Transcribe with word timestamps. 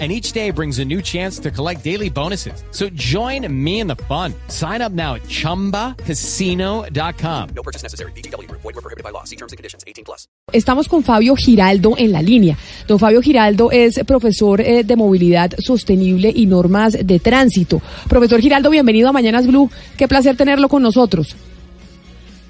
and 0.00 0.10
each 0.10 0.32
day 0.32 0.50
brings 0.50 0.80
a 0.80 0.84
new 0.84 1.00
chance 1.00 1.38
to 1.38 1.52
collect 1.52 1.84
daily 1.84 2.10
bonuses. 2.10 2.64
So 2.72 2.88
join 2.94 3.46
me 3.48 3.78
in 3.78 3.86
the 3.86 3.94
fun. 4.08 4.34
Sign 4.48 4.82
up 4.82 4.90
now 4.90 5.14
at 5.14 5.22
ChumbaCasino.com. 5.28 7.48
No 7.54 7.62
purchase 7.62 7.84
necessary. 7.84 8.10
BGW. 8.16 8.50
Void 8.50 8.64
were 8.64 8.72
prohibited 8.72 9.04
by 9.04 9.10
law. 9.10 9.22
See 9.22 9.36
terms 9.36 9.52
and 9.52 9.56
conditions. 9.56 9.84
18 9.86 10.04
plus. 10.04 10.26
Estamos 10.52 10.88
con 10.88 11.04
Fabio 11.04 11.36
Giraldo 11.36 11.94
en 11.96 12.10
la 12.12 12.22
línea. 12.22 12.56
Don 12.88 12.98
Fabio 12.98 13.22
Giraldo 13.22 13.70
es 13.70 14.00
profesor 14.06 14.60
eh, 14.60 14.82
de 14.84 14.96
movilidad 14.96 15.52
sostenible 15.58 16.32
y 16.34 16.46
normas 16.46 16.98
de 17.00 17.20
tránsito. 17.20 17.80
Profesor 18.08 18.40
Giraldo, 18.40 18.70
bienvenido 18.70 19.08
a 19.08 19.12
Mañanas 19.12 19.46
Blue. 19.46 19.70
Qué 19.96 20.08
placer 20.08 20.36
tenerlo 20.36 20.68
con 20.68 20.82
nosotros. 20.82 21.36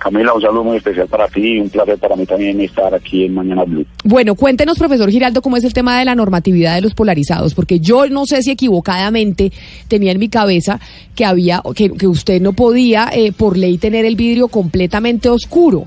Camila, 0.04 0.34
un 0.34 0.42
saludo 0.42 0.64
muy 0.64 0.76
especial 0.76 1.08
para 1.08 1.26
ti 1.28 1.54
y 1.54 1.60
un 1.60 1.70
placer 1.70 1.96
para 1.96 2.14
mí 2.14 2.26
también 2.26 2.60
estar 2.60 2.94
aquí 2.94 3.24
en 3.24 3.32
Mañana 3.32 3.64
Blue. 3.64 3.86
Bueno, 4.04 4.34
cuéntenos, 4.34 4.78
profesor 4.78 5.10
Giraldo, 5.10 5.40
cómo 5.40 5.56
es 5.56 5.64
el 5.64 5.72
tema 5.72 5.98
de 5.98 6.04
la 6.04 6.14
normatividad 6.14 6.74
de 6.74 6.82
los 6.82 6.92
polarizados, 6.92 7.54
porque 7.54 7.80
yo 7.80 8.06
no 8.10 8.26
sé 8.26 8.42
si 8.42 8.50
equivocadamente 8.50 9.50
tenía 9.88 10.12
en 10.12 10.18
mi 10.18 10.28
cabeza 10.28 10.78
que 11.14 11.24
había, 11.24 11.62
que, 11.74 11.88
que 11.88 12.06
usted 12.06 12.42
no 12.42 12.52
podía 12.52 13.08
eh, 13.14 13.32
por 13.32 13.56
ley 13.56 13.78
tener 13.78 14.04
el 14.04 14.14
vidrio 14.14 14.48
completamente 14.48 15.30
oscuro. 15.30 15.86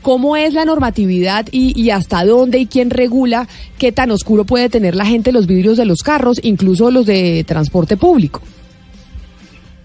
¿Cómo 0.00 0.34
es 0.38 0.54
la 0.54 0.64
normatividad 0.64 1.44
y, 1.52 1.78
y 1.78 1.90
hasta 1.90 2.24
dónde 2.24 2.60
y 2.60 2.66
quién 2.66 2.88
regula 2.88 3.48
qué 3.76 3.92
tan 3.92 4.10
oscuro 4.10 4.46
puede 4.46 4.70
tener 4.70 4.94
la 4.94 5.04
gente 5.04 5.30
los 5.30 5.46
vidrios 5.46 5.76
de 5.76 5.84
los 5.84 6.00
carros, 6.00 6.40
incluso 6.42 6.90
los 6.90 7.04
de 7.04 7.44
transporte 7.46 7.98
público? 7.98 8.40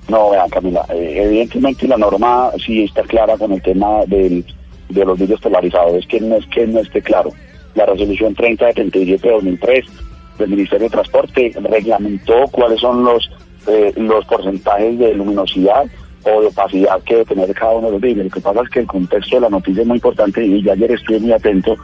No, 0.10 0.32
vean, 0.32 0.50
Camila, 0.50 0.86
eh, 0.90 1.24
evidentemente 1.24 1.88
la 1.88 1.98
norma 1.98 2.52
sí 2.64 2.84
está 2.84 3.04
clara 3.04 3.38
con 3.38 3.54
el 3.54 3.62
tema 3.62 4.06
del, 4.06 4.46
de 4.90 5.06
los 5.06 5.18
vidrios 5.18 5.40
polarizados. 5.40 5.96
Es 5.96 6.08
que 6.08 6.20
no 6.20 6.36
es 6.36 6.46
que 6.48 6.68
no 6.68 6.80
esté 6.80 7.02
claro. 7.02 7.32
La 7.76 7.86
resolución 7.86 8.36
3077 8.36 9.28
de 9.28 9.34
2003 9.34 9.86
del 10.38 10.50
Ministerio 10.50 10.88
de 10.88 10.92
Transporte 10.92 11.54
reglamentó 11.70 12.46
cuáles 12.52 12.80
son 12.80 13.04
los 13.04 13.30
eh, 13.68 13.94
los 13.96 14.26
porcentajes 14.26 15.00
de 15.00 15.14
luminosidad 15.14 15.86
o 16.26 16.42
de 16.42 16.48
opacidad 16.48 17.02
que 17.04 17.16
debe 17.16 17.26
tener 17.26 17.54
cada 17.54 17.74
uno 17.74 17.88
de 17.88 17.94
los 17.94 18.02
vidrios. 18.02 18.26
Lo 18.26 18.32
que 18.32 18.42
pasa 18.42 18.62
es 18.62 18.70
que 18.70 18.80
el 18.82 18.88
contexto 18.88 19.38
de 19.38 19.42
la 19.42 19.50
noticia 19.50 19.82
es 19.82 19.88
muy 19.88 19.98
importante 19.98 20.46
y 20.46 20.62
yo 20.62 20.74
ayer 20.74 20.92
estuve 20.92 21.20
muy 21.20 21.32
atento 21.32 21.76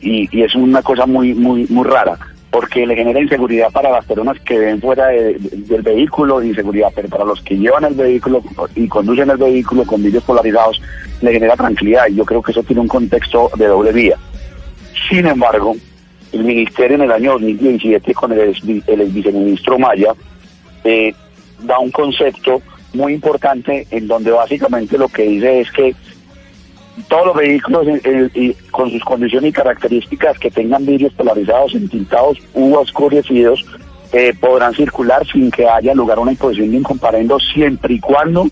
y, 0.00 0.28
y 0.36 0.42
es 0.42 0.54
una 0.54 0.80
cosa 0.82 1.06
muy 1.06 1.34
muy 1.34 1.66
muy 1.68 1.84
rara 1.84 2.18
porque 2.54 2.86
le 2.86 2.94
genera 2.94 3.20
inseguridad 3.20 3.72
para 3.72 3.90
las 3.90 4.04
personas 4.04 4.38
que 4.40 4.56
ven 4.56 4.80
fuera 4.80 5.08
de- 5.08 5.34
de- 5.34 5.56
del 5.66 5.82
vehículo, 5.82 6.40
inseguridad, 6.40 6.90
pero 6.94 7.08
para 7.08 7.24
los 7.24 7.40
que 7.42 7.56
llevan 7.58 7.82
el 7.84 7.94
vehículo 7.94 8.42
y 8.76 8.86
conducen 8.86 9.28
el 9.28 9.36
vehículo 9.38 9.84
con 9.84 10.00
vidrios 10.04 10.22
polarizados, 10.22 10.80
le 11.20 11.32
genera 11.32 11.56
tranquilidad 11.56 12.04
y 12.08 12.14
yo 12.14 12.24
creo 12.24 12.40
que 12.42 12.52
eso 12.52 12.62
tiene 12.62 12.80
un 12.82 12.86
contexto 12.88 13.50
de 13.56 13.66
doble 13.66 13.90
vía. 13.92 14.16
Sin 15.10 15.26
embargo, 15.26 15.74
el 16.32 16.44
Ministerio 16.44 16.94
en 16.94 17.02
el 17.02 17.10
año 17.10 17.32
2017 17.32 18.14
con 18.14 18.30
el, 18.32 18.40
el 18.86 19.00
ex 19.00 19.12
viceministro 19.12 19.76
Maya 19.76 20.12
eh, 20.84 21.12
da 21.60 21.80
un 21.80 21.90
concepto 21.90 22.62
muy 22.92 23.14
importante 23.14 23.86
en 23.90 24.06
donde 24.06 24.30
básicamente 24.30 24.96
lo 24.96 25.08
que 25.08 25.24
dice 25.24 25.60
es 25.62 25.72
que 25.72 25.94
todos 27.08 27.26
los 27.26 27.36
vehículos 27.36 27.86
eh, 27.86 28.30
eh, 28.34 28.56
con 28.70 28.90
sus 28.90 29.02
condiciones 29.04 29.50
y 29.50 29.52
características 29.52 30.38
que 30.38 30.50
tengan 30.50 30.86
vidrios 30.86 31.12
polarizados, 31.14 31.74
entintados 31.74 32.38
u 32.54 32.74
oscurecidos, 32.74 33.64
eh, 34.12 34.32
podrán 34.38 34.74
circular 34.74 35.26
sin 35.26 35.50
que 35.50 35.68
haya 35.68 35.94
lugar 35.94 36.18
a 36.18 36.20
una 36.20 36.32
imposición 36.32 36.70
de 36.70 36.76
un 36.76 36.82
comparendo 36.84 37.38
siempre 37.40 37.94
y 37.94 38.00
cuando 38.00 38.46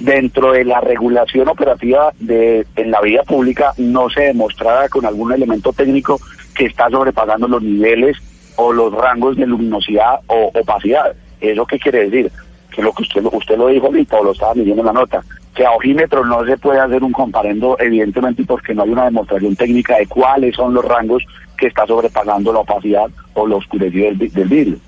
dentro 0.00 0.52
de 0.52 0.64
la 0.64 0.80
regulación 0.80 1.48
operativa 1.48 2.12
de 2.18 2.66
en 2.76 2.90
la 2.90 3.00
vía 3.00 3.22
pública 3.22 3.72
no 3.78 4.10
se 4.10 4.24
demostrara 4.24 4.90
con 4.90 5.06
algún 5.06 5.32
elemento 5.32 5.72
técnico 5.72 6.20
que 6.54 6.66
está 6.66 6.90
sobrepasando 6.90 7.48
los 7.48 7.62
niveles 7.62 8.18
o 8.56 8.72
los 8.72 8.92
rangos 8.92 9.36
de 9.36 9.46
luminosidad 9.46 10.20
o 10.26 10.50
opacidad. 10.54 11.14
¿Eso 11.40 11.64
qué 11.66 11.78
quiere 11.78 12.10
decir? 12.10 12.30
Que 12.70 12.82
lo 12.82 12.92
que 12.92 13.02
usted, 13.02 13.24
usted 13.24 13.56
lo 13.56 13.68
dijo 13.68 13.86
ahorita 13.86 14.18
o 14.18 14.24
lo 14.24 14.32
estaba 14.32 14.54
leyendo 14.54 14.82
en 14.82 14.86
la 14.86 14.92
nota, 14.92 15.24
que 15.56 15.64
a 15.64 15.72
ojímetro 15.72 16.24
no 16.24 16.44
se 16.44 16.56
puede 16.58 16.78
hacer 16.78 17.02
un 17.02 17.12
comparendo 17.12 17.76
evidentemente 17.80 18.44
porque 18.44 18.74
no 18.74 18.82
hay 18.82 18.90
una 18.90 19.06
demostración 19.06 19.56
técnica 19.56 19.96
de 19.96 20.06
cuáles 20.06 20.54
son 20.54 20.74
los 20.74 20.84
rangos 20.84 21.24
que 21.56 21.68
está 21.68 21.86
sobrepasando 21.86 22.52
la 22.52 22.60
opacidad 22.60 23.08
o 23.34 23.46
la 23.46 23.56
oscuridad 23.56 24.12
del, 24.12 24.30
del 24.30 24.48
vidrio. 24.48 24.78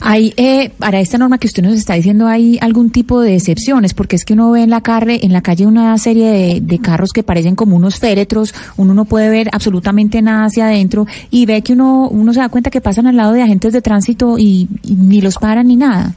Hay, 0.00 0.32
eh, 0.36 0.72
para 0.78 1.00
esta 1.00 1.18
norma 1.18 1.38
que 1.38 1.46
usted 1.46 1.62
nos 1.62 1.74
está 1.74 1.94
diciendo, 1.94 2.26
hay 2.26 2.58
algún 2.60 2.90
tipo 2.90 3.20
de 3.20 3.36
excepciones, 3.36 3.94
porque 3.94 4.16
es 4.16 4.24
que 4.24 4.32
uno 4.32 4.50
ve 4.50 4.62
en 4.62 4.70
la, 4.70 4.80
carre, 4.80 5.24
en 5.24 5.32
la 5.32 5.42
calle 5.42 5.66
una 5.66 5.96
serie 5.98 6.26
de, 6.26 6.60
de 6.60 6.78
carros 6.78 7.12
que 7.12 7.22
parecen 7.22 7.54
como 7.54 7.76
unos 7.76 7.98
féretros, 7.98 8.54
uno 8.76 8.94
no 8.94 9.04
puede 9.04 9.28
ver 9.30 9.48
absolutamente 9.52 10.22
nada 10.22 10.46
hacia 10.46 10.66
adentro 10.66 11.06
y 11.30 11.46
ve 11.46 11.62
que 11.62 11.74
uno, 11.74 12.08
uno 12.08 12.32
se 12.32 12.40
da 12.40 12.48
cuenta 12.48 12.70
que 12.70 12.80
pasan 12.80 13.06
al 13.06 13.16
lado 13.16 13.32
de 13.32 13.42
agentes 13.42 13.72
de 13.72 13.82
tránsito 13.82 14.38
y, 14.38 14.66
y 14.82 14.94
ni 14.94 15.20
los 15.20 15.36
paran 15.36 15.68
ni 15.68 15.76
nada. 15.76 16.14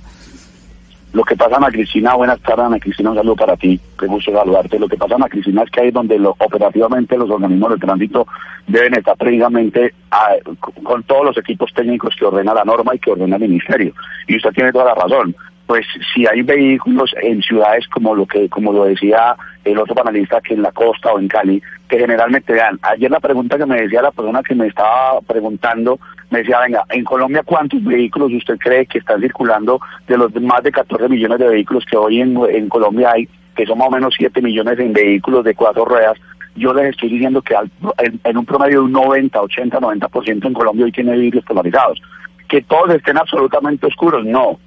Lo 1.14 1.24
que 1.24 1.36
pasa, 1.36 1.58
Ana 1.58 1.68
Cristina, 1.70 2.16
buenas 2.16 2.40
tardes, 2.42 2.66
Ana 2.66 2.80
Cristina, 2.80 3.12
un 3.12 3.16
saludo 3.18 3.36
para 3.36 3.56
ti, 3.56 3.80
qué 4.00 4.08
gusto 4.08 4.32
saludarte. 4.32 4.80
Lo 4.80 4.88
que 4.88 4.98
pasa, 4.98 5.14
Ana 5.16 5.30
Cristina, 5.30 5.62
es 5.62 5.70
que 5.70 5.82
ahí 5.82 5.92
donde 5.92 6.18
lo, 6.18 6.32
operativamente 6.32 7.16
los 7.18 7.30
organismos 7.30 7.70
de 7.72 7.78
tránsito 7.78 8.26
deben 8.68 8.96
estar 8.96 9.16
precisamente 9.16 9.94
ah, 10.10 10.32
con- 10.60 10.84
con 10.84 11.04
todos 11.04 11.26
los 11.26 11.38
equipos 11.38 11.72
técnicos 11.74 12.16
que 12.18 12.26
ordena 12.26 12.56
la 12.56 12.64
norma 12.66 12.96
y 12.96 13.00
que 13.00 13.12
ordena 13.12 13.36
el 13.36 13.44
ministerio. 13.44 13.94
Y 14.28 14.38
usted 14.38 14.52
tiene 14.54 14.72
toda 14.72 14.86
la 14.86 14.96
razón. 14.96 15.36
Pues 15.68 15.86
si 16.14 16.26
hay 16.28 16.42
vehículos 16.42 17.14
en 17.22 17.42
ciudades 17.42 17.88
como 17.88 18.14
lo 18.16 18.26
que 18.26 18.50
como 18.50 18.74
lo 18.74 18.84
decía 18.84 19.36
el 19.64 19.78
otro 19.78 19.96
panelista 19.96 20.42
que 20.42 20.56
en 20.56 20.62
la 20.62 20.72
costa 20.74 21.14
o 21.14 21.20
en 21.20 21.30
Cali, 21.30 21.62
que 21.88 22.00
generalmente 22.00 22.54
dan. 22.54 22.78
Ayer 22.82 23.10
la 23.10 23.22
pregunta 23.22 23.58
que 23.58 23.66
me 23.66 23.82
decía 23.82 24.02
la 24.02 24.12
persona 24.12 24.44
que 24.44 24.56
me 24.56 24.68
estaba 24.68 25.22
preguntando, 25.22 26.00
me 26.30 26.40
decía, 26.40 26.60
venga, 26.62 26.84
en 26.90 27.04
Colombia 27.04 27.44
cuántos 27.46 27.84
vehículos 27.84 28.32
usted 28.34 28.58
cree 28.58 28.86
que 28.86 29.00
están 29.00 29.22
circulando 29.22 29.80
de 30.08 30.18
los 30.18 30.34
más 30.42 30.64
de 30.64 30.72
14 30.72 31.08
millones 31.10 31.40
de 31.40 31.48
vehículos 31.48 31.86
que 31.86 31.98
hoy 31.98 32.22
en, 32.22 32.38
en 32.50 32.70
Colombia 32.70 33.12
hay, 33.14 33.28
que 33.56 33.66
son 33.66 33.78
más 33.78 33.88
o 33.88 33.92
menos 33.92 34.14
7 34.18 34.42
millones 34.42 34.80
en 34.80 34.94
vehículos 34.94 35.44
de 35.44 35.54
cuatro 35.56 35.86
ruedas? 35.86 36.18
Yo 36.56 36.74
les 36.74 36.90
estoy 36.92 37.10
diciendo 37.10 37.42
que 37.42 37.56
al- 37.56 37.72
en, 38.24 38.38
un 38.38 38.46
promedio 38.46 38.80
de 38.80 38.86
un 38.86 38.92
90, 38.92 39.42
80, 39.42 39.80
90% 39.80 40.46
en 40.48 40.54
Colombia 40.54 40.86
hoy 40.86 40.92
tiene 40.92 41.16
vidrios 41.18 41.44
polarizados. 41.46 42.02
Que 42.48 42.62
todos 42.62 42.90
estén 42.96 43.18
absolutamente 43.18 43.88
oscuros, 43.88 44.26
no 44.26 44.60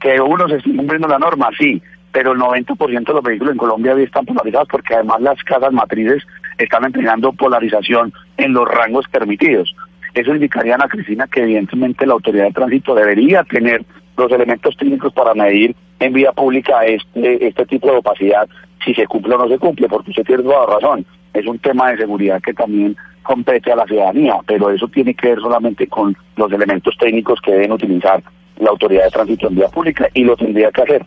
que 0.00 0.18
uno 0.20 0.48
se 0.48 0.56
esté 0.56 0.74
cumpliendo 0.74 1.08
la 1.08 1.18
norma, 1.18 1.50
sí, 1.58 1.82
pero 2.10 2.32
el 2.32 2.38
90% 2.38 3.04
de 3.06 3.12
los 3.12 3.22
vehículos 3.22 3.52
en 3.52 3.58
Colombia 3.58 3.92
hoy 3.94 4.04
están 4.04 4.24
polarizados 4.24 4.68
porque 4.70 4.94
además 4.94 5.20
las 5.20 5.42
casas 5.44 5.72
matrices 5.72 6.22
están 6.56 6.84
entregando 6.86 7.32
polarización 7.32 8.12
en 8.38 8.54
los 8.54 8.66
rangos 8.66 9.06
permitidos. 9.10 9.74
Eso 10.14 10.34
indicaría, 10.34 10.74
Ana 10.74 10.88
Cristina, 10.88 11.26
que 11.28 11.42
evidentemente 11.42 12.06
la 12.06 12.14
autoridad 12.14 12.46
de 12.46 12.52
tránsito 12.52 12.94
debería 12.94 13.44
tener 13.44 13.84
los 14.16 14.30
elementos 14.32 14.76
técnicos 14.76 15.12
para 15.12 15.34
medir 15.34 15.74
en 15.98 16.12
vía 16.12 16.32
pública 16.32 16.84
este, 16.84 17.46
este 17.46 17.66
tipo 17.66 17.90
de 17.90 17.98
opacidad, 17.98 18.48
si 18.84 18.94
se 18.94 19.06
cumple 19.06 19.34
o 19.34 19.38
no 19.38 19.48
se 19.48 19.58
cumple, 19.58 19.88
porque 19.88 20.10
usted 20.10 20.24
tiene 20.24 20.42
toda 20.42 20.66
razón. 20.66 21.04
Es 21.32 21.46
un 21.46 21.58
tema 21.58 21.90
de 21.90 21.98
seguridad 21.98 22.40
que 22.42 22.54
también 22.54 22.96
compete 23.22 23.70
a 23.70 23.76
la 23.76 23.86
ciudadanía, 23.86 24.36
pero 24.46 24.70
eso 24.70 24.88
tiene 24.88 25.14
que 25.14 25.28
ver 25.28 25.40
solamente 25.40 25.86
con 25.86 26.16
los 26.36 26.50
elementos 26.50 26.96
técnicos 26.98 27.40
que 27.40 27.52
deben 27.52 27.72
utilizar 27.72 28.22
la 28.58 28.70
autoridad 28.70 29.04
de 29.04 29.10
tránsito 29.10 29.48
en 29.48 29.56
vía 29.56 29.68
pública 29.68 30.08
y 30.14 30.24
lo 30.24 30.36
tendría 30.36 30.70
que 30.70 30.82
hacer. 30.82 31.06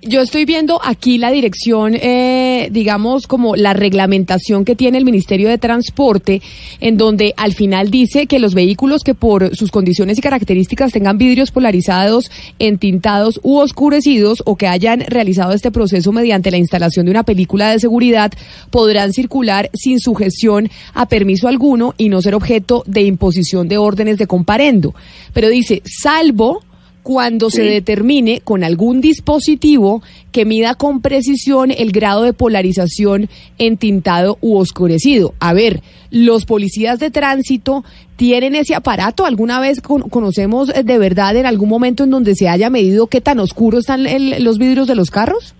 Yo 0.00 0.20
estoy 0.20 0.44
viendo 0.44 0.80
aquí 0.84 1.18
la 1.18 1.32
dirección, 1.32 1.96
eh, 1.96 2.68
digamos, 2.70 3.26
como 3.26 3.56
la 3.56 3.72
reglamentación 3.72 4.64
que 4.64 4.76
tiene 4.76 4.96
el 4.96 5.04
Ministerio 5.04 5.48
de 5.48 5.58
Transporte, 5.58 6.40
en 6.78 6.96
donde 6.96 7.34
al 7.36 7.52
final 7.52 7.90
dice 7.90 8.26
que 8.28 8.38
los 8.38 8.54
vehículos 8.54 9.02
que 9.02 9.14
por 9.14 9.56
sus 9.56 9.72
condiciones 9.72 10.16
y 10.16 10.20
características 10.20 10.92
tengan 10.92 11.18
vidrios 11.18 11.50
polarizados, 11.50 12.30
entintados 12.60 13.40
u 13.42 13.56
oscurecidos 13.56 14.44
o 14.46 14.54
que 14.54 14.68
hayan 14.68 15.00
realizado 15.00 15.52
este 15.52 15.72
proceso 15.72 16.12
mediante 16.12 16.52
la 16.52 16.58
instalación 16.58 17.06
de 17.06 17.10
una 17.10 17.24
película 17.24 17.72
de 17.72 17.80
seguridad 17.80 18.30
podrán 18.70 19.12
circular 19.12 19.68
sin 19.74 19.98
sujeción 19.98 20.70
a 20.94 21.06
permiso 21.08 21.48
alguno 21.48 21.96
y 21.98 22.08
no 22.08 22.22
ser 22.22 22.36
objeto 22.36 22.84
de 22.86 23.02
imposición 23.02 23.66
de 23.66 23.78
órdenes 23.78 24.16
de 24.16 24.28
comparendo. 24.28 24.94
Pero 25.32 25.48
dice, 25.48 25.82
salvo 25.84 26.62
cuando 27.08 27.48
se 27.48 27.62
determine 27.62 28.42
con 28.44 28.62
algún 28.62 29.00
dispositivo 29.00 30.02
que 30.30 30.44
mida 30.44 30.74
con 30.74 31.00
precisión 31.00 31.70
el 31.70 31.90
grado 31.90 32.22
de 32.22 32.34
polarización 32.34 33.30
entintado 33.56 34.36
u 34.42 34.58
oscurecido. 34.58 35.32
A 35.40 35.54
ver, 35.54 35.80
los 36.10 36.44
policías 36.44 36.98
de 36.98 37.10
tránsito 37.10 37.82
tienen 38.16 38.54
ese 38.54 38.74
aparato. 38.74 39.24
¿Alguna 39.24 39.58
vez 39.58 39.80
con- 39.80 40.02
conocemos 40.10 40.68
eh, 40.68 40.82
de 40.82 40.98
verdad 40.98 41.34
en 41.36 41.46
algún 41.46 41.70
momento 41.70 42.04
en 42.04 42.10
donde 42.10 42.34
se 42.34 42.46
haya 42.46 42.68
medido 42.68 43.06
qué 43.06 43.22
tan 43.22 43.38
oscuros 43.38 43.80
están 43.84 44.06
el- 44.06 44.44
los 44.44 44.58
vidrios 44.58 44.86
de 44.86 44.94
los 44.94 45.10
carros? 45.10 45.54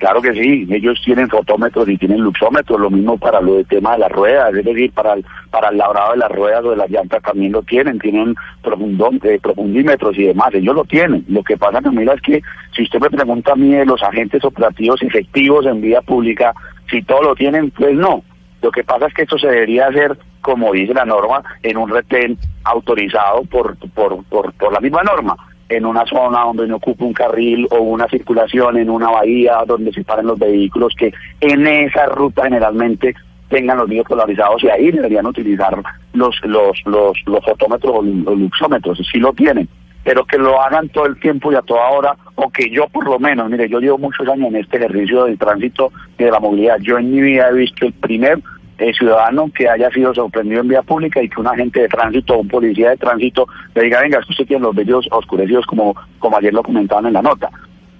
Claro 0.00 0.22
que 0.22 0.32
sí, 0.32 0.66
ellos 0.70 0.98
tienen 1.04 1.28
fotómetros 1.28 1.86
y 1.86 1.98
tienen 1.98 2.22
luxómetros, 2.22 2.80
lo 2.80 2.88
mismo 2.88 3.18
para 3.18 3.38
lo 3.42 3.56
del 3.56 3.66
tema 3.66 3.92
de 3.92 3.98
las 3.98 4.10
ruedas, 4.10 4.54
es 4.54 4.64
decir, 4.64 4.90
para 4.92 5.12
el, 5.12 5.26
para 5.50 5.68
el 5.68 5.76
labrado 5.76 6.12
de 6.12 6.16
las 6.16 6.32
ruedas 6.32 6.64
o 6.64 6.70
de 6.70 6.78
las 6.78 6.88
llantas 6.88 7.22
también 7.22 7.52
lo 7.52 7.60
tienen, 7.60 7.98
tienen 7.98 8.34
profundón, 8.62 9.20
eh, 9.24 9.38
profundímetros 9.42 10.16
y 10.16 10.24
demás, 10.24 10.54
ellos 10.54 10.74
lo 10.74 10.84
tienen. 10.84 11.22
Lo 11.28 11.42
que 11.42 11.58
pasa, 11.58 11.82
Camila, 11.82 12.14
es 12.14 12.22
que 12.22 12.40
si 12.74 12.84
usted 12.84 12.98
me 12.98 13.10
pregunta 13.10 13.52
a 13.52 13.56
mí 13.56 13.72
de 13.72 13.84
los 13.84 14.02
agentes 14.02 14.42
operativos 14.42 15.02
efectivos 15.02 15.66
en 15.66 15.82
vía 15.82 16.00
pública, 16.00 16.54
si 16.90 17.02
todos 17.02 17.22
lo 17.22 17.34
tienen, 17.34 17.70
pues 17.70 17.94
no. 17.94 18.24
Lo 18.62 18.70
que 18.70 18.84
pasa 18.84 19.06
es 19.06 19.12
que 19.12 19.22
esto 19.24 19.38
se 19.38 19.48
debería 19.48 19.88
hacer, 19.88 20.16
como 20.40 20.72
dice 20.72 20.94
la 20.94 21.04
norma, 21.04 21.42
en 21.62 21.76
un 21.76 21.90
retén 21.90 22.38
autorizado 22.64 23.42
por, 23.42 23.76
por, 23.90 24.24
por 24.24 24.72
la 24.72 24.80
misma 24.80 25.02
norma 25.02 25.36
en 25.70 25.86
una 25.86 26.04
zona 26.04 26.44
donde 26.44 26.66
no 26.66 26.76
ocupe 26.76 27.04
un 27.04 27.12
carril 27.12 27.66
o 27.70 27.78
una 27.78 28.08
circulación 28.08 28.76
en 28.76 28.90
una 28.90 29.08
bahía 29.08 29.62
donde 29.66 29.92
se 29.92 30.04
paren 30.04 30.26
los 30.26 30.38
vehículos 30.38 30.92
que 30.98 31.12
en 31.40 31.66
esa 31.66 32.06
ruta 32.06 32.42
generalmente 32.42 33.14
tengan 33.48 33.78
los 33.78 33.88
vídeos 33.88 34.06
polarizados 34.06 34.62
y 34.64 34.68
ahí 34.68 34.90
deberían 34.90 35.26
utilizar 35.26 35.80
los 36.12 36.36
los 36.44 36.80
los, 36.86 37.16
los 37.24 37.44
fotómetros 37.44 37.94
o 37.96 38.02
los 38.02 38.38
luxómetros, 38.38 39.00
si 39.10 39.18
lo 39.18 39.32
tienen, 39.32 39.68
pero 40.02 40.24
que 40.24 40.38
lo 40.38 40.60
hagan 40.60 40.88
todo 40.88 41.06
el 41.06 41.18
tiempo 41.20 41.52
y 41.52 41.54
a 41.54 41.62
toda 41.62 41.88
hora, 41.90 42.16
o 42.34 42.50
que 42.50 42.68
yo 42.70 42.88
por 42.88 43.04
lo 43.04 43.18
menos, 43.18 43.48
mire, 43.48 43.68
yo 43.68 43.78
llevo 43.78 43.98
muchos 43.98 44.26
años 44.28 44.48
en 44.48 44.56
este 44.56 44.76
ejercicio 44.76 45.24
del 45.24 45.38
tránsito 45.38 45.92
y 46.18 46.24
de 46.24 46.30
la 46.30 46.40
movilidad, 46.40 46.78
yo 46.80 46.98
en 46.98 47.12
mi 47.12 47.20
vida 47.20 47.48
he 47.48 47.54
visto 47.54 47.86
el 47.86 47.92
primer 47.92 48.40
eh, 48.80 48.94
ciudadano 48.94 49.50
que 49.54 49.68
haya 49.68 49.90
sido 49.90 50.14
sorprendido 50.14 50.62
en 50.62 50.68
vía 50.68 50.80
pública 50.80 51.22
y 51.22 51.28
que 51.28 51.38
un 51.38 51.46
agente 51.46 51.82
de 51.82 51.88
tránsito 51.88 52.38
un 52.38 52.48
policía 52.48 52.90
de 52.90 52.96
tránsito 52.96 53.46
le 53.74 53.82
diga, 53.82 54.00
venga, 54.00 54.20
usted 54.26 54.46
tiene 54.46 54.62
los 54.62 54.74
vellos 54.74 55.06
oscurecidos 55.10 55.66
como, 55.66 55.94
como 56.18 56.38
ayer 56.38 56.54
lo 56.54 56.62
comentaban 56.62 57.04
en 57.04 57.12
la 57.12 57.20
nota. 57.20 57.50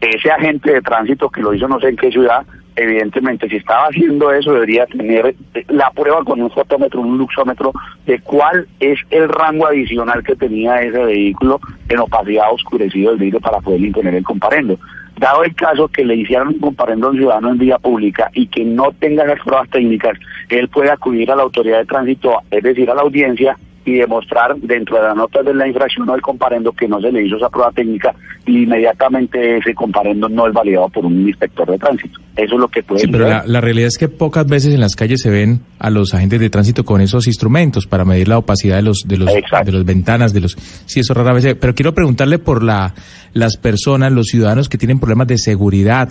Ese 0.01 0.31
agente 0.31 0.73
de 0.73 0.81
tránsito 0.81 1.29
que 1.29 1.43
lo 1.43 1.53
hizo 1.53 1.69
no 1.69 1.79
sé 1.81 1.89
en 1.89 1.97
qué 1.97 2.11
ciudad, 2.11 2.47
evidentemente 2.77 3.49
si 3.49 3.57
estaba 3.57 3.87
haciendo 3.89 4.33
eso 4.33 4.53
debería 4.53 4.87
tener 4.87 5.35
la 5.69 5.91
prueba 5.91 6.25
con 6.25 6.41
un 6.41 6.51
fotómetro, 6.51 7.01
un 7.01 7.19
luxómetro 7.19 7.73
de 8.07 8.19
cuál 8.21 8.67
es 8.81 8.99
el 9.11 9.29
rango 9.29 9.67
adicional 9.67 10.23
que 10.23 10.37
tenía 10.37 10.81
ese 10.83 10.99
vehículo 10.99 11.61
en 11.89 11.99
opacidad 11.99 12.53
oscurecido 12.53 13.11
del 13.11 13.21
vidrio 13.21 13.41
para 13.41 13.61
poder 13.61 13.81
imponer 13.81 14.15
el 14.15 14.25
comparendo. 14.25 14.79
Dado 15.19 15.45
el 15.45 15.55
caso 15.55 15.89
que 15.89 16.05
le 16.05 16.17
hicieron 16.17 16.49
un 16.49 16.59
comparendo 16.59 17.09
a 17.09 17.11
un 17.11 17.17
ciudadano 17.17 17.51
en 17.51 17.59
vía 17.59 17.79
pública 17.79 18.31
y 18.33 18.47
que 18.47 18.65
no 18.65 18.93
tenga 18.99 19.27
las 19.27 19.41
pruebas 19.41 19.69
técnicas, 19.69 20.19
él 20.49 20.69
puede 20.69 20.91
acudir 20.91 21.31
a 21.31 21.37
la 21.37 21.43
autoridad 21.43 21.79
de 21.79 21.85
tránsito, 21.85 22.41
es 22.51 22.63
decir, 22.63 22.91
a 22.91 22.95
la 22.95 23.03
audiencia, 23.03 23.57
y 23.91 23.99
demostrar 23.99 24.57
dentro 24.57 24.97
de 24.97 25.03
la 25.03 25.15
nota 25.15 25.43
de 25.43 25.53
la 25.55 25.67
infracción 25.67 26.09
o 26.09 26.13
del 26.13 26.21
comparendo 26.23 26.73
que 26.73 26.87
no 26.89 27.01
se 27.01 27.11
le 27.13 27.25
hizo 27.27 27.37
esa 27.37 27.49
prueba 27.49 27.71
técnica 27.73 28.15
y 28.47 28.63
inmediatamente 28.65 29.59
ese 29.59 29.75
comparendo 29.75 30.29
no 30.29 30.47
es 30.47 30.53
validado 30.53 30.89
por 30.89 31.05
un 31.07 31.29
inspector 31.29 31.71
de 31.71 31.79
tránsito. 31.79 32.19
Eso 32.37 32.55
es 32.55 32.61
lo 32.61 32.69
que 32.69 32.83
puede 32.83 33.01
Sí, 33.03 33.09
pero 33.11 33.29
la, 33.29 33.45
la 33.47 33.61
realidad 33.61 33.89
es 33.89 33.99
que 33.99 34.09
pocas 34.09 34.47
veces 34.47 34.73
en 34.75 34.81
las 34.81 34.97
calles 34.97 35.21
se 35.21 35.31
ven 35.31 35.61
a 35.79 35.91
los 35.91 36.15
agentes 36.15 36.41
de 36.41 36.51
tránsito 36.51 36.85
con 36.85 37.01
esos 37.01 37.27
instrumentos 37.27 37.87
para 37.87 38.05
medir 38.05 38.29
la 38.29 38.39
opacidad 38.39 38.77
de 38.77 38.83
los 38.83 39.03
de 39.07 39.17
los 39.19 39.31
Exacto. 39.35 39.67
de 39.71 39.73
las 39.79 39.85
ventanas 39.85 40.33
de 40.33 40.41
los 40.41 40.57
sí 40.87 41.01
eso 41.01 41.13
rara 41.15 41.33
vez 41.33 41.43
se- 41.45 41.55
pero 41.57 41.75
quiero 41.75 41.93
preguntarle 41.95 42.39
por 42.39 42.63
la 42.63 42.95
las 43.33 43.57
personas 43.57 44.13
los 44.13 44.27
ciudadanos 44.29 44.69
que 44.69 44.79
tienen 44.79 44.99
problemas 45.01 45.27
de 45.27 45.39
seguridad 45.39 46.09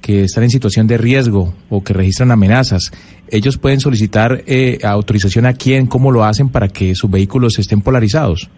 que 0.00 0.22
están 0.24 0.44
en 0.44 0.50
situación 0.50 0.86
de 0.86 0.96
riesgo 0.96 1.54
o 1.68 1.82
que 1.82 1.92
registran 1.92 2.30
amenazas 2.30 2.92
ellos 3.30 3.58
pueden 3.58 3.80
solicitar 3.80 4.42
eh, 4.46 4.78
autorización 4.84 5.46
a 5.46 5.52
quién 5.52 5.86
cómo 5.86 6.10
lo 6.10 6.24
hacen 6.24 6.48
para 6.50 6.68
que 6.68 6.94
sus 6.94 7.10
vehículos 7.10 7.58
estén 7.58 7.82
polarizados 7.82 8.50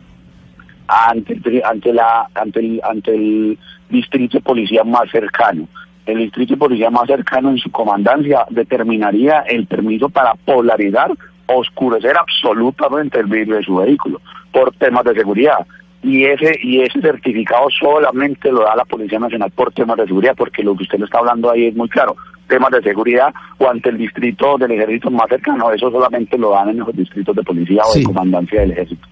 ante 0.91 1.35
el, 1.35 1.63
ante 1.65 1.93
la 1.93 2.29
ante 2.35 2.61
el 2.61 2.81
ante 2.83 3.15
el 3.15 3.59
distrito 3.89 4.39
de 4.39 4.43
policía 4.43 4.85
más 4.85 5.11
cercano. 5.11 5.69
El 6.07 6.19
distrito 6.19 6.55
de 6.55 6.59
policía 6.59 6.91
más 6.91 7.07
cercano 7.07 7.51
en 7.51 7.59
su 7.59 7.71
comandancia 7.71 8.45
determinaría 8.51 9.41
el 9.41 9.67
permiso 9.67 10.09
para 10.09 10.35
polarizar, 10.35 11.13
oscurecer 11.47 12.17
absolutamente 12.17 13.21
el 13.21 13.27
vidrio 13.27 13.57
de 13.57 13.63
su 13.63 13.77
vehículo 13.77 14.21
por 14.53 14.73
temas 14.75 15.05
de 15.05 15.15
seguridad. 15.15 15.67
Y 16.03 16.25
ese 16.25 16.59
y 16.63 16.81
ese 16.81 17.01
certificado 17.01 17.69
solamente 17.79 18.51
lo 18.51 18.63
da 18.63 18.75
la 18.75 18.85
Policía 18.85 19.19
Nacional 19.19 19.51
por 19.51 19.73
temas 19.73 19.99
de 19.99 20.07
seguridad, 20.07 20.35
porque 20.37 20.63
lo 20.63 20.75
que 20.75 20.85
usted 20.85 20.99
le 20.99 21.05
está 21.05 21.19
hablando 21.19 21.51
ahí 21.51 21.67
es 21.67 21.77
muy 21.77 21.89
claro. 21.89 22.17
Temas 22.51 22.71
de 22.73 22.83
seguridad 22.83 23.33
o 23.59 23.69
ante 23.71 23.89
el 23.89 23.97
distrito 23.97 24.59
del 24.59 24.73
ejército 24.73 25.11
más 25.11 25.29
cercano, 25.31 25.73
eso 25.73 25.91
solamente 25.91 26.37
lo 26.37 26.51
dan 26.51 26.69
en 26.71 26.79
los 26.81 26.95
distritos 26.95 27.35
de 27.35 27.43
policía 27.43 27.83
o 27.89 27.93
Sí. 27.93 28.01
de 28.01 28.05
comandancia 28.05 28.61
del 28.61 28.73
ejército. 28.73 29.07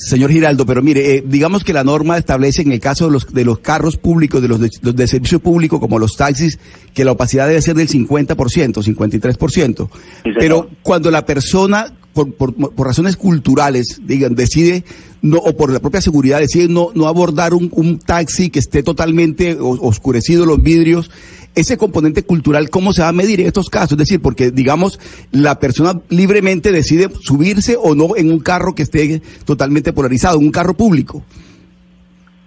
Señor 0.00 0.30
Giraldo, 0.30 0.64
pero 0.64 0.80
mire, 0.80 1.16
eh, 1.16 1.24
digamos 1.26 1.64
que 1.64 1.72
la 1.72 1.82
norma 1.82 2.16
establece 2.16 2.62
en 2.62 2.70
el 2.70 2.78
caso 2.78 3.06
de 3.06 3.12
los, 3.12 3.32
de 3.34 3.44
los 3.44 3.58
carros 3.58 3.96
públicos, 3.96 4.40
de 4.40 4.46
los 4.46 4.60
de, 4.60 4.70
los 4.82 4.94
de 4.94 5.08
servicio 5.08 5.40
público, 5.40 5.80
como 5.80 5.98
los 5.98 6.16
taxis, 6.16 6.58
que 6.94 7.04
la 7.04 7.12
opacidad 7.12 7.48
debe 7.48 7.60
ser 7.60 7.74
del 7.74 7.88
50%, 7.88 8.80
53%. 8.80 9.88
Sí, 10.22 10.30
pero 10.38 10.68
cuando 10.82 11.10
la 11.10 11.26
persona, 11.26 11.86
por, 12.12 12.32
por, 12.32 12.54
por 12.54 12.86
razones 12.86 13.16
culturales, 13.16 14.00
digan, 14.04 14.36
decide, 14.36 14.84
no, 15.20 15.38
o 15.38 15.56
por 15.56 15.72
la 15.72 15.80
propia 15.80 16.00
seguridad, 16.00 16.38
decide 16.38 16.68
no, 16.68 16.90
no 16.94 17.08
abordar 17.08 17.52
un, 17.52 17.68
un 17.72 17.98
taxi 17.98 18.50
que 18.50 18.60
esté 18.60 18.84
totalmente 18.84 19.56
oscurecido 19.60 20.46
los 20.46 20.62
vidrios, 20.62 21.10
ese 21.54 21.76
componente 21.76 22.22
cultural, 22.22 22.70
¿cómo 22.70 22.92
se 22.92 23.02
va 23.02 23.08
a 23.08 23.12
medir 23.12 23.40
en 23.40 23.46
estos 23.46 23.68
casos? 23.68 23.92
Es 23.92 23.98
decir, 23.98 24.20
porque, 24.22 24.50
digamos, 24.50 25.00
la 25.32 25.58
persona 25.58 26.00
libremente 26.08 26.72
decide 26.72 27.08
subirse 27.20 27.76
o 27.80 27.94
no 27.94 28.16
en 28.16 28.30
un 28.30 28.40
carro 28.40 28.74
que 28.74 28.82
esté 28.82 29.20
totalmente 29.44 29.92
polarizado, 29.92 30.38
un 30.38 30.50
carro 30.50 30.74
público. 30.74 31.22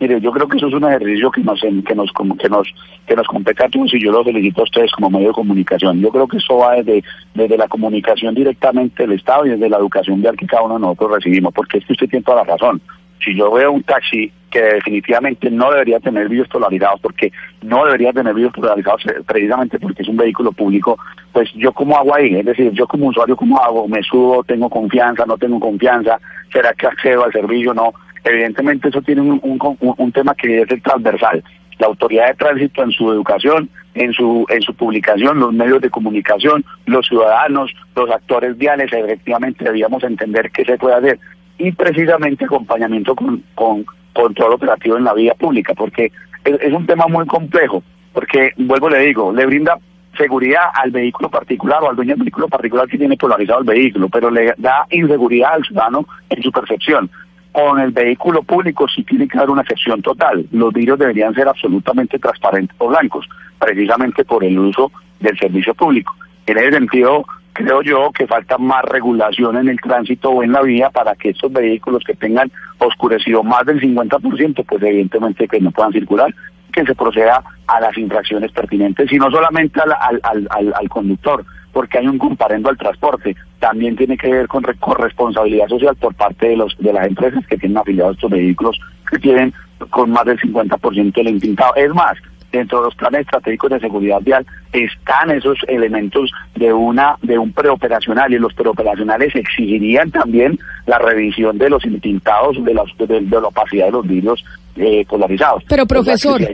Mire, 0.01 0.19
yo 0.19 0.31
creo 0.31 0.47
que 0.47 0.57
eso 0.57 0.67
es 0.67 0.73
un 0.73 0.83
ejercicio 0.83 1.29
que 1.29 1.41
nos 1.43 1.61
que 1.61 1.93
nos 1.93 2.11
que 2.39 2.49
nos 2.49 2.67
que 3.05 3.15
nos 3.15 3.27
compete 3.27 3.63
a 3.63 3.69
todos 3.69 3.93
y 3.93 4.03
yo 4.03 4.11
lo 4.11 4.23
felicito 4.23 4.61
a 4.61 4.63
ustedes 4.63 4.91
como 4.93 5.11
medio 5.11 5.27
de 5.27 5.33
comunicación. 5.35 6.01
Yo 6.01 6.09
creo 6.09 6.27
que 6.27 6.37
eso 6.37 6.57
va 6.57 6.73
desde 6.73 7.03
desde 7.35 7.55
la 7.55 7.67
comunicación 7.67 8.33
directamente 8.33 9.03
del 9.03 9.11
Estado 9.11 9.45
y 9.45 9.51
desde 9.51 9.69
la 9.69 9.77
educación 9.77 10.19
vial 10.19 10.35
que 10.35 10.47
cada 10.47 10.63
uno 10.63 10.73
de 10.73 10.79
nosotros 10.79 11.11
recibimos, 11.11 11.53
porque 11.53 11.77
es 11.77 11.85
que 11.85 11.93
usted 11.93 12.09
tiene 12.09 12.23
toda 12.23 12.37
la 12.37 12.51
razón. 12.51 12.81
Si 13.23 13.35
yo 13.35 13.51
veo 13.51 13.71
un 13.71 13.83
taxi 13.83 14.31
que 14.49 14.61
definitivamente 14.61 15.49
no 15.49 15.71
debería 15.71 15.99
tener 15.99 16.27
vídeos 16.27 16.47
polarizados, 16.49 16.99
porque 16.99 17.31
no 17.61 17.85
debería 17.85 18.11
tener 18.11 18.33
vídeos 18.33 18.51
polarizados 18.53 19.03
precisamente 19.25 19.79
porque 19.79 20.01
es 20.01 20.09
un 20.09 20.17
vehículo 20.17 20.51
público, 20.51 20.97
pues 21.31 21.49
yo 21.53 21.71
como 21.71 21.95
hago 21.97 22.13
ahí, 22.15 22.35
es 22.35 22.45
decir, 22.45 22.71
yo 22.73 22.85
como 22.87 23.07
usuario 23.07 23.37
cómo 23.37 23.57
hago, 23.61 23.87
me 23.87 24.03
subo, 24.03 24.43
tengo 24.43 24.69
confianza, 24.69 25.25
no 25.25 25.37
tengo 25.37 25.59
confianza, 25.59 26.19
será 26.51 26.73
que 26.73 26.87
accedo 26.87 27.23
al 27.23 27.31
servicio, 27.31 27.73
no, 27.73 27.93
evidentemente 28.25 28.89
eso 28.89 29.01
tiene 29.01 29.21
un, 29.21 29.39
un, 29.43 29.59
un- 29.79 29.95
un 29.97 30.11
tema 30.11 30.35
que 30.35 30.61
es 30.63 30.69
el 30.71 30.81
transversal. 30.81 31.43
La 31.79 31.87
autoridad 31.87 32.27
de 32.27 32.35
tránsito 32.35 32.83
en 32.83 32.91
su 32.91 33.11
educación, 33.11 33.69
en 33.95 34.13
su, 34.13 34.45
en 34.49 34.61
su 34.61 34.73
publicación, 34.75 35.39
los 35.39 35.51
medios 35.53 35.81
de 35.81 35.89
comunicación, 35.89 36.63
los 36.85 37.07
ciudadanos, 37.07 37.71
los 37.95 38.09
actores 38.11 38.55
viales, 38.57 38.91
efectivamente 38.93 39.63
debíamos 39.65 40.03
entender 40.03 40.51
qué 40.51 40.63
se 40.65 40.77
puede 40.77 40.95
hacer. 40.95 41.19
Y 41.63 41.71
precisamente 41.73 42.45
acompañamiento 42.45 43.15
con, 43.15 43.43
con 43.53 43.85
control 44.13 44.53
operativo 44.53 44.97
en 44.97 45.03
la 45.03 45.13
vía 45.13 45.35
pública, 45.35 45.75
porque 45.75 46.11
es, 46.43 46.73
un 46.73 46.87
tema 46.87 47.05
muy 47.07 47.27
complejo, 47.27 47.83
porque, 48.13 48.53
vuelvo 48.57 48.89
le 48.89 48.99
digo, 48.99 49.31
le 49.31 49.45
brinda 49.45 49.77
seguridad 50.17 50.63
al 50.73 50.89
vehículo 50.89 51.29
particular 51.29 51.83
o 51.83 51.89
al 51.89 51.95
dueño 51.95 52.15
del 52.15 52.23
vehículo 52.23 52.47
particular 52.47 52.87
que 52.87 52.97
tiene 52.97 53.15
polarizado 53.15 53.59
el 53.59 53.65
vehículo, 53.65 54.09
pero 54.09 54.31
le 54.31 54.55
da 54.57 54.87
inseguridad 54.89 55.53
al 55.53 55.63
ciudadano 55.63 56.07
en 56.31 56.41
su 56.41 56.51
percepción. 56.51 57.11
Con 57.51 57.79
el 57.79 57.91
vehículo 57.91 58.41
público 58.41 58.87
sí 58.87 59.03
tiene 59.03 59.27
que 59.27 59.37
haber 59.37 59.51
una 59.51 59.61
excepción 59.61 60.01
total. 60.01 60.47
Los 60.51 60.73
vidrios 60.73 60.97
deberían 60.97 61.35
ser 61.35 61.47
absolutamente 61.47 62.17
transparentes 62.17 62.75
o 62.79 62.87
blancos, 62.87 63.29
precisamente 63.59 64.25
por 64.25 64.43
el 64.43 64.57
uso 64.57 64.91
del 65.19 65.37
servicio 65.37 65.75
público. 65.75 66.11
En 66.47 66.57
ese 66.57 66.71
sentido, 66.71 67.23
creo 67.53 67.81
yo 67.81 68.11
que 68.11 68.27
falta 68.27 68.57
más 68.57 68.83
regulación 68.85 69.57
en 69.57 69.69
el 69.69 69.79
tránsito 69.79 70.29
o 70.29 70.43
en 70.43 70.51
la 70.51 70.61
vía 70.61 70.89
para 70.89 71.15
que 71.15 71.29
estos 71.29 71.51
vehículos 71.51 72.03
que 72.05 72.15
tengan 72.15 72.51
oscurecido 72.77 73.43
más 73.43 73.65
del 73.65 73.79
50%, 73.81 74.65
pues 74.65 74.83
evidentemente 74.83 75.47
que 75.47 75.59
no 75.59 75.71
puedan 75.71 75.91
circular, 75.91 76.33
que 76.71 76.85
se 76.85 76.95
proceda 76.95 77.43
a 77.67 77.79
las 77.81 77.97
infracciones 77.97 78.51
pertinentes 78.51 79.11
y 79.11 79.17
no 79.17 79.29
solamente 79.29 79.79
al, 79.81 80.19
al, 80.23 80.73
al, 80.73 80.89
conductor, 80.89 81.43
porque 81.73 81.97
hay 81.97 82.07
un 82.07 82.17
comparendo 82.17 82.69
al 82.69 82.77
transporte, 82.77 83.35
también 83.59 83.95
tiene 83.95 84.17
que 84.17 84.29
ver 84.31 84.47
con 84.47 84.63
re- 84.63 84.75
corresponsabilidad 84.79 85.67
social 85.67 85.95
por 85.95 86.15
parte 86.15 86.47
de 86.49 86.57
los 86.57 86.75
de 86.79 86.93
las 86.93 87.07
empresas 87.07 87.45
que 87.47 87.57
tienen 87.57 87.77
afiliados 87.77 88.15
estos 88.15 88.31
vehículos 88.31 88.79
que 89.09 89.19
tienen 89.19 89.53
con 89.89 90.11
más 90.11 90.25
del 90.25 90.39
50% 90.39 91.13
del 91.13 91.27
intintado. 91.27 91.75
Es 91.75 91.93
más, 91.93 92.17
dentro 92.51 92.79
de 92.79 92.85
los 92.85 92.95
planes 92.95 93.21
estratégicos 93.21 93.69
de 93.71 93.79
seguridad 93.79 94.19
vial 94.21 94.45
están 94.73 95.31
esos 95.31 95.57
elementos 95.67 96.31
de 96.55 96.71
una 96.73 97.15
de 97.21 97.37
un 97.37 97.51
preoperacional 97.51 98.33
y 98.33 98.37
los 98.39 98.53
preoperacionales 98.53 99.35
exigirían 99.35 100.11
también 100.11 100.57
la 100.85 100.97
revisión 100.97 101.57
de 101.57 101.69
los 101.69 101.85
intintados 101.85 102.63
de 102.63 102.73
la, 102.73 102.83
de, 102.97 103.19
de 103.21 103.41
la 103.41 103.47
opacidad 103.47 103.85
de 103.87 103.91
los 103.91 104.07
vidrios 104.07 104.43
eh, 104.77 105.03
polarizados. 105.07 105.63
Pero, 105.67 105.83
O 105.83 105.85
sea, 105.85 105.85
que 105.85 105.93
profesor- 106.11 106.39
sí. 106.39 106.53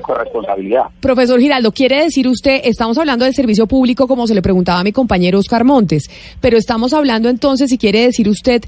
Profesor 1.00 1.40
Giraldo, 1.40 1.72
quiere 1.72 2.04
decir 2.04 2.28
usted, 2.28 2.62
estamos 2.64 2.98
hablando 2.98 3.26
del 3.26 3.36
servicio 3.36 3.68
público 3.68 4.08
como 4.08 4.26
se 4.26 4.34
le 4.34 4.42
preguntaba 4.42 4.80
a 4.80 4.84
mi 4.84 4.92
compañero 4.92 5.38
Oscar 5.38 5.64
Montes, 5.64 6.10
pero 6.42 6.58
estamos 6.58 6.94
hablando 6.94 7.30
entonces, 7.30 7.70
si 7.70 7.78
quiere 7.78 8.02
decir 8.02 8.28
usted 8.28 8.64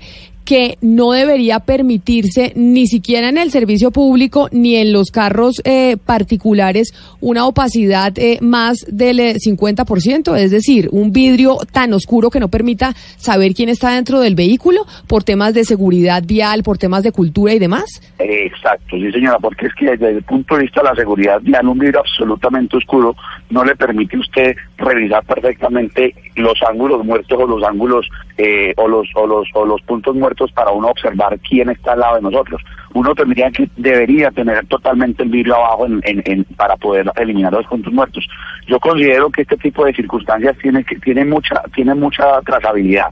que 0.45 0.77
no 0.81 1.11
debería 1.11 1.59
permitirse 1.59 2.53
ni 2.55 2.87
siquiera 2.87 3.29
en 3.29 3.37
el 3.37 3.51
servicio 3.51 3.91
público 3.91 4.49
ni 4.51 4.75
en 4.75 4.91
los 4.91 5.11
carros 5.11 5.61
eh, 5.63 5.97
particulares 5.97 6.93
una 7.21 7.45
opacidad 7.45 8.13
eh, 8.17 8.39
más 8.41 8.85
del 8.89 9.19
eh, 9.19 9.35
50%, 9.35 10.37
es 10.37 10.51
decir, 10.51 10.89
un 10.91 11.11
vidrio 11.11 11.57
tan 11.71 11.93
oscuro 11.93 12.29
que 12.29 12.39
no 12.39 12.47
permita 12.49 12.93
saber 13.17 13.53
quién 13.53 13.69
está 13.69 13.93
dentro 13.93 14.19
del 14.19 14.35
vehículo 14.35 14.85
por 15.07 15.23
temas 15.23 15.53
de 15.53 15.63
seguridad 15.63 16.23
vial, 16.25 16.63
por 16.63 16.77
temas 16.77 17.03
de 17.03 17.11
cultura 17.11 17.53
y 17.53 17.59
demás. 17.59 18.01
Eh, 18.19 18.49
Exacto, 18.49 18.97
sí 18.97 19.11
señora, 19.11 19.37
porque 19.39 19.67
es 19.67 19.73
que 19.75 19.85
desde 19.91 20.09
el 20.09 20.23
punto 20.23 20.55
de 20.55 20.63
vista 20.63 20.81
de 20.81 20.89
la 20.89 20.95
seguridad 20.95 21.39
vial, 21.41 21.67
un 21.67 21.77
vidrio 21.77 21.99
absolutamente 21.99 22.77
oscuro 22.77 23.15
no 23.49 23.63
le 23.63 23.75
permite 23.75 24.17
a 24.17 24.19
usted 24.19 24.55
revisar 24.79 25.23
perfectamente 25.25 26.15
los 26.35 26.61
ángulos 26.63 27.03
muertos 27.05 27.37
o 27.39 27.45
los 27.47 27.63
ángulos 27.63 28.07
eh, 28.37 28.73
o 28.77 28.87
los 28.87 29.07
o 29.15 29.27
los 29.27 29.47
o 29.53 29.65
los 29.65 29.81
puntos 29.81 30.15
muertos 30.15 30.51
para 30.51 30.71
uno 30.71 30.87
observar 30.89 31.37
quién 31.39 31.69
está 31.69 31.93
al 31.93 31.99
lado 31.99 32.15
de 32.15 32.21
nosotros. 32.21 32.61
Uno 32.93 33.13
tendría 33.13 33.51
que 33.51 33.69
debería 33.77 34.31
tener 34.31 34.65
totalmente 34.67 35.23
el 35.23 35.29
vidrio 35.29 35.55
abajo 35.55 35.85
en, 35.85 36.01
en- 36.05 36.23
en- 36.25 36.43
para 36.55 36.75
poder 36.77 37.11
eliminar 37.17 37.53
los 37.53 37.65
puntos 37.67 37.93
muertos. 37.93 38.27
Yo 38.67 38.79
considero 38.79 39.29
que 39.29 39.43
este 39.43 39.57
tipo 39.57 39.85
de 39.85 39.93
circunstancias 39.93 40.57
tiene 40.61 40.83
que 40.83 40.95
tiene 40.97 41.25
mucha 41.25 41.61
tiene 41.75 41.93
mucha 41.95 42.41
trazabilidad 42.41 43.07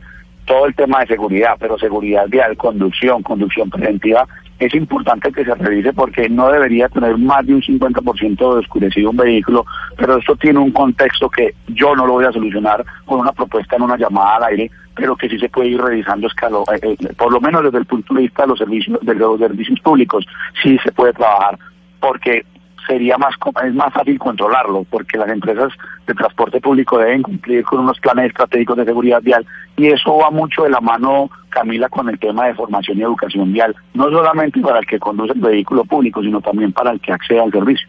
todo 0.45 0.65
el 0.65 0.73
tema 0.75 1.01
de 1.01 1.07
seguridad, 1.07 1.55
pero 1.59 1.77
seguridad 1.77 2.25
vial, 2.29 2.55
conducción, 2.55 3.21
conducción 3.21 3.69
preventiva, 3.69 4.25
es 4.59 4.73
importante 4.73 5.31
que 5.31 5.45
se 5.45 5.53
revise 5.55 5.93
porque 5.93 6.29
no 6.29 6.49
debería 6.49 6.89
tener 6.89 7.17
más 7.17 7.45
de 7.45 7.55
un 7.55 7.61
50% 7.61 8.37
de 8.37 8.59
oscurecido 8.59 9.11
un 9.11 9.17
vehículo, 9.17 9.65
pero 9.95 10.17
esto 10.17 10.35
tiene 10.35 10.59
un 10.59 10.71
contexto 10.71 11.29
que 11.29 11.53
yo 11.67 11.95
no 11.95 12.07
lo 12.07 12.13
voy 12.13 12.25
a 12.25 12.31
solucionar 12.31 12.83
con 13.05 13.19
una 13.19 13.31
propuesta 13.31 13.75
en 13.75 13.83
una 13.83 13.97
llamada 13.97 14.37
al 14.37 14.43
aire, 14.45 14.71
pero 14.95 15.15
que 15.15 15.29
sí 15.29 15.37
se 15.37 15.49
puede 15.49 15.69
ir 15.69 15.81
revisando 15.81 16.27
escalo, 16.27 16.63
eh, 16.73 16.79
eh, 16.99 17.13
por 17.15 17.31
lo 17.31 17.39
menos 17.39 17.63
desde 17.63 17.77
el 17.77 17.85
punto 17.85 18.13
de 18.15 18.21
vista 18.21 18.43
de 18.43 18.47
los 18.49 18.59
servicios, 18.59 18.99
de 19.01 19.13
los 19.13 19.39
servicios 19.39 19.79
públicos, 19.81 20.25
sí 20.61 20.77
se 20.83 20.91
puede 20.91 21.13
trabajar, 21.13 21.59
porque 21.99 22.43
sería 22.87 23.17
más 23.17 23.35
es 23.65 23.73
más 23.73 23.93
fácil 23.93 24.17
controlarlo 24.17 24.85
porque 24.89 25.17
las 25.17 25.29
empresas 25.29 25.71
de 26.07 26.13
transporte 26.13 26.61
público 26.61 26.97
deben 26.97 27.21
cumplir 27.21 27.63
con 27.63 27.79
unos 27.79 27.99
planes 27.99 28.27
estratégicos 28.27 28.77
de 28.77 28.85
seguridad 28.85 29.21
vial 29.21 29.45
y 29.75 29.87
eso 29.87 30.17
va 30.17 30.31
mucho 30.31 30.63
de 30.63 30.69
la 30.69 30.79
mano 30.79 31.29
Camila 31.49 31.89
con 31.89 32.09
el 32.09 32.17
tema 32.19 32.47
de 32.47 32.55
formación 32.55 32.97
y 32.97 33.01
educación 33.01 33.51
vial 33.51 33.75
no 33.93 34.09
solamente 34.09 34.59
para 34.61 34.79
el 34.79 34.85
que 34.85 34.99
conduce 34.99 35.33
el 35.33 35.39
vehículo 35.39 35.83
público 35.85 36.21
sino 36.21 36.41
también 36.41 36.71
para 36.71 36.91
el 36.91 36.99
que 37.01 37.11
accede 37.11 37.39
al 37.39 37.51
servicio 37.51 37.87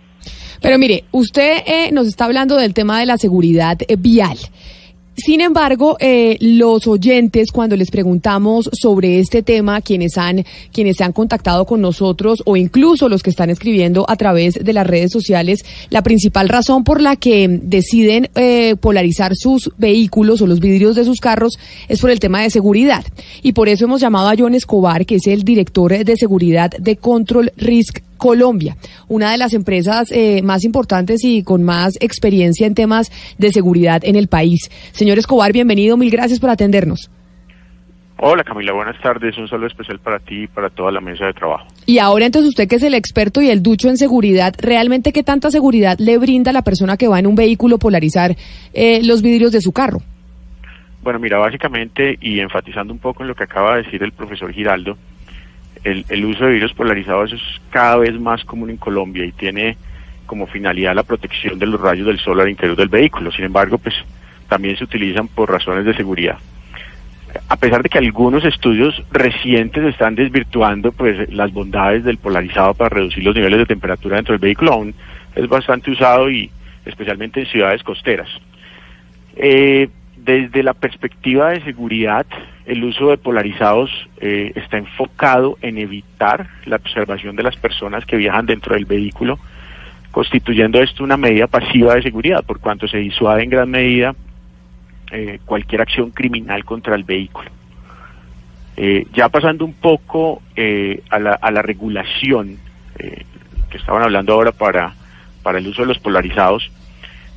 Pero 0.61 0.79
mire, 0.79 1.05
usted 1.13 1.63
eh, 1.67 1.91
nos 1.93 2.07
está 2.07 2.25
hablando 2.25 2.57
del 2.57 2.75
tema 2.75 2.99
de 2.99 3.07
la 3.07 3.17
seguridad 3.17 3.79
eh, 3.87 3.97
vial. 3.97 4.37
Sin 5.19 5.41
embargo, 5.41 5.97
eh, 5.99 6.37
los 6.41 6.87
oyentes, 6.87 7.51
cuando 7.51 7.75
les 7.75 7.91
preguntamos 7.91 8.71
sobre 8.73 9.19
este 9.19 9.43
tema, 9.43 9.81
quienes 9.81 10.17
han, 10.17 10.45
quienes 10.73 10.97
se 10.97 11.03
han 11.03 11.13
contactado 11.13 11.67
con 11.67 11.81
nosotros 11.81 12.41
o 12.47 12.57
incluso 12.57 13.09
los 13.09 13.25
que 13.25 13.31
están 13.31 13.51
escribiendo 13.51 14.07
a 14.09 14.15
través 14.15 14.55
de 14.55 14.73
las 14.73 14.87
redes 14.87 15.11
sociales, 15.11 15.65
la 15.91 16.03
principal 16.03 16.49
razón 16.49 16.85
por 16.85 17.01
la 17.01 17.17
que 17.17 17.49
deciden 17.49 18.31
eh, 18.37 18.77
polarizar 18.77 19.35
sus 19.35 19.73
vehículos 19.77 20.41
o 20.41 20.47
los 20.47 20.61
vidrios 20.61 20.95
de 20.95 21.05
sus 21.05 21.19
carros 21.19 21.59
es 21.89 22.01
por 22.01 22.11
el 22.11 22.21
tema 22.21 22.43
de 22.43 22.51
seguridad. 22.51 23.05
Y 23.43 23.53
por 23.53 23.69
eso 23.69 23.87
hemos 23.87 24.01
llamado 24.01 24.29
a 24.29 24.37
John 24.39 24.55
Escobar, 24.55 25.05
que 25.05 25.17
es 25.17 25.27
el 25.27 25.43
director 25.43 26.05
de 26.05 26.17
seguridad 26.17 26.71
de 26.71 26.97
Control 26.97 27.53
Risk 27.57 28.08
Colombia, 28.19 28.77
una 29.09 29.33
de 29.33 29.39
las 29.39 29.55
empresas 29.55 30.13
eh, 30.13 30.43
más 30.43 30.65
importantes 30.65 31.25
y 31.25 31.43
con 31.43 31.63
más 31.63 31.97
experiencia 32.01 32.67
en 32.67 32.75
temas 32.75 33.11
de 33.39 33.53
seguridad 33.53 34.03
en 34.05 34.17
el 34.17 34.29
país. 34.29 34.71
Señor 34.93 35.19
Escobar, 35.19 35.53
bienvenido, 35.53 35.97
mil 35.97 36.11
gracias 36.11 36.41
por 36.41 36.51
atendernos. 36.51 37.11
Hola 38.21 38.43
Camila, 38.43 38.73
buenas 38.73 39.01
tardes. 39.01 39.39
Un 39.39 39.49
saludo 39.49 39.69
especial 39.69 40.01
para 40.01 40.19
ti 40.19 40.43
y 40.43 40.47
para 40.49 40.71
toda 40.71 40.91
la 40.91 41.01
mesa 41.01 41.27
de 41.27 41.33
trabajo. 41.33 41.69
Y 41.87 41.99
ahora 41.99 42.27
entonces 42.27 42.49
usted 42.49 42.69
que 42.69 42.75
es 42.75 42.83
el 42.83 42.95
experto 42.95 43.41
y 43.41 43.49
el 43.49 43.63
ducho 43.63 43.89
en 43.89 43.97
seguridad, 43.97 44.55
¿realmente 44.59 45.13
qué 45.13 45.23
tanta 45.23 45.53
seguridad 45.53 45.97
le 46.01 46.19
brinda 46.19 46.51
a 46.51 46.53
la 46.53 46.63
persona 46.63 46.97
que 46.97 47.07
va 47.07 47.21
en 47.21 47.29
un 47.29 47.37
vehículo 47.37 47.79
polarizar 47.79 48.35
eh, 48.75 49.01
los 49.05 49.23
vidrios 49.23 49.53
de 49.53 49.61
su 49.61 49.71
carro? 49.71 50.03
Bueno, 51.01 51.21
mira, 51.21 51.39
básicamente, 51.39 52.19
y 52.21 52.41
enfatizando 52.41 52.93
un 52.93 52.99
poco 52.99 53.23
en 53.23 53.29
lo 53.29 53.37
que 53.37 53.45
acaba 53.45 53.77
de 53.77 53.85
decir 53.85 54.03
el 54.03 54.11
profesor 54.11 54.53
Giraldo, 54.53 54.99
el, 55.85 56.05
el 56.09 56.25
uso 56.25 56.45
de 56.45 56.53
vidrios 56.53 56.73
polarizados 56.73 57.33
es 57.33 57.43
cada 57.71 57.97
vez 57.97 58.19
más 58.21 58.45
común 58.45 58.71
en 58.71 58.77
Colombia 58.77 59.25
y 59.25 59.33
tiene 59.33 59.77
como 60.27 60.47
finalidad 60.47 60.95
la 60.95 61.03
protección 61.03 61.59
de 61.59 61.67
los 61.67 61.81
rayos 61.81 62.07
del 62.07 62.19
sol 62.19 62.41
al 62.41 62.51
interior 62.51 62.77
del 62.77 62.89
vehículo. 62.89 63.33
Sin 63.33 63.45
embargo, 63.45 63.79
pues 63.79 63.95
también 64.49 64.77
se 64.77 64.85
utilizan 64.85 65.29
por 65.29 65.51
razones 65.51 65.85
de 65.85 65.95
seguridad. 65.95 66.39
A 67.49 67.57
pesar 67.57 67.83
de 67.83 67.89
que 67.89 67.99
algunos 67.99 68.45
estudios 68.45 69.03
recientes 69.11 69.85
están 69.85 70.15
desvirtuando 70.15 70.93
pues 70.93 71.31
las 71.33 71.53
bondades 71.53 72.05
del 72.05 72.19
polarizado 72.19 72.75
para 72.75 72.91
reducir 72.91 73.25
los 73.25 73.35
niveles 73.35 73.59
de 73.59 73.67
temperatura 73.67 74.17
dentro 74.17 74.33
del 74.33 74.41
vehículo, 74.41 74.73
aún 74.73 74.95
es 75.35 75.49
bastante 75.49 75.91
usado 75.91 76.31
y 76.31 76.51
especialmente 76.85 77.41
en 77.41 77.47
ciudades 77.47 77.83
costeras. 77.83 78.29
Eh, 79.37 79.89
desde 80.29 80.63
la 80.63 80.75
perspectiva 80.75 81.49
de 81.49 81.65
seguridad, 81.65 82.27
el 82.67 82.85
uso 82.85 83.09
de 83.09 83.17
polarizados 83.17 83.91
eh, 84.21 84.53
está 84.57 84.77
enfocado 84.77 85.57
en 85.63 85.79
evitar 85.79 86.51
la 86.67 86.77
observación 86.77 87.35
de 87.35 87.45
las 87.45 87.57
personas 87.57 88.05
que 88.05 88.19
viajan 88.19 88.45
dentro 88.45 88.75
del 88.75 88.85
vehículo, 88.85 89.39
constituyendo 90.11 90.83
esto 90.83 91.03
una 91.03 91.17
medida 91.17 91.47
pasiva 91.47 91.95
de 91.95 92.03
seguridad, 92.03 92.45
por 92.45 92.61
cuanto 92.61 92.87
se 92.87 92.99
disuade 92.99 93.43
en 93.43 93.49
gran 93.49 93.71
medida 93.71 94.15
eh, 95.11 95.39
cualquier 95.47 95.81
acción 95.81 96.11
criminal 96.11 96.63
contra 96.63 96.95
el 96.95 97.05
vehículo. 97.05 97.51
Eh, 98.77 99.07
ya 99.15 99.31
pasando 99.31 99.65
un 99.65 99.73
poco 99.73 100.43
a, 101.09 101.19
la, 101.19 101.33
a 101.41 101.51
la 101.51 101.63
regulación 101.63 102.59
que 102.99 103.79
estaban 103.79 104.03
hablando 104.03 104.35
ahora 104.35 104.53
para, 104.53 104.93
para 105.43 105.59
el 105.59 105.67
uso 105.69 105.83
de 105.83 105.89
los 105.89 105.99
polarizados, 105.99 106.71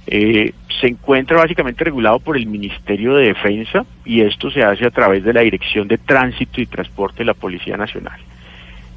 eh, 0.08 0.54
se 0.80 0.88
encuentra 0.88 1.38
básicamente 1.38 1.84
regulado 1.84 2.20
por 2.20 2.38
el 2.38 2.48
Ministerio 2.48 3.16
de 3.16 3.28
Defensa 3.28 3.86
y 4.04 4.22
esto 4.22 4.50
se 4.50 4.64
hace 4.64 4.86
a 4.86 4.92
través 4.92 5.24
de 5.24 5.34
la 5.34 5.42
Dirección 5.42 5.88
de 5.88 5.98
Tránsito 5.98 6.60
y 6.60 6.66
Transporte 6.66 7.20
de 7.20 7.26
la 7.26 7.34
Policía 7.34 7.78
Nacional. 7.78 8.20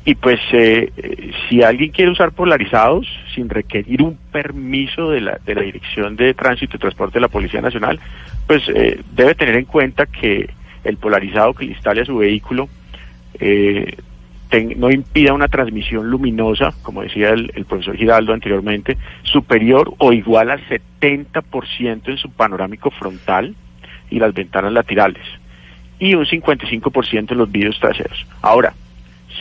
Y 0.06 0.14
pues 0.16 0.38
eh, 0.52 0.92
eh, 0.96 1.32
si 1.48 1.62
alguien 1.62 1.90
quiere 1.90 2.10
usar 2.10 2.32
polarizados 2.32 3.06
sin 3.34 3.48
requerir 3.48 4.02
un 4.02 4.18
permiso 4.30 5.10
de 5.10 5.22
la, 5.22 5.38
de 5.44 5.54
la 5.54 5.62
Dirección 5.62 6.16
de 6.16 6.34
Tránsito 6.34 6.76
y 6.76 6.80
Transporte 6.80 7.14
de 7.14 7.22
la 7.22 7.28
Policía 7.28 7.62
Nacional, 7.62 7.98
pues 8.46 8.62
eh, 8.74 9.00
debe 9.12 9.34
tener 9.34 9.56
en 9.56 9.64
cuenta 9.64 10.06
que 10.06 10.50
el 10.84 10.98
polarizado 10.98 11.54
que 11.54 11.64
le 11.64 11.72
instale 11.72 12.02
a 12.02 12.04
su 12.04 12.18
vehículo 12.18 12.68
eh, 13.40 13.96
no 14.62 14.90
impida 14.90 15.32
una 15.32 15.48
transmisión 15.48 16.08
luminosa, 16.08 16.72
como 16.82 17.02
decía 17.02 17.30
el, 17.30 17.50
el 17.54 17.64
profesor 17.64 17.96
Giraldo 17.96 18.32
anteriormente, 18.32 18.96
superior 19.22 19.94
o 19.98 20.12
igual 20.12 20.50
al 20.50 20.60
70% 20.68 22.08
en 22.08 22.16
su 22.18 22.30
panorámico 22.30 22.90
frontal 22.90 23.54
y 24.10 24.18
las 24.18 24.34
ventanas 24.34 24.72
laterales, 24.72 25.24
y 25.98 26.14
un 26.14 26.24
55% 26.24 27.32
en 27.32 27.38
los 27.38 27.50
vidrios 27.50 27.78
traseros. 27.80 28.26
Ahora, 28.42 28.74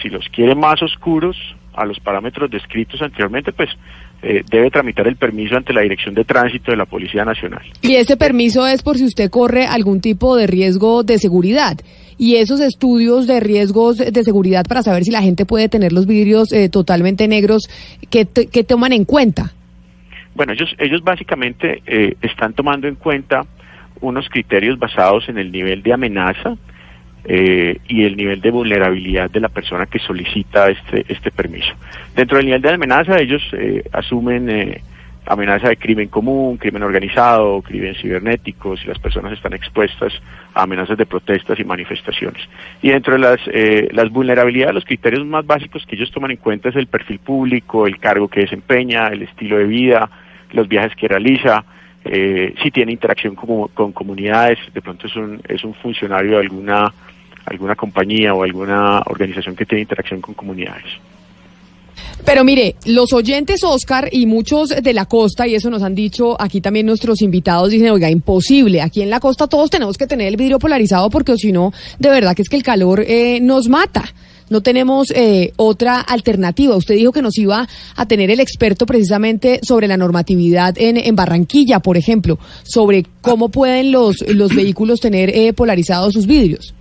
si 0.02 0.10
los 0.10 0.28
quiere 0.30 0.56
más 0.56 0.82
oscuros, 0.82 1.38
a 1.74 1.86
los 1.86 2.00
parámetros 2.00 2.50
descritos 2.50 3.02
anteriormente, 3.02 3.52
pues 3.52 3.70
eh, 4.22 4.44
debe 4.50 4.70
tramitar 4.70 5.08
el 5.08 5.16
permiso 5.16 5.56
ante 5.58 5.74
la 5.74 5.82
Dirección 5.82 6.14
de 6.14 6.24
Tránsito 6.24 6.72
de 6.72 6.78
la 6.78 6.86
Policía 6.86 7.26
Nacional. 7.26 7.64
Y 7.82 7.96
ese 7.96 8.16
permiso 8.16 8.66
es 8.68 8.84
por 8.84 8.98
si 8.98 9.06
usted 9.06 9.30
corre 9.30 9.66
algún 9.66 10.02
tipo 10.02 10.36
de 10.36 10.48
riesgo 10.48 11.04
de 11.04 11.20
seguridad. 11.20 11.78
Y 12.18 12.36
esos 12.36 12.60
estudios 12.60 13.28
de 13.28 13.40
riesgos 13.40 13.98
de 13.98 14.24
seguridad 14.24 14.66
para 14.68 14.84
saber 14.84 15.04
si 15.04 15.12
la 15.12 15.22
gente 15.22 15.46
puede 15.46 15.70
tener 15.70 15.92
los 15.92 16.06
vidrios 16.06 16.52
eh, 16.52 16.70
totalmente 16.70 17.28
negros, 17.28 17.70
¿qué, 18.10 18.26
qué 18.26 18.64
toman 18.64 18.94
en 18.94 19.06
cuenta? 19.06 19.54
Bueno, 20.36 20.54
ellos, 20.54 20.74
ellos 20.80 21.04
básicamente 21.04 21.82
eh, 21.86 22.16
están 22.22 22.54
tomando 22.54 22.88
en 22.88 22.96
cuenta 22.96 23.46
unos 24.02 24.28
criterios 24.30 24.78
basados 24.80 25.30
en 25.30 25.38
el 25.38 25.52
nivel 25.52 25.82
de 25.82 25.94
amenaza 25.94 26.58
eh, 27.26 27.78
y 27.88 28.04
el 28.04 28.18
nivel 28.18 28.42
de 28.42 28.52
vulnerabilidad 28.52 29.32
de 29.32 29.40
la 29.40 29.48
persona 29.48 29.86
que 29.86 30.00
solicita 30.00 30.70
este, 30.70 31.06
este 31.08 31.32
permiso. 31.32 31.72
Dentro 32.16 32.38
del 32.38 32.48
nivel 32.48 32.62
de 32.62 32.70
amenaza, 32.70 33.18
ellos 33.18 33.42
eh, 33.54 33.84
asumen 33.94 34.50
eh, 34.50 34.82
amenaza 35.26 35.70
de 35.70 35.78
crimen 35.78 36.10
común, 36.10 36.58
crimen 36.58 36.84
organizado, 36.84 37.62
crimen 37.62 37.96
cibernético, 37.96 38.76
si 38.76 38.88
las 38.88 39.00
personas 39.00 39.34
están 39.34 39.54
expuestas 39.54 40.14
a 40.54 40.64
amenazas 40.64 40.98
de 40.98 41.06
protestas 41.06 41.60
y 41.60 41.64
manifestaciones. 41.64 42.42
Y 42.82 42.90
dentro 42.90 43.14
de 43.14 43.20
las, 43.20 43.40
eh, 43.48 43.90
las 43.92 44.10
vulnerabilidades, 44.10 44.76
los 44.76 44.86
criterios 44.86 45.26
más 45.26 45.46
básicos 45.46 45.86
que 45.86 45.96
ellos 45.96 46.12
toman 46.12 46.32
en 46.32 46.38
cuenta 46.38 46.70
es 46.70 46.76
el 46.76 46.88
perfil 46.88 47.20
público, 47.20 47.88
el 47.88 48.00
cargo 48.00 48.28
que 48.28 48.42
desempeña, 48.42 49.08
el 49.08 49.24
estilo 49.24 49.58
de 49.58 49.66
vida, 49.66 50.10
los 50.52 50.68
viajes 50.68 50.96
que 50.96 51.08
realiza, 51.08 51.64
eh, 52.06 52.54
si 52.62 52.70
tiene 52.72 52.92
interacción 52.92 53.36
con, 53.36 53.70
con 53.70 53.94
comunidades, 53.94 54.60
de 54.74 54.82
pronto 54.82 55.08
es 55.08 55.16
un, 55.16 55.42
es 55.48 55.64
un 55.64 55.74
funcionario 55.76 56.32
de 56.32 56.40
alguna, 56.40 56.94
alguna 57.46 57.76
compañía 57.76 58.34
o 58.34 58.44
alguna 58.44 59.02
organización 59.06 59.56
que 59.56 59.66
tiene 59.66 59.84
interacción 59.84 60.20
con 60.20 60.34
comunidades. 60.34 61.00
Pero 62.26 62.46
mire, 62.46 62.76
los 62.86 63.12
oyentes, 63.12 63.64
Oscar, 63.64 64.08
y 64.12 64.26
muchos 64.26 64.70
de 64.70 64.94
la 64.94 65.06
costa, 65.06 65.46
y 65.46 65.56
eso 65.56 65.70
nos 65.70 65.84
han 65.84 65.94
dicho 65.94 66.40
aquí 66.42 66.62
también 66.62 66.86
nuestros 66.86 67.22
invitados, 67.22 67.70
dicen, 67.70 67.90
oiga, 67.90 68.10
imposible, 68.10 68.82
aquí 68.82 69.02
en 69.02 69.10
la 69.10 69.20
costa 69.20 69.48
todos 69.48 69.70
tenemos 69.70 69.98
que 69.98 70.08
tener 70.08 70.28
el 70.28 70.38
vidrio 70.38 70.58
polarizado 70.58 71.10
porque 71.10 71.36
si 71.38 71.52
no, 71.52 71.74
de 72.00 72.10
verdad 72.10 72.34
que 72.34 72.42
es 72.42 72.50
que 72.50 72.56
el 72.56 72.64
calor 72.64 73.04
eh, 73.06 73.40
nos 73.42 73.68
mata. 73.68 74.06
No 74.50 74.62
tenemos 74.62 75.12
eh, 75.12 75.52
otra 75.56 76.00
alternativa. 76.00 76.76
Usted 76.76 76.96
dijo 76.96 77.12
que 77.12 77.22
nos 77.22 77.38
iba 77.38 77.68
a 77.96 78.06
tener 78.06 78.30
el 78.30 78.40
experto 78.40 78.86
precisamente 78.86 79.60
sobre 79.64 79.88
la 79.88 79.98
normatividad 79.98 80.76
en, 80.78 81.16
Barranquilla, 81.16 81.80
por 81.80 81.98
ejemplo, 81.98 82.38
sobre 82.64 83.06
cómo 83.22 83.50
pueden 83.50 83.92
los, 83.92 84.22
los 84.28 84.54
vehículos 84.54 85.00
tener 85.00 85.30
eh, 85.30 85.54
polarizados 85.54 86.14
sus 86.14 86.28
vidrios. 86.28 86.74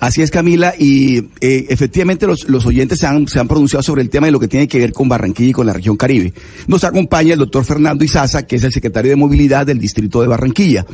Así 0.00 0.20
es, 0.22 0.30
Camila, 0.30 0.74
y 0.78 1.18
eh, 1.40 1.66
efectivamente 1.70 2.26
los, 2.26 2.48
los 2.48 2.66
oyentes 2.66 2.98
se 2.98 3.06
han, 3.06 3.26
se 3.26 3.40
han 3.40 3.48
pronunciado 3.48 3.82
sobre 3.82 4.02
el 4.02 4.10
tema 4.10 4.26
de 4.26 4.32
lo 4.32 4.40
que 4.40 4.48
tiene 4.48 4.68
que 4.68 4.78
ver 4.78 4.92
con 4.92 5.08
Barranquilla 5.08 5.50
y 5.50 5.52
con 5.52 5.66
la 5.66 5.72
región 5.72 5.96
Caribe. 5.96 6.34
Nos 6.66 6.84
acompaña 6.84 7.32
el 7.32 7.38
doctor 7.38 7.64
Fernando 7.64 8.04
Izaza, 8.04 8.46
que 8.46 8.56
es 8.56 8.64
el 8.64 8.72
secretario 8.72 9.10
de 9.12 9.16
Movilidad 9.16 9.64
del 9.66 9.78
Distrito 9.78 10.20
de 10.20 10.26
Barranquilla. 10.28 10.84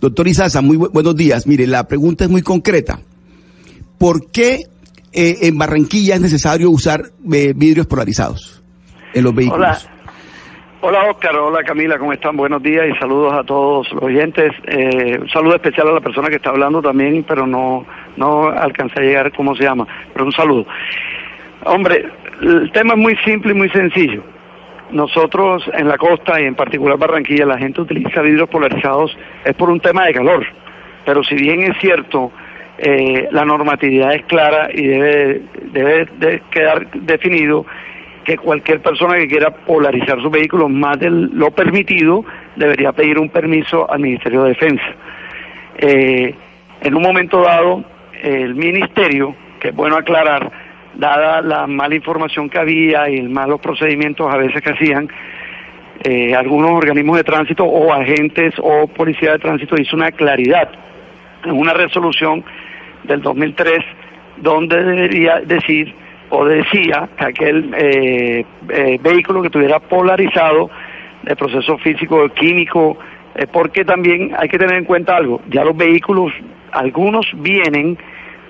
Doctor 0.00 0.28
Izaza, 0.28 0.60
muy 0.60 0.76
bu- 0.76 0.92
buenos 0.92 1.16
días. 1.16 1.46
Mire, 1.46 1.66
la 1.66 1.88
pregunta 1.88 2.24
es 2.24 2.30
muy 2.30 2.42
concreta. 2.42 3.00
¿Por 3.98 4.30
qué 4.30 4.60
eh, 5.12 5.38
en 5.42 5.58
Barranquilla 5.58 6.14
es 6.16 6.20
necesario 6.20 6.70
usar 6.70 7.10
eh, 7.32 7.52
vidrios 7.56 7.86
polarizados 7.86 8.62
en 9.14 9.24
los 9.24 9.34
vehículos? 9.34 9.78
Hola. 9.82 9.91
Hola 10.84 11.04
Oscar, 11.04 11.36
hola 11.36 11.62
Camila, 11.62 11.96
¿cómo 11.96 12.12
están? 12.12 12.36
Buenos 12.36 12.60
días 12.60 12.84
y 12.88 12.98
saludos 12.98 13.32
a 13.34 13.44
todos 13.44 13.88
los 13.92 14.02
oyentes. 14.02 14.50
Eh, 14.66 15.16
un 15.16 15.28
saludo 15.28 15.54
especial 15.54 15.86
a 15.86 15.92
la 15.92 16.00
persona 16.00 16.28
que 16.28 16.34
está 16.34 16.50
hablando 16.50 16.82
también, 16.82 17.22
pero 17.22 17.46
no, 17.46 17.86
no 18.16 18.48
alcancé 18.48 18.98
a 18.98 19.02
llegar 19.04 19.32
cómo 19.32 19.54
se 19.54 19.62
llama, 19.62 19.86
pero 20.12 20.24
un 20.24 20.32
saludo. 20.32 20.66
Hombre, 21.66 22.04
el 22.40 22.72
tema 22.72 22.94
es 22.94 22.98
muy 22.98 23.16
simple 23.18 23.52
y 23.52 23.54
muy 23.54 23.68
sencillo. 23.68 24.24
Nosotros 24.90 25.62
en 25.72 25.86
la 25.86 25.96
costa 25.96 26.40
y 26.40 26.46
en 26.46 26.56
particular 26.56 26.98
Barranquilla 26.98 27.46
la 27.46 27.58
gente 27.58 27.80
utiliza 27.80 28.20
vidrios 28.20 28.48
polarizados 28.48 29.16
es 29.44 29.54
por 29.54 29.70
un 29.70 29.78
tema 29.78 30.06
de 30.06 30.14
calor, 30.14 30.44
pero 31.06 31.22
si 31.22 31.36
bien 31.36 31.62
es 31.62 31.78
cierto, 31.78 32.32
eh, 32.78 33.28
la 33.30 33.44
normatividad 33.44 34.14
es 34.14 34.24
clara 34.24 34.68
y 34.74 34.84
debe, 34.84 35.42
debe 35.70 36.08
de 36.18 36.42
quedar 36.50 36.90
definido 36.90 37.66
que 38.24 38.36
cualquier 38.36 38.80
persona 38.80 39.16
que 39.16 39.28
quiera 39.28 39.50
polarizar 39.50 40.20
su 40.20 40.30
vehículo 40.30 40.68
más 40.68 40.98
de 40.98 41.10
lo 41.10 41.50
permitido 41.50 42.24
debería 42.56 42.92
pedir 42.92 43.18
un 43.18 43.28
permiso 43.28 43.90
al 43.90 44.00
Ministerio 44.00 44.44
de 44.44 44.50
Defensa. 44.50 44.94
Eh, 45.78 46.34
en 46.82 46.94
un 46.94 47.02
momento 47.02 47.42
dado, 47.42 47.84
el 48.22 48.54
Ministerio, 48.54 49.34
que 49.60 49.68
es 49.68 49.74
bueno 49.74 49.96
aclarar, 49.96 50.50
dada 50.94 51.40
la 51.40 51.66
mala 51.66 51.94
información 51.94 52.48
que 52.48 52.58
había 52.58 53.08
y 53.08 53.22
malos 53.22 53.60
procedimientos 53.60 54.32
a 54.32 54.36
veces 54.36 54.62
que 54.62 54.70
hacían, 54.70 55.08
eh, 56.04 56.34
algunos 56.34 56.72
organismos 56.72 57.16
de 57.16 57.24
tránsito 57.24 57.64
o 57.64 57.92
agentes 57.92 58.54
o 58.58 58.86
policía 58.88 59.32
de 59.32 59.38
tránsito 59.38 59.80
hizo 59.80 59.96
una 59.96 60.10
claridad 60.10 60.68
en 61.44 61.52
una 61.52 61.72
resolución 61.72 62.44
del 63.04 63.22
2003 63.22 63.78
donde 64.38 64.82
debería 64.82 65.40
decir 65.40 65.94
o 66.34 66.46
decía 66.46 67.10
que 67.18 67.24
aquel 67.26 67.74
eh, 67.76 68.44
eh, 68.70 68.98
vehículo 69.02 69.42
que 69.42 69.50
tuviera 69.50 69.78
polarizado 69.80 70.70
de 71.24 71.36
proceso 71.36 71.76
físico, 71.76 72.26
químico, 72.30 72.96
eh, 73.34 73.46
porque 73.52 73.84
también 73.84 74.32
hay 74.38 74.48
que 74.48 74.58
tener 74.58 74.76
en 74.76 74.86
cuenta 74.86 75.14
algo, 75.14 75.42
ya 75.50 75.62
los 75.62 75.76
vehículos, 75.76 76.32
algunos 76.72 77.26
vienen 77.34 77.98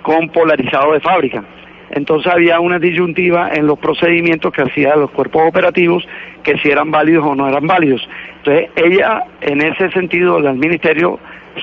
con 0.03 0.29
polarizado 0.29 0.93
de 0.93 1.01
fábrica. 1.01 1.43
Entonces 1.91 2.33
había 2.33 2.61
una 2.61 2.79
disyuntiva 2.79 3.51
en 3.53 3.67
los 3.67 3.81
procedimientos 3.81 4.53
que 4.53 4.63
hacían 4.63 5.01
los 5.01 5.11
cuerpos 5.11 5.43
operativos 5.49 6.07
que 6.45 6.57
si 6.59 6.71
eran 6.71 6.93
válidos 6.93 7.27
o 7.27 7.35
no 7.35 7.49
eran 7.49 7.67
válidos. 7.67 8.09
Entonces 8.39 8.71
ella, 8.77 9.25
en 9.41 9.61
ese 9.61 9.91
sentido, 9.91 10.39
el 10.39 10.55
ministerio 10.55 11.19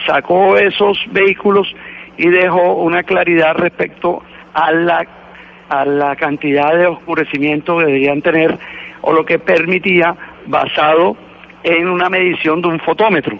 sacó 0.05 0.57
esos 0.57 0.99
vehículos 1.11 1.73
y 2.17 2.27
dejó 2.27 2.73
una 2.73 3.03
claridad 3.03 3.55
respecto 3.55 4.21
a 4.53 4.71
la 4.73 5.05
a 5.69 5.85
la 5.85 6.15
cantidad 6.15 6.75
de 6.75 6.87
oscurecimiento 6.87 7.77
que 7.77 7.85
deberían 7.85 8.21
tener 8.21 8.57
o 9.01 9.13
lo 9.13 9.25
que 9.25 9.39
permitía 9.39 10.15
basado 10.47 11.15
en 11.63 11.87
una 11.87 12.09
medición 12.09 12.61
de 12.61 12.67
un 12.69 12.79
fotómetro. 12.79 13.37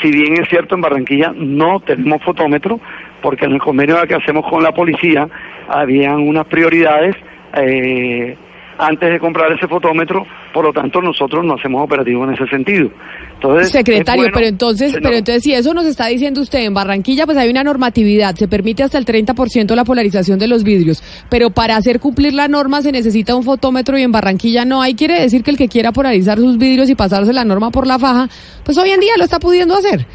Si 0.00 0.10
bien 0.10 0.40
es 0.40 0.48
cierto 0.48 0.74
en 0.74 0.80
Barranquilla 0.80 1.32
no 1.34 1.80
tenemos 1.80 2.22
fotómetro, 2.22 2.80
porque 3.20 3.44
en 3.44 3.52
el 3.52 3.60
convenio 3.60 4.00
que 4.06 4.14
hacemos 4.14 4.46
con 4.48 4.62
la 4.62 4.72
policía 4.72 5.28
habían 5.68 6.20
unas 6.20 6.46
prioridades 6.46 7.16
eh, 7.56 8.36
antes 8.78 9.10
de 9.10 9.18
comprar 9.18 9.52
ese 9.52 9.68
fotómetro, 9.68 10.26
por 10.52 10.64
lo 10.64 10.72
tanto 10.72 11.00
nosotros 11.00 11.44
no 11.44 11.54
hacemos 11.54 11.82
operativo 11.84 12.24
en 12.24 12.34
ese 12.34 12.46
sentido. 12.46 12.90
Entonces, 13.34 13.70
Secretario, 13.70 14.22
bueno 14.22 14.34
pero 14.34 14.46
entonces, 14.46 14.96
pero 15.02 15.16
entonces 15.16 15.42
si 15.42 15.52
eso 15.52 15.74
nos 15.74 15.86
está 15.86 16.06
diciendo 16.06 16.40
usted 16.40 16.60
en 16.60 16.74
Barranquilla, 16.74 17.26
pues 17.26 17.36
hay 17.36 17.50
una 17.50 17.62
normatividad, 17.62 18.34
se 18.34 18.48
permite 18.48 18.82
hasta 18.82 18.98
el 18.98 19.04
30% 19.04 19.74
la 19.74 19.84
polarización 19.84 20.38
de 20.38 20.48
los 20.48 20.64
vidrios, 20.64 21.02
pero 21.28 21.50
para 21.50 21.76
hacer 21.76 22.00
cumplir 22.00 22.34
la 22.34 22.48
norma 22.48 22.82
se 22.82 22.92
necesita 22.92 23.34
un 23.34 23.42
fotómetro 23.42 23.98
y 23.98 24.02
en 24.02 24.12
Barranquilla 24.12 24.64
no 24.64 24.82
hay, 24.82 24.94
quiere 24.94 25.20
decir 25.20 25.42
que 25.42 25.50
el 25.50 25.56
que 25.56 25.68
quiera 25.68 25.92
polarizar 25.92 26.38
sus 26.38 26.58
vidrios 26.58 26.88
y 26.90 26.94
pasarse 26.94 27.32
la 27.32 27.44
norma 27.44 27.70
por 27.70 27.86
la 27.86 27.98
faja, 27.98 28.28
pues 28.64 28.78
hoy 28.78 28.90
en 28.90 29.00
día 29.00 29.12
lo 29.18 29.24
está 29.24 29.38
pudiendo 29.38 29.76
hacer. 29.76 30.06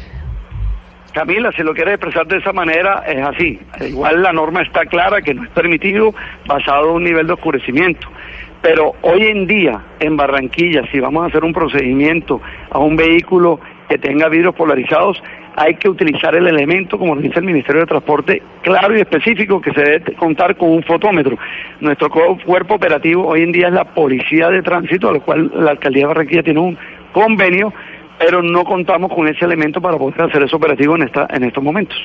Camila, 1.12 1.50
si 1.56 1.62
lo 1.62 1.74
quieres 1.74 1.94
expresar 1.94 2.26
de 2.26 2.38
esa 2.38 2.52
manera, 2.52 3.02
es 3.06 3.26
así. 3.26 3.58
Igual 3.80 4.22
la 4.22 4.32
norma 4.32 4.62
está 4.62 4.84
clara 4.86 5.20
que 5.20 5.34
no 5.34 5.42
es 5.44 5.50
permitido 5.50 6.14
basado 6.46 6.90
en 6.90 6.96
un 6.96 7.04
nivel 7.04 7.26
de 7.26 7.32
oscurecimiento. 7.32 8.08
Pero 8.62 8.92
hoy 9.02 9.22
en 9.22 9.46
día, 9.46 9.80
en 10.00 10.16
Barranquilla, 10.16 10.82
si 10.92 11.00
vamos 11.00 11.24
a 11.24 11.26
hacer 11.26 11.44
un 11.44 11.52
procedimiento 11.52 12.40
a 12.70 12.78
un 12.78 12.96
vehículo 12.96 13.58
que 13.88 13.98
tenga 13.98 14.28
vidrios 14.28 14.54
polarizados, 14.54 15.22
hay 15.56 15.74
que 15.74 15.88
utilizar 15.88 16.34
el 16.34 16.46
elemento, 16.46 16.98
como 16.98 17.16
dice 17.16 17.38
el 17.38 17.44
Ministerio 17.44 17.80
de 17.80 17.86
Transporte, 17.86 18.42
claro 18.62 18.96
y 18.96 19.00
específico, 19.00 19.60
que 19.60 19.72
se 19.72 19.82
debe 19.82 20.14
contar 20.14 20.56
con 20.56 20.70
un 20.70 20.82
fotómetro. 20.82 21.36
Nuestro 21.80 22.10
cuerpo 22.10 22.74
operativo 22.74 23.26
hoy 23.26 23.42
en 23.42 23.52
día 23.52 23.68
es 23.68 23.74
la 23.74 23.84
Policía 23.84 24.48
de 24.50 24.62
Tránsito, 24.62 25.08
a 25.08 25.12
lo 25.12 25.22
cual 25.22 25.50
la 25.54 25.72
Alcaldía 25.72 26.02
de 26.02 26.08
Barranquilla 26.08 26.42
tiene 26.42 26.60
un 26.60 26.78
convenio, 27.12 27.72
pero 28.18 28.42
no 28.42 28.64
contamos 28.64 29.12
con 29.12 29.26
ese 29.26 29.44
elemento 29.44 29.80
para 29.80 29.96
poder 29.96 30.22
hacer 30.22 30.42
ese 30.42 30.54
operativo 30.54 30.94
en, 30.96 31.02
esta, 31.02 31.26
en 31.30 31.44
estos 31.44 31.64
momentos. 31.64 31.98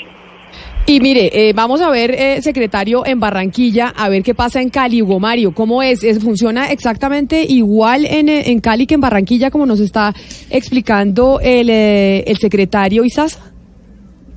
Y 0.87 0.99
mire, 0.99 1.31
eh, 1.49 1.53
vamos 1.53 1.81
a 1.81 1.89
ver, 1.89 2.11
eh, 2.11 2.41
secretario, 2.43 3.05
en 3.07 3.19
Barranquilla, 3.19 3.87
a 3.89 4.07
ver 4.07 4.21
qué 4.21 4.35
pasa 4.35 4.61
en 4.61 4.69
Cali, 4.69 5.01
Hugo 5.01 5.19
Mario, 5.19 5.51
¿cómo 5.51 5.81
es? 5.81 6.03
¿Es- 6.03 6.19
¿Funciona 6.23 6.71
exactamente 6.71 7.43
igual 7.43 8.05
en, 8.05 8.29
eh, 8.29 8.51
en 8.51 8.59
Cali 8.59 8.85
que 8.85 8.93
en 8.93 9.01
Barranquilla, 9.01 9.49
como 9.49 9.65
nos 9.65 9.79
está 9.79 10.13
explicando 10.51 11.39
el, 11.41 11.71
eh, 11.71 12.19
el 12.27 12.37
secretario 12.37 13.03
Isasa? 13.03 13.51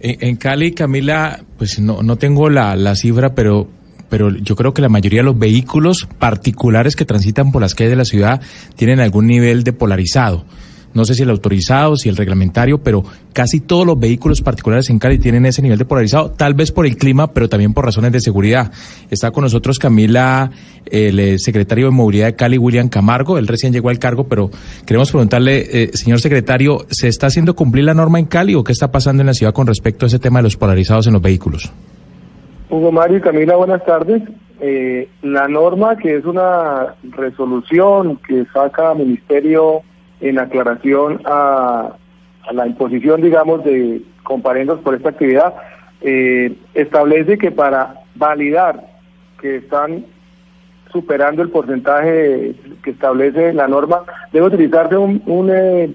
En, 0.01 0.17
en 0.27 0.37
Cali, 0.37 0.73
Camila, 0.73 1.39
pues 1.59 1.79
no, 1.81 2.03
no 2.03 2.17
tengo 2.17 2.49
la, 2.49 2.77
la 2.77 2.95
cifra, 2.95 3.35
pero, 3.35 3.69
pero 4.09 4.31
yo 4.35 4.57
creo 4.57 4.73
que 4.73 4.81
la 4.81 4.89
mayoría 4.89 5.21
de 5.21 5.25
los 5.25 5.39
vehículos 5.39 6.09
particulares 6.19 6.97
que 6.97 7.05
transitan 7.05 7.53
por 7.53 7.61
las 7.61 7.75
calles 7.75 7.91
de 7.91 7.97
la 7.97 8.05
ciudad 8.07 8.41
tienen 8.75 9.01
algún 9.01 9.27
nivel 9.27 9.65
de 9.65 9.75
polarizado. 9.75 10.47
No 10.95 11.05
sé 11.05 11.15
si 11.15 11.23
el 11.23 11.31
autorizado, 11.31 11.97
si 11.97 12.09
el 12.09 12.17
reglamentario, 12.17 12.79
pero 12.79 13.05
casi 13.33 13.61
todos 13.61 13.87
los 13.87 13.99
vehículos 13.99 14.41
particulares 14.41 14.91
en 14.91 14.99
Cali 14.99 15.19
tienen 15.19 15.47
ese 15.47 15.63
nivel 15.63 15.79
de 15.79 15.85
polarizado, 15.85 16.31
tal 16.31 16.55
vez 16.55 16.73
por 16.73 16.87
el 16.87 16.97
clima, 16.97 17.33
pero 17.33 17.49
también 17.49 17.75
por 17.75 17.85
razones 17.85 18.13
de 18.13 18.21
seguridad. 18.21 18.73
Está 19.11 19.31
con 19.31 19.45
nosotros 19.45 19.79
Camila, 19.79 20.51
el 20.87 21.21
eh, 21.21 21.39
secretario 21.39 21.87
de 21.87 21.91
Movilidad 21.93 22.27
de 22.27 22.37
Cali, 22.37 22.59
William 22.59 22.89
Camargo. 22.89 23.39
Él 23.39 23.47
recién 23.47 23.73
llegó 23.73 23.91
al 23.91 23.99
cargo, 23.99 24.25
pero 24.25 24.51
queremos 24.87 25.11
preguntarle, 25.11 25.67
eh, 25.83 25.91
señor 25.95 26.21
secretario, 26.21 26.87
¿se 26.89 27.09
está 27.09 27.27
haciendo 27.27 27.55
cumplir 27.55 27.85
la 27.85 27.95
norma 27.95 28.19
en 28.19 28.27
Cali 28.27 28.55
o 28.55 28.65
qué 28.65 28.73
está 28.73 28.91
pasando 28.91 29.23
en 29.23 29.27
la 29.27 29.35
ciudad 29.35 29.53
con 29.53 29.67
respecto 29.67 30.07
a 30.07 30.09
ese 30.09 30.19
tema 30.19 30.39
de 30.41 30.45
los 30.45 30.57
polarizados 30.57 31.07
en 31.07 31.13
los 31.13 31.23
vehículos? 31.23 31.71
Hugo 32.71 32.93
Mario 32.93 33.19
y 33.19 33.21
Camila, 33.21 33.57
buenas 33.57 33.85
tardes. 33.85 34.23
Eh, 34.61 35.09
la 35.23 35.47
norma, 35.47 35.97
que 35.97 36.17
es 36.17 36.25
una 36.25 36.97
resolución 37.03 38.19
que 38.27 38.45
saca 38.53 38.93
Ministerio 38.95 39.83
en 40.21 40.39
aclaración 40.39 41.21
a, 41.25 41.95
la 42.53 42.67
imposición, 42.67 43.21
digamos, 43.21 43.65
de 43.65 44.03
comparendos 44.23 44.81
por 44.81 44.95
esta 44.95 45.11
actividad, 45.11 45.55
eh, 46.01 46.57
establece 46.75 47.37
que 47.37 47.51
para 47.51 47.95
validar 48.15 48.87
que 49.41 49.57
están 49.57 50.05
superando 50.91 51.43
el 51.43 51.51
porcentaje 51.51 52.55
que 52.83 52.91
establece 52.91 53.53
la 53.53 53.69
norma, 53.69 54.03
debe 54.33 54.47
utilizarse 54.47 54.97
un, 54.97 55.23
un, 55.27 55.51
eh, 55.53 55.91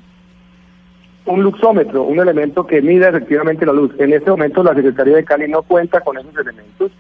un 1.26 1.44
luxómetro, 1.44 2.04
un 2.04 2.20
elemento 2.20 2.68
que 2.68 2.82
mida 2.82 3.10
efectivamente 3.10 3.66
la 3.66 3.74
luz. 3.74 3.92
En 3.98 4.14
este 4.14 4.30
momento 4.30 4.64
la 4.64 4.76
Secretaría 4.76 5.16
de 5.16 5.26
Cali 5.26 5.48
no 5.48 5.64
cuenta 5.64 6.02
con 6.02 6.18
esos 6.18 6.36
elementos. 6.38 6.92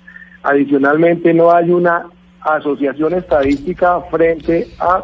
Adicionalmente 0.44 1.34
no 1.34 1.52
hay 1.52 1.72
una 1.72 2.06
asociación 2.42 3.14
estadística 3.14 4.02
frente 4.12 4.68
a 4.80 5.04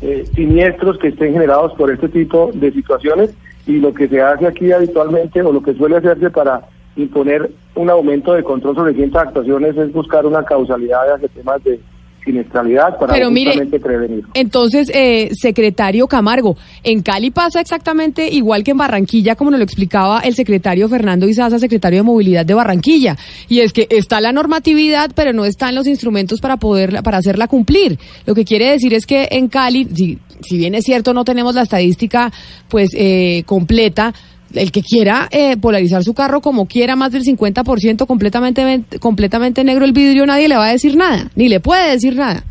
eh, 0.00 0.24
siniestros 0.34 0.98
que 0.98 1.08
estén 1.08 1.32
generados 1.32 1.72
por 1.74 1.90
este 1.90 2.08
tipo 2.08 2.50
de 2.54 2.72
situaciones 2.72 3.34
y 3.66 3.78
lo 3.78 3.94
que 3.94 4.08
se 4.08 4.20
hace 4.20 4.46
aquí 4.46 4.70
habitualmente 4.72 5.42
o 5.42 5.52
lo 5.52 5.62
que 5.62 5.74
suele 5.74 5.96
hacerse 5.96 6.30
para 6.30 6.68
imponer 6.96 7.50
un 7.74 7.90
aumento 7.90 8.32
de 8.32 8.42
control 8.42 8.74
sobre 8.74 8.94
ciertas 8.94 9.28
actuaciones 9.28 9.76
es 9.76 9.92
buscar 9.92 10.24
una 10.26 10.44
causalidad 10.44 11.14
hacia 11.14 11.28
temas 11.28 11.62
de 11.64 11.80
siniestralidad 12.26 12.98
para 12.98 13.14
Pero 13.14 13.30
mire, 13.30 13.54
prevenir. 13.78 14.24
Entonces, 14.34 14.90
eh, 14.92 15.30
secretario 15.32 16.06
Camargo, 16.08 16.56
en 16.82 17.00
Cali 17.00 17.30
pasa 17.30 17.60
exactamente 17.60 18.28
igual 18.28 18.64
que 18.64 18.72
en 18.72 18.78
Barranquilla, 18.78 19.36
como 19.36 19.50
nos 19.50 19.60
lo 19.60 19.64
explicaba 19.64 20.20
el 20.20 20.34
secretario 20.34 20.88
Fernando 20.88 21.28
Izaza, 21.28 21.58
secretario 21.58 22.00
de 22.00 22.02
Movilidad 22.02 22.44
de 22.44 22.52
Barranquilla. 22.52 23.16
Y 23.48 23.60
es 23.60 23.72
que 23.72 23.86
está 23.88 24.20
la 24.20 24.32
normatividad, 24.32 25.12
pero 25.14 25.32
no 25.32 25.44
están 25.44 25.74
los 25.74 25.86
instrumentos 25.86 26.40
para 26.40 26.56
poderla, 26.56 27.02
para 27.02 27.18
hacerla 27.18 27.46
cumplir. 27.46 27.98
Lo 28.26 28.34
que 28.34 28.44
quiere 28.44 28.70
decir 28.70 28.92
es 28.92 29.06
que 29.06 29.28
en 29.30 29.48
Cali, 29.48 29.86
si, 29.94 30.18
si 30.40 30.58
bien 30.58 30.74
es 30.74 30.84
cierto, 30.84 31.14
no 31.14 31.24
tenemos 31.24 31.54
la 31.54 31.62
estadística, 31.62 32.32
pues, 32.68 32.90
eh, 32.94 33.44
completa, 33.46 34.12
el 34.54 34.72
que 34.72 34.82
quiera 34.82 35.28
eh, 35.30 35.56
polarizar 35.56 36.02
su 36.02 36.14
carro 36.14 36.40
como 36.40 36.66
quiera, 36.66 36.96
más 36.96 37.12
del 37.12 37.22
50% 37.22 38.06
completamente, 38.06 38.98
completamente 38.98 39.64
negro 39.64 39.84
el 39.84 39.92
vidrio, 39.92 40.26
nadie 40.26 40.48
le 40.48 40.56
va 40.56 40.66
a 40.66 40.72
decir 40.72 40.96
nada, 40.96 41.30
ni 41.34 41.48
le 41.48 41.60
puede 41.60 41.92
decir 41.92 42.16
nada. 42.16 42.44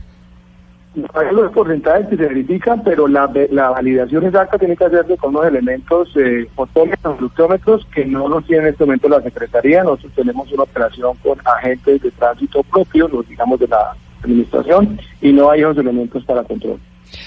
Los 0.96 1.52
porcentajes 1.52 2.08
que 2.08 2.16
se 2.16 2.24
verifican, 2.24 2.82
pero 2.82 3.06
la, 3.08 3.30
la 3.52 3.70
validación 3.70 4.26
exacta 4.26 4.58
tiene 4.58 4.78
que 4.78 4.86
hacerse 4.86 5.18
con 5.18 5.36
unos 5.36 5.48
elementos 5.48 6.10
eh, 6.16 6.48
fotómetros, 6.56 7.18
fluxómetros, 7.18 7.86
que 7.94 8.06
no 8.06 8.30
los 8.30 8.46
tiene 8.46 8.64
en 8.64 8.70
este 8.70 8.86
momento 8.86 9.10
la 9.10 9.22
Secretaría. 9.22 9.84
Nosotros 9.84 10.14
tenemos 10.16 10.50
una 10.54 10.64
operación 10.64 11.18
con 11.22 11.38
agentes 11.44 12.02
de 12.02 12.12
tránsito 12.12 12.64
propios, 12.64 13.12
los 13.12 13.28
digamos 13.28 13.60
de 13.60 13.68
la 13.68 13.94
administración, 14.24 14.98
y 15.22 15.34
no 15.34 15.52
hay 15.52 15.62
esos 15.62 15.78
elementos 15.78 16.24
para 16.24 16.44
control. 16.46 16.80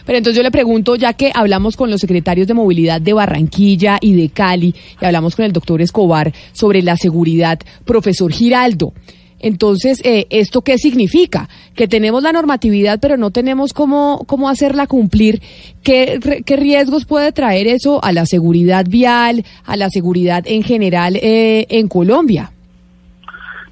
Pero 0.05 0.19
entonces 0.19 0.37
yo 0.37 0.43
le 0.43 0.51
pregunto, 0.51 0.97
ya 0.97 1.13
que 1.13 1.31
hablamos 1.35 1.77
con 1.77 1.91
los 1.91 2.01
secretarios 2.01 2.47
de 2.47 2.55
movilidad 2.55 3.01
de 3.01 3.13
Barranquilla 3.13 3.99
y 4.01 4.15
de 4.15 4.29
Cali, 4.29 4.75
y 5.01 5.05
hablamos 5.05 5.37
con 5.37 5.45
el 5.45 5.53
doctor 5.53 5.83
Escobar 5.83 6.33
sobre 6.53 6.83
la 6.83 6.97
seguridad, 6.97 7.59
profesor 7.85 8.33
Giraldo. 8.33 8.93
Entonces, 9.41 10.01
eh, 10.05 10.27
¿esto 10.31 10.63
qué 10.63 10.79
significa? 10.79 11.49
Que 11.75 11.87
tenemos 11.87 12.23
la 12.23 12.33
normatividad, 12.33 12.99
pero 13.01 13.17
no 13.17 13.31
tenemos 13.31 13.73
cómo, 13.73 14.25
cómo 14.27 14.49
hacerla 14.49 14.87
cumplir. 14.87 15.41
¿Qué, 15.83 16.43
¿Qué 16.45 16.57
riesgos 16.57 17.05
puede 17.05 17.33
traer 17.33 17.67
eso 17.69 18.03
a 18.03 18.13
la 18.13 18.27
seguridad 18.27 18.87
vial, 18.89 19.45
a 19.65 19.77
la 19.77 19.91
seguridad 19.91 20.45
en 20.47 20.63
general 20.63 21.17
eh, 21.17 21.67
en 21.71 21.89
Colombia? 21.89 22.53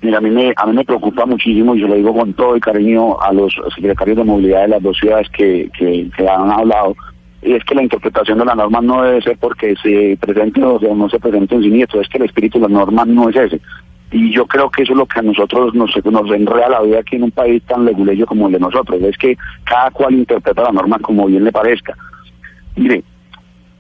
Mira, 0.07 0.19
a 0.19 0.21
mí, 0.21 0.31
me, 0.31 0.55
a 0.57 0.67
mí 0.67 0.73
me 0.73 0.85
preocupa 0.85 1.27
muchísimo, 1.27 1.75
y 1.75 1.81
yo 1.81 1.89
lo 1.89 1.97
digo 1.97 2.15
con 2.15 2.33
todo 2.33 2.55
el 2.55 2.61
cariño 2.61 3.21
a 3.21 3.33
los 3.33 3.53
secretarios 3.75 4.17
de 4.17 4.23
movilidad 4.23 4.63
de 4.63 4.69
las 4.69 4.81
dos 4.81 4.97
ciudades 4.97 5.29
que, 5.31 5.69
que, 5.77 6.29
han 6.29 6.49
hablado, 6.49 6.95
y 7.43 7.55
es 7.55 7.65
que 7.65 7.75
la 7.75 7.83
interpretación 7.83 8.39
de 8.39 8.45
la 8.45 8.55
norma 8.55 8.81
no 8.81 9.03
debe 9.03 9.21
ser 9.21 9.37
porque 9.37 9.75
se 9.83 10.17
presente 10.21 10.63
o 10.63 10.95
no 10.95 11.11
se 11.11 11.19
presente 11.19 11.57
un 11.57 11.65
siniestro, 11.65 12.01
es 12.01 12.09
que 12.09 12.19
el 12.19 12.25
espíritu 12.27 12.61
de 12.61 12.69
la 12.69 12.75
norma 12.79 13.05
no 13.05 13.29
es 13.31 13.35
ese. 13.35 13.61
Y 14.13 14.31
yo 14.31 14.47
creo 14.47 14.71
que 14.71 14.85
eso 14.85 14.93
es 14.93 14.99
lo 14.99 15.07
que 15.07 15.19
a 15.19 15.23
nosotros 15.23 15.75
nos, 15.75 15.91
nos 16.05 16.31
enreda 16.31 16.69
la 16.69 16.83
vida 16.83 17.01
aquí 17.01 17.17
en 17.17 17.25
un 17.25 17.33
país 17.33 17.61
tan 17.65 17.85
leguleyo 17.85 18.27
como 18.27 18.47
el 18.47 18.53
de 18.53 18.61
nosotros, 18.61 19.03
es 19.03 19.19
que 19.19 19.37
cada 19.65 19.91
cual 19.91 20.15
interpreta 20.15 20.63
la 20.63 20.71
norma 20.71 21.01
como 21.01 21.27
bien 21.27 21.43
le 21.43 21.51
parezca. 21.51 21.97
Mire, 22.77 23.03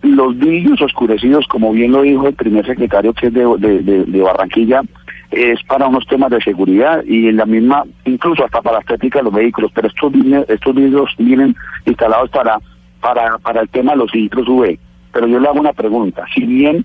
los 0.03 0.37
vidrios 0.37 0.83
oscurecidos, 0.83 1.47
como 1.47 1.71
bien 1.71 1.93
lo 1.93 2.03
dijo 2.03 2.27
el 2.27 2.35
primer 2.35 2.67
secretario 2.67 3.13
que 3.13 3.29
es 3.29 3.33
de 3.33 4.23
Barranquilla, 4.23 4.83
es 5.31 5.63
para 5.65 5.87
unos 5.87 6.07
temas 6.07 6.31
de 6.31 6.41
seguridad 6.41 7.03
y 7.05 7.29
en 7.29 7.37
la 7.37 7.47
misma, 7.47 7.85
incluso 8.05 8.45
hasta 8.45 8.63
para 8.63 8.77
la 8.77 8.81
estética 8.81 9.19
de 9.19 9.25
los 9.25 9.35
vehículos, 9.35 9.71
pero 9.75 9.89
estos 9.89 10.13
estos 10.49 10.75
vidrios 10.75 11.15
vienen 11.19 11.55
instalados 11.85 12.31
para, 12.31 12.59
para, 13.01 13.39
para 13.39 13.63
el 13.63 13.69
tema 13.69 13.93
de 13.93 13.99
los 13.99 14.11
filtros 14.11 14.49
UV. 14.49 14.79
Pero 15.13 15.27
yo 15.27 15.41
le 15.41 15.49
hago 15.49 15.61
una 15.61 15.73
pregunta, 15.73 16.25
si 16.35 16.45
bien 16.45 16.85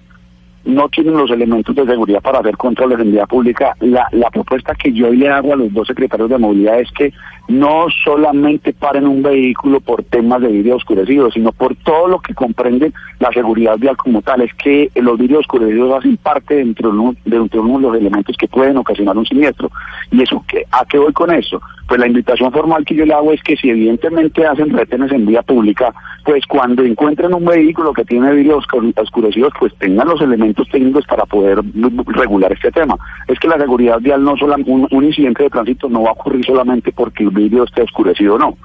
no 0.64 0.90
tienen 0.90 1.18
los 1.18 1.32
elementos 1.32 1.76
de 1.76 1.86
seguridad 1.86 2.22
para 2.22 2.40
hacer 2.40 2.56
controles 2.58 3.00
en 3.00 3.12
vía 3.12 3.26
pública. 3.26 3.76
La, 3.80 4.08
la 4.12 4.30
propuesta 4.30 4.76
que 4.76 4.94
yo 4.94 5.10
le 5.12 5.28
hago 5.30 5.54
a 5.54 5.56
los 5.56 5.74
dos 5.74 5.88
secretarios 5.88 6.30
de 6.30 6.38
movilidad 6.38 6.80
es 6.80 6.92
que 6.92 7.12
no 7.52 7.88
solamente 8.04 8.74
paren 8.74 9.08
un 9.08 9.22
vehículo 9.22 9.80
por 9.82 10.04
temas 10.04 10.42
de 10.42 10.48
vidrio 10.48 10.78
oscurecido, 10.78 11.30
sino 11.32 11.52
por 11.52 11.76
todo 11.76 12.08
lo 12.08 12.20
que 12.20 12.34
comprende 12.34 12.92
la 13.20 13.32
seguridad 13.32 13.78
vial 13.78 13.98
como 13.98 14.22
tal. 14.22 14.42
Es 14.42 14.54
que 14.56 14.90
los 14.96 15.18
vidrios 15.18 15.42
oscurecidos 15.42 15.98
hacen 15.98 16.18
parte 16.18 16.56
dentro 16.56 16.92
de 16.92 16.98
uno 16.98 17.16
de, 17.26 17.40
uno 17.60 17.78
de 17.78 17.84
los 17.84 17.98
elementos 17.98 18.36
que 18.38 18.48
pueden 18.48 18.78
ocasionar 18.78 19.18
un 19.18 19.26
siniestro. 19.26 19.70
¿Y 20.12 20.22
eso 20.22 20.44
qué, 20.48 20.64
a 20.72 20.86
qué 20.86 20.98
voy 20.98 21.14
con 21.14 21.32
eso? 21.32 21.62
Pues 21.88 22.00
la 22.00 22.08
invitación 22.08 22.52
formal 22.54 22.86
que 22.86 22.96
yo 22.96 23.06
le 23.06 23.14
hago 23.14 23.34
es 23.34 23.44
que 23.44 23.58
si 23.58 23.70
evidentemente 23.70 24.46
hacen 24.46 24.70
retenes 24.70 25.12
en 25.12 25.26
vía 25.26 25.42
pública, 25.42 25.94
pues 26.24 26.46
cuando 26.46 26.84
encuentren 26.84 27.34
un 27.34 27.44
vehículo 27.44 27.92
que 27.92 28.06
tiene 28.06 28.32
vidrios 28.32 28.64
oscur- 28.64 28.94
oscurecidos, 28.98 29.52
pues 29.60 29.74
tengan 29.76 30.08
los 30.08 30.22
elementos 30.22 30.70
técnicos 30.70 31.06
para 31.06 31.26
poder 31.26 31.60
regular 32.08 32.54
este 32.54 32.72
tema. 32.72 32.96
Es 33.28 33.38
que 33.40 33.50
la 33.50 33.58
seguridad 33.58 34.00
vial 34.00 34.24
no 34.24 34.36
un, 34.66 34.88
un 34.90 35.04
incidente 35.04 35.44
de 35.44 35.50
tránsito 35.50 35.90
no 35.90 36.04
va 36.04 36.10
a 36.10 36.14
ocurrir 36.14 36.46
solamente 36.46 36.92
porque 36.92 37.24
el 37.24 37.32
vidrio 37.44 37.64
esté 37.64 37.84
oscurecido, 37.84 38.38
no. 38.38 38.58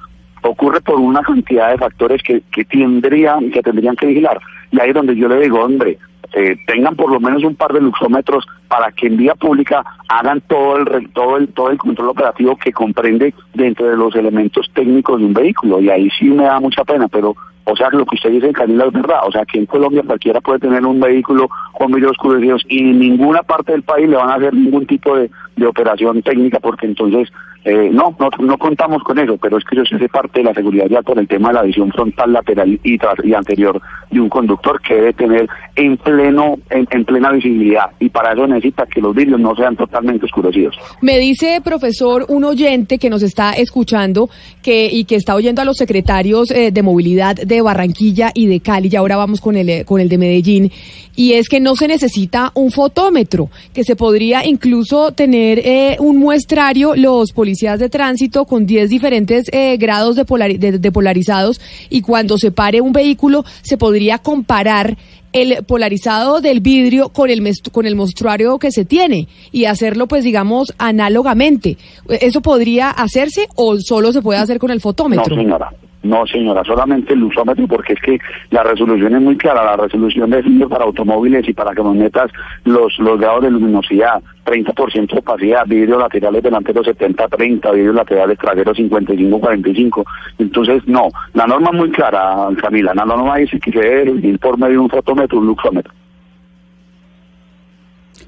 Ocurre 0.42 0.80
por 0.80 1.00
una 1.00 1.22
cantidad 1.22 1.70
de 1.70 1.78
factores 1.78 2.22
que, 2.22 2.42
que 2.52 2.64
tendrían, 2.64 3.50
que 3.50 3.62
tendrían 3.62 3.96
que 3.96 4.06
vigilar. 4.06 4.38
Y 4.70 4.80
ahí 4.80 4.90
es 4.90 4.94
donde 4.94 5.16
yo 5.16 5.28
le 5.28 5.40
digo, 5.40 5.60
hombre, 5.60 5.98
eh, 6.34 6.56
tengan 6.66 6.96
por 6.96 7.10
lo 7.10 7.20
menos 7.20 7.42
un 7.44 7.56
par 7.56 7.72
de 7.72 7.80
luxómetros 7.80 8.46
para 8.68 8.90
que 8.92 9.06
en 9.06 9.16
vía 9.16 9.34
pública 9.34 9.84
hagan 10.08 10.40
todo 10.42 10.76
el 10.78 11.08
todo 11.10 11.36
el 11.36 11.48
todo 11.48 11.70
el 11.70 11.78
control 11.78 12.08
operativo 12.10 12.56
que 12.56 12.72
comprende 12.72 13.34
dentro 13.54 13.86
de 13.88 13.96
los 13.96 14.14
elementos 14.16 14.70
técnicos 14.74 15.18
de 15.20 15.26
un 15.26 15.34
vehículo. 15.34 15.80
Y 15.80 15.90
ahí 15.90 16.08
sí 16.18 16.26
me 16.30 16.44
da 16.44 16.60
mucha 16.60 16.84
pena 16.84 17.08
pero 17.08 17.34
o 17.68 17.74
sea 17.76 17.88
lo 17.90 18.06
que 18.06 18.14
usted 18.14 18.30
dice 18.30 18.52
Camila 18.52 18.84
es 18.86 18.92
verdad. 18.92 19.20
O 19.26 19.32
sea 19.32 19.44
que 19.44 19.58
en 19.58 19.66
Colombia 19.66 20.02
cualquiera 20.06 20.40
puede 20.40 20.60
tener 20.60 20.84
un 20.86 21.00
vehículo 21.00 21.48
con 21.72 21.90
vidrios 21.92 22.12
oscurecidos 22.12 22.62
y 22.68 22.78
en 22.90 22.98
ninguna 23.00 23.42
parte 23.42 23.72
del 23.72 23.82
país 23.82 24.08
le 24.08 24.16
van 24.16 24.30
a 24.30 24.34
hacer 24.34 24.54
ningún 24.54 24.86
tipo 24.86 25.16
de, 25.16 25.30
de 25.56 25.66
operación 25.66 26.22
técnica 26.22 26.60
porque 26.60 26.86
entonces 26.86 27.28
eh, 27.64 27.90
no, 27.92 28.14
no 28.20 28.30
no 28.38 28.56
contamos 28.58 29.02
con 29.02 29.18
eso. 29.18 29.36
Pero 29.38 29.58
es 29.58 29.64
que 29.64 29.80
eso 29.80 29.96
hace 29.96 30.08
parte 30.08 30.38
de 30.38 30.44
la 30.44 30.54
seguridad 30.54 30.86
ya 30.86 31.02
por 31.02 31.18
el 31.18 31.26
tema 31.26 31.48
de 31.48 31.54
la 31.54 31.62
visión 31.62 31.90
frontal 31.90 32.32
lateral 32.32 32.78
y, 32.84 32.98
tras- 32.98 33.24
y 33.24 33.34
anterior 33.34 33.80
de 34.12 34.20
un 34.20 34.28
conductor 34.28 34.80
que 34.80 34.94
debe 34.94 35.12
tener 35.14 35.48
en 35.74 35.96
pleno 35.96 36.58
en, 36.70 36.86
en 36.88 37.04
plena 37.04 37.32
visibilidad. 37.32 37.90
Y 37.98 38.10
para 38.10 38.34
eso 38.34 38.46
necesita 38.56 38.86
que 38.86 39.00
los 39.00 39.14
vidrios 39.14 39.40
no 39.40 39.54
sean 39.54 39.76
totalmente 39.76 40.24
oscurecidos. 40.26 40.74
Me 41.00 41.18
dice, 41.18 41.60
profesor, 41.62 42.26
un 42.28 42.44
oyente 42.44 42.98
que 42.98 43.10
nos 43.10 43.22
está 43.22 43.52
escuchando 43.52 44.28
que 44.62 44.88
y 44.90 45.04
que 45.04 45.16
está 45.16 45.34
oyendo 45.34 45.62
a 45.62 45.64
los 45.64 45.76
secretarios 45.76 46.50
eh, 46.50 46.70
de 46.70 46.82
movilidad 46.82 47.36
de 47.36 47.60
Barranquilla 47.62 48.30
y 48.34 48.46
de 48.46 48.60
Cali, 48.60 48.88
y 48.90 48.96
ahora 48.96 49.16
vamos 49.16 49.40
con 49.40 49.56
el, 49.56 49.68
eh, 49.68 49.84
con 49.84 50.00
el 50.00 50.08
de 50.08 50.18
Medellín, 50.18 50.70
y 51.14 51.32
es 51.34 51.48
que 51.48 51.60
no 51.60 51.76
se 51.76 51.88
necesita 51.88 52.52
un 52.54 52.70
fotómetro, 52.70 53.48
que 53.72 53.84
se 53.84 53.96
podría 53.96 54.46
incluso 54.46 55.12
tener 55.12 55.60
eh, 55.60 55.96
un 56.00 56.18
muestrario, 56.18 56.94
los 56.94 57.32
policías 57.32 57.78
de 57.78 57.88
tránsito 57.88 58.44
con 58.44 58.66
10 58.66 58.90
diferentes 58.90 59.44
eh, 59.52 59.76
grados 59.78 60.16
de, 60.16 60.26
polari- 60.26 60.58
de- 60.58 60.78
de 60.78 60.92
polarizados, 60.92 61.60
y 61.90 62.00
cuando 62.02 62.36
se 62.38 62.50
pare 62.50 62.80
un 62.80 62.92
vehículo 62.92 63.44
se 63.62 63.76
podría 63.78 64.18
comparar 64.18 64.96
el 65.36 65.64
polarizado 65.64 66.40
del 66.40 66.60
vidrio 66.60 67.10
con 67.10 67.30
el 67.30 67.42
con 67.72 67.86
el 67.86 67.94
mostruario 67.96 68.58
que 68.58 68.70
se 68.72 68.84
tiene 68.84 69.28
y 69.52 69.66
hacerlo 69.66 70.06
pues 70.06 70.24
digamos 70.24 70.74
análogamente. 70.78 71.76
¿Eso 72.08 72.40
podría 72.40 72.90
hacerse 72.90 73.46
o 73.54 73.76
solo 73.78 74.12
se 74.12 74.22
puede 74.22 74.38
hacer 74.40 74.58
con 74.58 74.70
el 74.70 74.76
No, 74.78 74.82
fotómetro? 74.82 75.36
señora. 75.36 75.70
No, 76.06 76.26
señora, 76.26 76.62
solamente 76.64 77.14
el 77.14 77.24
usómetro, 77.24 77.66
porque 77.66 77.94
es 77.94 78.00
que 78.00 78.18
la 78.50 78.62
resolución 78.62 79.14
es 79.14 79.22
muy 79.22 79.36
clara. 79.36 79.64
La 79.64 79.76
resolución 79.76 80.30
define 80.30 80.66
para 80.66 80.84
automóviles 80.84 81.48
y 81.48 81.52
para 81.52 81.74
camionetas 81.74 82.30
los, 82.64 82.98
los 82.98 83.18
grados 83.18 83.42
de 83.42 83.50
luminosidad, 83.50 84.22
30% 84.44 85.12
de 85.12 85.18
opacidad, 85.18 85.66
vidrios 85.66 85.98
laterales 85.98 86.42
delanteros 86.42 86.86
70-30, 86.86 87.74
vidrios 87.74 87.94
laterales 87.94 88.38
traseros 88.38 88.78
55-45. 88.78 90.04
Entonces, 90.38 90.82
no, 90.86 91.08
la 91.34 91.46
norma 91.46 91.70
es 91.72 91.76
muy 91.76 91.90
clara, 91.90 92.48
Camila. 92.60 92.92
La 92.94 93.04
norma 93.04 93.36
dice 93.36 93.58
que 93.58 93.72
se 93.72 93.80
debe 93.80 94.12
ir 94.26 94.38
por 94.38 94.58
medio 94.58 94.74
de 94.74 94.78
un 94.78 94.90
fotómetro, 94.90 95.38
un 95.38 95.46
luxómetro. 95.46 95.92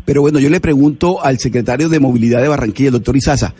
Pero 0.04 0.22
bueno, 0.22 0.38
yo 0.38 0.48
le 0.48 0.58
pregunto 0.58 1.22
al 1.22 1.38
secretario 1.38 1.90
de 1.90 2.00
Movilidad 2.00 2.40
de 2.40 2.48
Barranquilla, 2.48 2.88
el 2.88 2.94
doctor 2.94 3.14
Izaza, 3.14 3.54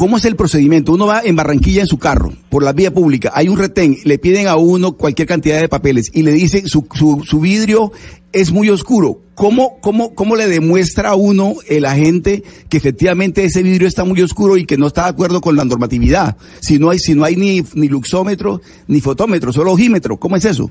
¿cómo 0.00 0.16
es 0.16 0.24
el 0.24 0.34
procedimiento? 0.34 0.94
Uno 0.94 1.06
va 1.06 1.20
en 1.22 1.36
Barranquilla 1.36 1.82
en 1.82 1.86
su 1.86 1.98
carro, 1.98 2.32
por 2.48 2.62
la 2.62 2.72
vía 2.72 2.90
pública, 2.90 3.32
hay 3.34 3.50
un 3.50 3.58
retén, 3.58 3.98
le 4.04 4.18
piden 4.18 4.48
a 4.48 4.56
uno 4.56 4.92
cualquier 4.92 5.28
cantidad 5.28 5.60
de 5.60 5.68
papeles 5.68 6.10
y 6.14 6.22
le 6.22 6.32
dicen 6.32 6.66
su, 6.66 6.86
su, 6.94 7.22
su 7.26 7.38
vidrio 7.38 7.92
es 8.32 8.50
muy 8.50 8.70
oscuro. 8.70 9.20
¿Cómo, 9.34 9.78
cómo, 9.82 10.14
¿Cómo 10.14 10.36
le 10.36 10.48
demuestra 10.48 11.10
a 11.10 11.16
uno 11.16 11.54
el 11.68 11.84
agente 11.84 12.42
que 12.70 12.78
efectivamente 12.78 13.44
ese 13.44 13.62
vidrio 13.62 13.86
está 13.86 14.04
muy 14.04 14.22
oscuro 14.22 14.56
y 14.56 14.64
que 14.64 14.78
no 14.78 14.86
está 14.86 15.02
de 15.02 15.10
acuerdo 15.10 15.42
con 15.42 15.54
la 15.54 15.66
normatividad? 15.66 16.38
Si 16.60 16.78
no 16.78 16.88
hay, 16.88 16.98
si 16.98 17.14
no 17.14 17.24
hay 17.24 17.36
ni, 17.36 17.62
ni 17.74 17.88
luxómetro 17.88 18.62
ni 18.86 19.02
fotómetro, 19.02 19.52
solo 19.52 19.72
ojímetro, 19.72 20.16
¿cómo 20.18 20.36
es 20.36 20.46
eso? 20.46 20.70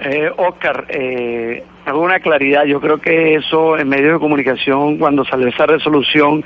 Eh, 0.00 0.30
Oscar, 0.36 0.84
eh, 0.90 1.64
hago 1.84 2.02
una 2.02 2.20
claridad. 2.20 2.64
Yo 2.64 2.80
creo 2.80 2.98
que 2.98 3.34
eso 3.34 3.76
en 3.76 3.88
medios 3.88 4.12
de 4.14 4.20
comunicación, 4.20 4.96
cuando 4.96 5.24
salió 5.24 5.48
esa 5.48 5.66
resolución, 5.66 6.44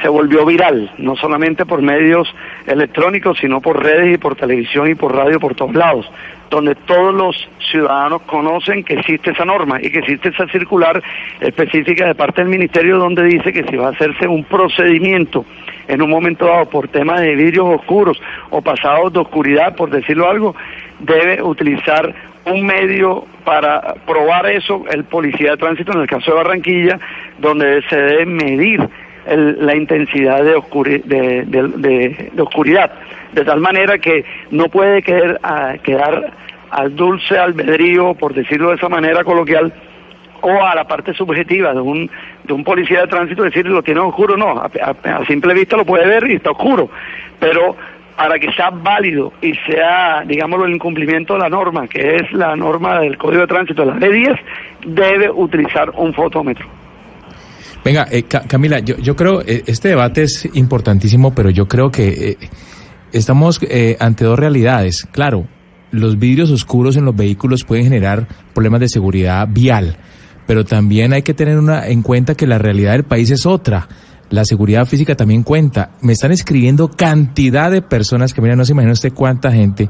se 0.00 0.08
volvió 0.08 0.46
viral, 0.46 0.90
no 0.96 1.14
solamente 1.14 1.66
por 1.66 1.82
medios 1.82 2.34
electrónicos, 2.66 3.38
sino 3.38 3.60
por 3.60 3.82
redes 3.82 4.14
y 4.14 4.18
por 4.18 4.36
televisión 4.36 4.88
y 4.88 4.94
por 4.94 5.14
radio 5.14 5.38
por 5.38 5.54
todos 5.54 5.74
lados, 5.74 6.10
donde 6.48 6.76
todos 6.76 7.14
los 7.14 7.48
ciudadanos 7.70 8.22
conocen 8.22 8.82
que 8.82 8.94
existe 8.94 9.32
esa 9.32 9.44
norma 9.44 9.78
y 9.82 9.90
que 9.90 9.98
existe 9.98 10.30
esa 10.30 10.46
circular 10.48 11.02
específica 11.40 12.06
de 12.06 12.14
parte 12.14 12.40
del 12.40 12.50
Ministerio 12.50 12.96
donde 12.96 13.24
dice 13.24 13.52
que 13.52 13.64
si 13.64 13.76
va 13.76 13.88
a 13.88 13.90
hacerse 13.90 14.26
un 14.26 14.44
procedimiento 14.44 15.44
en 15.88 16.00
un 16.00 16.08
momento 16.08 16.46
dado 16.46 16.70
por 16.70 16.88
temas 16.88 17.20
de 17.20 17.34
vidrios 17.34 17.66
oscuros 17.66 18.18
o 18.48 18.62
pasados 18.62 19.12
de 19.12 19.18
oscuridad, 19.18 19.76
por 19.76 19.90
decirlo 19.90 20.30
algo, 20.30 20.56
debe 21.00 21.42
utilizar 21.42 22.14
un 22.46 22.64
medio 22.66 23.24
para 23.44 23.94
probar 24.06 24.46
eso, 24.50 24.84
el 24.90 25.04
policía 25.04 25.52
de 25.52 25.56
tránsito 25.56 25.92
en 25.92 26.00
el 26.02 26.06
caso 26.06 26.30
de 26.30 26.36
Barranquilla, 26.36 26.98
donde 27.38 27.82
se 27.88 27.96
debe 27.96 28.26
medir 28.26 28.80
el- 29.26 29.64
la 29.64 29.74
intensidad 29.74 30.42
de, 30.44 30.56
oscuri- 30.56 31.02
de, 31.04 32.30
oscuridad, 32.42 32.90
de 33.32 33.44
tal 33.44 33.60
manera 33.60 33.98
que 33.98 34.24
no 34.50 34.68
puede 34.68 35.02
quedar, 35.02 35.40
a- 35.42 35.78
quedar 35.82 36.32
al 36.70 36.94
dulce 36.94 37.38
albedrío, 37.38 38.14
por 38.14 38.34
decirlo 38.34 38.70
de 38.70 38.76
esa 38.76 38.88
manera 38.88 39.24
coloquial, 39.24 39.72
o 40.42 40.62
a 40.62 40.74
la 40.74 40.84
parte 40.84 41.14
subjetiva 41.14 41.72
de 41.72 41.80
un, 41.80 42.10
de 42.44 42.52
un 42.52 42.64
policía 42.64 43.00
de 43.00 43.06
tránsito 43.06 43.42
decir 43.44 43.64
lo 43.66 43.82
tiene 43.82 44.00
oscuro, 44.00 44.36
no, 44.36 44.50
a, 44.60 44.70
a- 44.82 45.16
a 45.16 45.24
simple 45.26 45.54
vista 45.54 45.76
lo 45.76 45.86
puede 45.86 46.06
ver 46.06 46.30
y 46.30 46.34
está 46.34 46.50
oscuro, 46.50 46.90
pero 47.40 47.74
para 48.16 48.38
que 48.38 48.52
sea 48.52 48.70
válido 48.70 49.32
y 49.42 49.52
sea, 49.66 50.22
digámoslo, 50.26 50.66
el 50.66 50.74
incumplimiento 50.74 51.34
de 51.34 51.40
la 51.40 51.48
norma, 51.48 51.86
que 51.88 52.16
es 52.16 52.32
la 52.32 52.54
norma 52.56 53.00
del 53.00 53.16
Código 53.18 53.40
de 53.42 53.46
Tránsito, 53.48 53.84
la 53.84 53.94
B10, 53.96 54.38
debe 54.86 55.30
utilizar 55.30 55.90
un 55.96 56.14
fotómetro. 56.14 56.66
Venga, 57.84 58.06
eh, 58.10 58.22
Ca- 58.22 58.42
Camila, 58.46 58.78
yo, 58.78 58.96
yo 58.98 59.14
creo, 59.16 59.42
eh, 59.42 59.62
este 59.66 59.88
debate 59.88 60.22
es 60.22 60.48
importantísimo, 60.54 61.34
pero 61.34 61.50
yo 61.50 61.66
creo 61.68 61.90
que 61.90 62.08
eh, 62.30 62.36
estamos 63.12 63.60
eh, 63.62 63.96
ante 64.00 64.24
dos 64.24 64.38
realidades. 64.38 65.06
Claro, 65.12 65.46
los 65.90 66.18
vidrios 66.18 66.50
oscuros 66.50 66.96
en 66.96 67.04
los 67.04 67.14
vehículos 67.14 67.64
pueden 67.64 67.84
generar 67.84 68.26
problemas 68.54 68.80
de 68.80 68.88
seguridad 68.88 69.46
vial, 69.50 69.96
pero 70.46 70.64
también 70.64 71.12
hay 71.12 71.22
que 71.22 71.34
tener 71.34 71.58
en 71.86 72.02
cuenta 72.02 72.34
que 72.34 72.46
la 72.46 72.58
realidad 72.58 72.92
del 72.92 73.04
país 73.04 73.30
es 73.30 73.44
otra. 73.44 73.86
La 74.30 74.44
seguridad 74.44 74.86
física 74.86 75.14
también 75.14 75.42
cuenta. 75.42 75.90
Me 76.00 76.12
están 76.12 76.32
escribiendo 76.32 76.90
cantidad 76.90 77.70
de 77.70 77.82
personas 77.82 78.32
que, 78.34 78.40
mira, 78.40 78.56
no 78.56 78.64
se 78.64 78.72
imagina 78.72 78.92
usted 78.92 79.12
cuánta 79.12 79.52
gente 79.52 79.88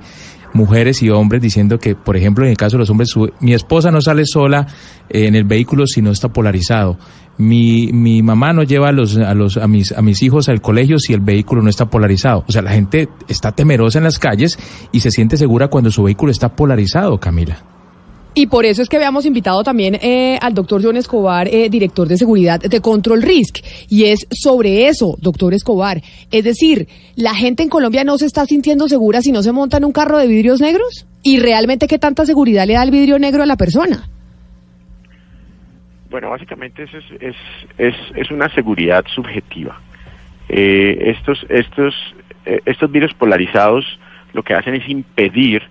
mujeres 0.54 1.02
y 1.02 1.10
hombres 1.10 1.42
diciendo 1.42 1.78
que, 1.78 1.94
por 1.94 2.16
ejemplo, 2.16 2.44
en 2.44 2.50
el 2.52 2.56
caso 2.56 2.76
de 2.76 2.80
los 2.80 2.90
hombres, 2.90 3.12
mi 3.40 3.52
esposa 3.52 3.90
no 3.90 4.00
sale 4.00 4.24
sola 4.24 4.66
eh, 5.10 5.26
en 5.26 5.34
el 5.34 5.44
vehículo 5.44 5.86
si 5.86 6.00
no 6.00 6.10
está 6.10 6.28
polarizado. 6.28 6.96
Mi, 7.36 7.92
mi 7.92 8.22
mamá 8.22 8.52
no 8.52 8.62
lleva 8.62 8.88
a 8.88 8.92
los, 8.92 9.16
a 9.16 9.34
los, 9.34 9.56
a 9.56 9.66
mis, 9.66 9.90
a 9.92 10.00
mis 10.00 10.22
hijos 10.22 10.48
al 10.48 10.60
colegio 10.60 10.98
si 11.00 11.12
el 11.12 11.20
vehículo 11.20 11.60
no 11.62 11.68
está 11.68 11.86
polarizado. 11.86 12.44
O 12.46 12.52
sea, 12.52 12.62
la 12.62 12.70
gente 12.70 13.08
está 13.28 13.52
temerosa 13.52 13.98
en 13.98 14.04
las 14.04 14.20
calles 14.20 14.58
y 14.92 15.00
se 15.00 15.10
siente 15.10 15.36
segura 15.36 15.68
cuando 15.68 15.90
su 15.90 16.04
vehículo 16.04 16.30
está 16.30 16.54
polarizado, 16.54 17.18
Camila. 17.18 17.73
Y 18.36 18.48
por 18.48 18.64
eso 18.64 18.82
es 18.82 18.88
que 18.88 18.96
habíamos 18.96 19.26
invitado 19.26 19.62
también 19.62 19.94
eh, 19.94 20.38
al 20.42 20.54
doctor 20.54 20.82
John 20.82 20.96
Escobar, 20.96 21.46
eh, 21.46 21.68
director 21.68 22.08
de 22.08 22.16
seguridad 22.16 22.60
de 22.60 22.80
Control 22.80 23.22
Risk. 23.22 23.58
Y 23.88 24.06
es 24.06 24.26
sobre 24.30 24.88
eso, 24.88 25.16
doctor 25.20 25.54
Escobar. 25.54 26.02
Es 26.32 26.42
decir, 26.42 26.88
¿la 27.14 27.34
gente 27.34 27.62
en 27.62 27.68
Colombia 27.68 28.02
no 28.02 28.18
se 28.18 28.26
está 28.26 28.44
sintiendo 28.44 28.88
segura 28.88 29.22
si 29.22 29.30
no 29.30 29.42
se 29.44 29.52
monta 29.52 29.76
en 29.76 29.84
un 29.84 29.92
carro 29.92 30.18
de 30.18 30.26
vidrios 30.26 30.60
negros? 30.60 31.06
¿Y 31.22 31.38
realmente 31.38 31.86
qué 31.86 31.98
tanta 31.98 32.26
seguridad 32.26 32.66
le 32.66 32.74
da 32.74 32.82
el 32.82 32.90
vidrio 32.90 33.20
negro 33.20 33.44
a 33.44 33.46
la 33.46 33.56
persona? 33.56 34.08
Bueno, 36.10 36.30
básicamente 36.30 36.82
eso 36.82 36.98
es, 36.98 37.04
es, 37.20 37.36
es, 37.78 37.94
es 38.16 38.30
una 38.32 38.52
seguridad 38.52 39.04
subjetiva. 39.14 39.80
Eh, 40.48 41.14
estos, 41.16 41.46
estos, 41.48 41.94
eh, 42.46 42.60
estos 42.66 42.90
virus 42.90 43.14
polarizados 43.14 43.84
lo 44.32 44.42
que 44.42 44.54
hacen 44.54 44.74
es 44.74 44.88
impedir 44.88 45.62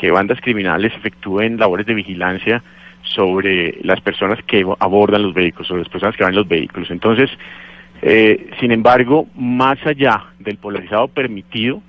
que 0.00 0.10
bandas 0.10 0.40
criminales 0.40 0.94
efectúen 0.94 1.58
labores 1.58 1.84
de 1.84 1.92
vigilancia 1.92 2.62
sobre 3.02 3.78
las 3.82 4.00
personas 4.00 4.42
que 4.44 4.64
abordan 4.78 5.22
los 5.22 5.34
vehículos, 5.34 5.68
sobre 5.68 5.82
las 5.82 5.90
personas 5.90 6.16
que 6.16 6.24
van 6.24 6.32
en 6.32 6.38
los 6.38 6.48
vehículos. 6.48 6.90
Entonces, 6.90 7.30
eh, 8.00 8.48
sin 8.58 8.72
embargo, 8.72 9.26
más 9.36 9.78
allá 9.86 10.24
del 10.38 10.56
polarizado 10.56 11.08
permitido, 11.08 11.82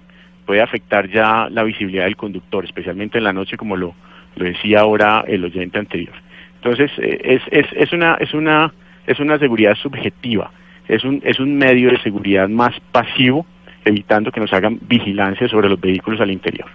puede 0.45 0.61
afectar 0.61 1.09
ya 1.09 1.47
la 1.49 1.63
visibilidad 1.63 2.03
del 2.03 2.17
conductor, 2.17 2.65
especialmente 2.65 3.17
en 3.17 3.23
la 3.23 3.31
noche, 3.31 3.55
como 3.55 3.77
lo, 3.77 3.95
lo 4.35 4.43
decía 4.43 4.81
ahora 4.81 5.23
el 5.25 5.45
oyente 5.45 5.79
anterior. 5.79 6.13
Entonces, 6.55 6.91
eh, 6.97 7.17
es, 7.23 7.41
es, 7.49 7.65
es, 7.71 7.93
una, 7.93 8.15
es, 8.15 8.33
una, 8.33 8.73
es 9.07 9.21
una 9.21 9.39
seguridad 9.39 9.75
subjetiva, 9.75 10.51
es 10.89 11.05
un, 11.05 11.21
es 11.23 11.39
un 11.39 11.55
medio 11.55 11.89
de 11.89 12.01
seguridad 12.01 12.49
más 12.49 12.77
pasivo, 12.91 13.45
evitando 13.85 14.33
que 14.33 14.41
nos 14.41 14.51
hagan 14.51 14.79
vigilancia 14.81 15.47
sobre 15.47 15.69
los 15.69 15.79
vehículos 15.79 16.19
al 16.19 16.29
interior. 16.29 16.67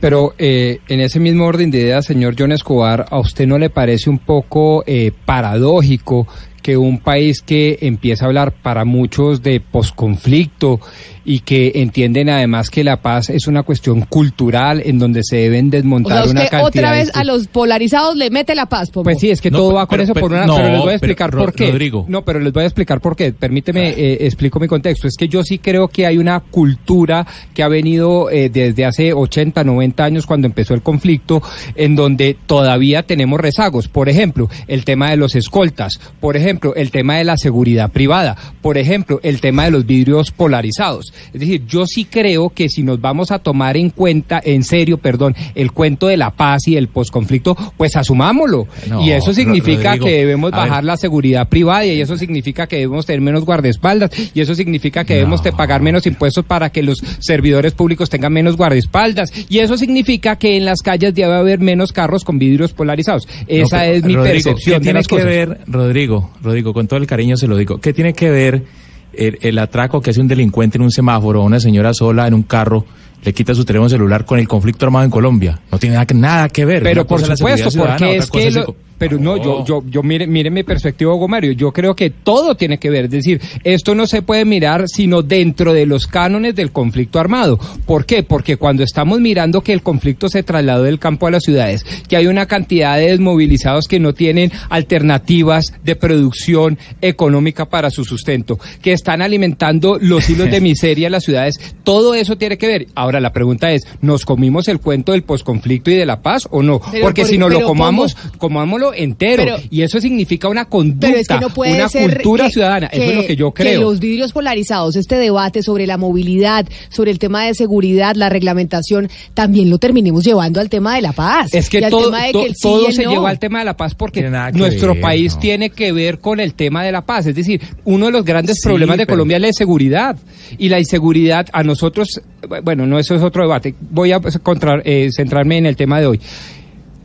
Pero 0.00 0.34
eh, 0.38 0.80
en 0.88 1.00
ese 1.00 1.20
mismo 1.20 1.46
orden 1.46 1.70
de 1.70 1.78
ideas, 1.78 2.04
señor 2.04 2.34
John 2.38 2.52
Escobar, 2.52 3.06
¿a 3.10 3.18
usted 3.18 3.46
no 3.46 3.58
le 3.58 3.70
parece 3.70 4.10
un 4.10 4.18
poco 4.18 4.84
eh, 4.86 5.12
paradójico 5.24 6.26
que 6.66 6.76
un 6.76 6.98
país 6.98 7.42
que 7.42 7.78
empieza 7.82 8.24
a 8.24 8.26
hablar 8.26 8.50
para 8.60 8.84
muchos 8.84 9.40
de 9.40 9.60
posconflicto 9.60 10.80
y 11.24 11.40
que 11.40 11.72
entienden 11.76 12.28
además 12.28 12.70
que 12.70 12.82
la 12.84 13.02
paz 13.02 13.30
es 13.30 13.46
una 13.48 13.62
cuestión 13.64 14.02
cultural 14.02 14.80
en 14.84 14.98
donde 14.98 15.22
se 15.24 15.36
deben 15.36 15.68
O 15.68 15.70
desmontar 15.70 16.22
sea, 16.24 16.30
una 16.32 16.40
usted 16.42 16.50
cantidad 16.50 16.66
otra 16.84 16.92
de 16.92 16.98
vez 17.04 17.10
a 17.16 17.24
los 17.24 17.46
polarizados 17.48 18.16
le 18.16 18.30
mete 18.30 18.54
la 18.56 18.66
paz, 18.66 18.90
Pombo. 18.90 19.04
pues 19.04 19.18
sí, 19.20 19.30
es 19.30 19.40
que 19.40 19.50
No, 19.50 19.58
todo 19.58 19.68
pero- 19.68 19.76
va 19.76 19.86
con 19.86 19.90
pero- 19.98 20.02
eso 20.04 20.14
por 20.14 20.22
pero- 20.30 20.34
una, 20.42 20.46
no, 20.46 20.56
pero 20.56 20.68
les 20.72 20.80
voy 20.80 20.90
a 20.90 20.94
explicar 20.94 21.30
por 21.30 21.52
qué. 21.52 21.70
Rodrigo. 21.70 22.04
No, 22.08 22.24
pero 22.24 22.38
les 22.40 22.52
voy 22.52 22.62
a 22.62 22.66
explicar 22.66 23.00
por 23.00 23.14
qué. 23.16 23.32
Permíteme, 23.32 23.90
eh, 23.90 24.18
explico 24.26 24.58
mi 24.60 24.66
contexto. 24.68 25.06
Es 25.08 25.14
que 25.16 25.28
yo 25.28 25.42
sí 25.44 25.58
creo 25.58 25.86
que 25.88 26.06
hay 26.06 26.18
una 26.18 26.40
cultura 26.40 27.26
que 27.54 27.62
ha 27.64 27.68
venido 27.68 28.30
eh, 28.30 28.48
desde 28.48 28.84
hace 28.84 29.12
80, 29.12 29.62
90 29.64 30.04
años 30.04 30.26
cuando 30.26 30.46
empezó 30.46 30.74
el 30.74 30.82
conflicto, 30.82 31.42
en 31.76 31.94
donde 31.96 32.36
todavía 32.46 33.02
tenemos 33.04 33.40
rezagos. 33.40 33.88
Por 33.88 34.08
ejemplo, 34.08 34.48
el 34.68 34.84
tema 34.84 35.10
de 35.10 35.16
los 35.16 35.34
escoltas. 35.34 35.94
Por 36.20 36.36
ejemplo, 36.36 36.55
el 36.76 36.90
tema 36.90 37.16
de 37.16 37.24
la 37.24 37.36
seguridad 37.36 37.90
privada. 37.90 38.36
Por 38.62 38.78
ejemplo, 38.78 39.20
el 39.22 39.40
tema 39.40 39.64
de 39.64 39.70
los 39.70 39.86
vidrios 39.86 40.30
polarizados. 40.30 41.12
Es 41.32 41.40
decir, 41.40 41.64
yo 41.66 41.86
sí 41.86 42.04
creo 42.04 42.50
que 42.50 42.68
si 42.68 42.82
nos 42.82 43.00
vamos 43.00 43.30
a 43.30 43.38
tomar 43.38 43.76
en 43.76 43.90
cuenta, 43.90 44.40
en 44.44 44.64
serio, 44.64 44.98
perdón, 44.98 45.34
el 45.54 45.72
cuento 45.72 46.06
de 46.08 46.16
la 46.16 46.30
paz 46.30 46.66
y 46.68 46.76
el 46.76 46.88
posconflicto, 46.88 47.56
pues 47.76 47.96
asumámoslo. 47.96 48.66
No, 48.88 49.02
y 49.02 49.10
eso 49.10 49.32
significa 49.32 49.90
Rodrigo, 49.90 50.06
que 50.06 50.12
debemos 50.12 50.50
ver. 50.50 50.60
bajar 50.60 50.84
la 50.84 50.96
seguridad 50.96 51.48
privada 51.48 51.84
y 51.84 52.00
eso 52.00 52.16
significa 52.16 52.66
que 52.66 52.76
debemos 52.76 53.06
tener 53.06 53.20
menos 53.20 53.44
guardaespaldas 53.44 54.10
y 54.34 54.40
eso 54.40 54.54
significa 54.54 55.04
que 55.04 55.14
debemos 55.14 55.42
te 55.42 55.52
pagar 55.52 55.80
menos 55.80 56.06
impuestos 56.06 56.44
para 56.44 56.70
que 56.70 56.82
los 56.82 56.98
servidores 57.20 57.72
públicos 57.72 58.10
tengan 58.10 58.32
menos 58.32 58.56
guardaespaldas 58.56 59.32
y 59.48 59.58
eso 59.58 59.76
significa 59.76 60.36
que 60.36 60.56
en 60.56 60.64
las 60.64 60.80
calles 60.82 61.14
debe 61.14 61.34
haber 61.34 61.60
menos 61.60 61.92
carros 61.92 62.24
con 62.24 62.38
vidrios 62.38 62.72
polarizados. 62.72 63.28
Esa 63.46 63.78
No, 63.78 63.82
es 63.84 64.04
mi 64.04 64.14
Rodrigo, 64.14 64.32
percepción 64.34 64.80
¿qué 64.80 64.88
de 64.88 64.92
las 64.94 65.06
que 65.06 65.14
cosas. 65.16 65.26
ver, 65.26 65.60
Rodrigo, 65.66 66.30
Rodrigo, 66.46 66.72
con 66.72 66.86
todo 66.88 66.98
el 66.98 67.06
cariño 67.06 67.36
se 67.36 67.46
lo 67.46 67.56
digo, 67.56 67.78
¿qué 67.78 67.92
tiene 67.92 68.12
que 68.14 68.30
ver 68.30 68.64
el, 69.12 69.38
el 69.42 69.58
atraco 69.58 70.00
que 70.00 70.10
hace 70.10 70.20
un 70.20 70.28
delincuente 70.28 70.78
en 70.78 70.82
un 70.82 70.90
semáforo 70.90 71.42
o 71.42 71.44
una 71.46 71.60
señora 71.60 71.92
sola 71.94 72.26
en 72.26 72.34
un 72.34 72.42
carro 72.44 72.84
le 73.24 73.32
quita 73.34 73.54
su 73.54 73.64
teléfono 73.64 73.88
celular 73.88 74.24
con 74.24 74.38
el 74.38 74.46
conflicto 74.46 74.86
armado 74.86 75.04
en 75.04 75.10
Colombia? 75.10 75.58
No 75.72 75.78
tiene 75.78 75.94
nada 75.94 76.06
que, 76.06 76.14
nada 76.14 76.48
que 76.48 76.64
ver. 76.64 76.82
Pero 76.82 77.06
por 77.06 77.20
supuesto, 77.20 77.70
porque 77.98 78.16
es 78.16 78.30
que 78.30 78.50
lo- 78.60 78.76
pero 78.98 79.18
no, 79.18 79.36
yo, 79.36 79.64
yo, 79.64 79.82
yo 79.88 80.02
mire, 80.02 80.26
mire 80.26 80.50
mi 80.50 80.62
perspectiva, 80.62 81.14
Hugo 81.14 81.28
Mario. 81.28 81.52
Yo 81.52 81.72
creo 81.72 81.94
que 81.94 82.10
todo 82.10 82.54
tiene 82.54 82.78
que 82.78 82.90
ver. 82.90 83.04
Es 83.06 83.10
decir, 83.10 83.40
esto 83.64 83.94
no 83.94 84.06
se 84.06 84.22
puede 84.22 84.44
mirar 84.44 84.88
sino 84.88 85.22
dentro 85.22 85.72
de 85.72 85.86
los 85.86 86.06
cánones 86.06 86.54
del 86.54 86.72
conflicto 86.72 87.18
armado. 87.18 87.58
¿Por 87.86 88.06
qué? 88.06 88.22
Porque 88.22 88.56
cuando 88.56 88.82
estamos 88.82 89.20
mirando 89.20 89.60
que 89.60 89.72
el 89.72 89.82
conflicto 89.82 90.28
se 90.28 90.42
trasladó 90.42 90.84
del 90.84 90.98
campo 90.98 91.26
a 91.26 91.30
las 91.30 91.42
ciudades, 91.42 91.84
que 92.08 92.16
hay 92.16 92.26
una 92.26 92.46
cantidad 92.46 92.96
de 92.96 93.10
desmovilizados 93.10 93.86
que 93.86 94.00
no 94.00 94.14
tienen 94.14 94.50
alternativas 94.70 95.66
de 95.84 95.96
producción 95.96 96.78
económica 97.00 97.66
para 97.68 97.90
su 97.90 98.04
sustento, 98.04 98.58
que 98.82 98.92
están 98.92 99.22
alimentando 99.22 99.98
los 100.00 100.28
hilos 100.30 100.50
de 100.50 100.60
miseria 100.66 101.06
en 101.06 101.12
las 101.12 101.24
ciudades, 101.24 101.56
todo 101.84 102.14
eso 102.14 102.36
tiene 102.36 102.56
que 102.58 102.66
ver. 102.66 102.86
Ahora 102.94 103.20
la 103.20 103.32
pregunta 103.32 103.70
es, 103.72 103.82
¿nos 104.00 104.24
comimos 104.24 104.68
el 104.68 104.80
cuento 104.80 105.12
del 105.12 105.22
posconflicto 105.22 105.90
y 105.90 105.94
de 105.96 106.06
la 106.06 106.22
paz 106.22 106.48
o 106.50 106.62
no? 106.62 106.80
Pero 106.90 107.04
Porque 107.04 107.22
por- 107.22 107.30
si 107.30 107.38
no 107.38 107.48
lo 107.48 107.62
comamos, 107.66 108.16
¿cómo? 108.38 108.56
Entero. 108.94 109.42
Pero- 109.44 109.56
y 109.70 109.82
eso 109.82 110.00
significa 110.00 110.48
una 110.48 110.64
conducta, 110.66 111.06
Pero 111.08 111.18
es 111.18 111.28
que 111.28 111.38
no 111.40 111.50
puede 111.50 111.74
una 111.74 111.88
ser 111.88 112.14
cultura 112.14 112.46
que- 112.46 112.52
ciudadana. 112.52 112.86
eso 112.88 113.02
es 113.02 113.14
lo 113.16 113.26
que 113.26 113.36
yo 113.36 113.50
creo. 113.52 113.80
los 113.82 114.00
vidrios 114.00 114.32
polarizados, 114.32 114.96
este 114.96 115.16
debate 115.16 115.62
sobre 115.62 115.86
la 115.86 115.96
movilidad, 115.96 116.66
sobre 116.88 117.10
el 117.10 117.18
tema 117.18 117.44
de 117.44 117.54
seguridad, 117.54 118.14
la 118.16 118.28
reglamentación, 118.28 119.08
también 119.34 119.70
lo 119.70 119.78
terminemos 119.78 120.24
llevando 120.24 120.60
al 120.60 120.68
tema 120.68 120.94
de 120.96 121.02
la 121.02 121.12
paz. 121.12 121.52
Es 121.54 121.68
que 121.70 121.80
todo, 121.82 122.06
tema 122.10 122.24
de 122.26 122.32
to- 122.32 122.40
que 122.40 122.46
el 122.46 122.54
sí 122.54 122.62
todo 122.62 122.82
y 122.82 122.86
el 122.86 122.92
se 122.94 123.04
no. 123.04 123.10
llevó 123.10 123.26
al 123.26 123.38
tema 123.38 123.58
de 123.60 123.64
la 123.64 123.76
paz 123.76 123.94
porque 123.94 124.22
que 124.22 124.30
nuestro 124.58 124.92
ver, 124.94 125.00
país 125.00 125.34
no. 125.34 125.40
tiene 125.40 125.70
que 125.70 125.92
ver 125.92 126.18
con 126.18 126.40
el 126.40 126.54
tema 126.54 126.84
de 126.84 126.92
la 126.92 127.02
paz. 127.04 127.26
Es 127.26 127.34
decir, 127.34 127.60
uno 127.84 128.06
de 128.06 128.12
los 128.12 128.24
grandes 128.24 128.56
Sí, 128.56 128.62
problemas 128.68 128.96
de 128.98 129.06
pero- 129.06 129.14
Colombia 129.16 129.36
es 129.36 129.40
la 129.42 129.48
inseguridad. 129.48 130.16
Y 130.58 130.68
la 130.68 130.78
inseguridad 130.78 131.46
a 131.52 131.62
nosotros, 131.62 132.20
bueno, 132.62 132.86
no, 132.86 132.98
eso 132.98 133.14
es 133.14 133.22
otro 133.22 133.42
debate. 133.42 133.74
Voy 133.90 134.12
a 134.12 134.20
pues, 134.20 134.38
contra- 134.38 134.80
eh, 134.84 135.10
centrarme 135.14 135.58
en 135.58 135.66
el 135.66 135.76
tema 135.76 136.00
de 136.00 136.06
hoy. 136.06 136.20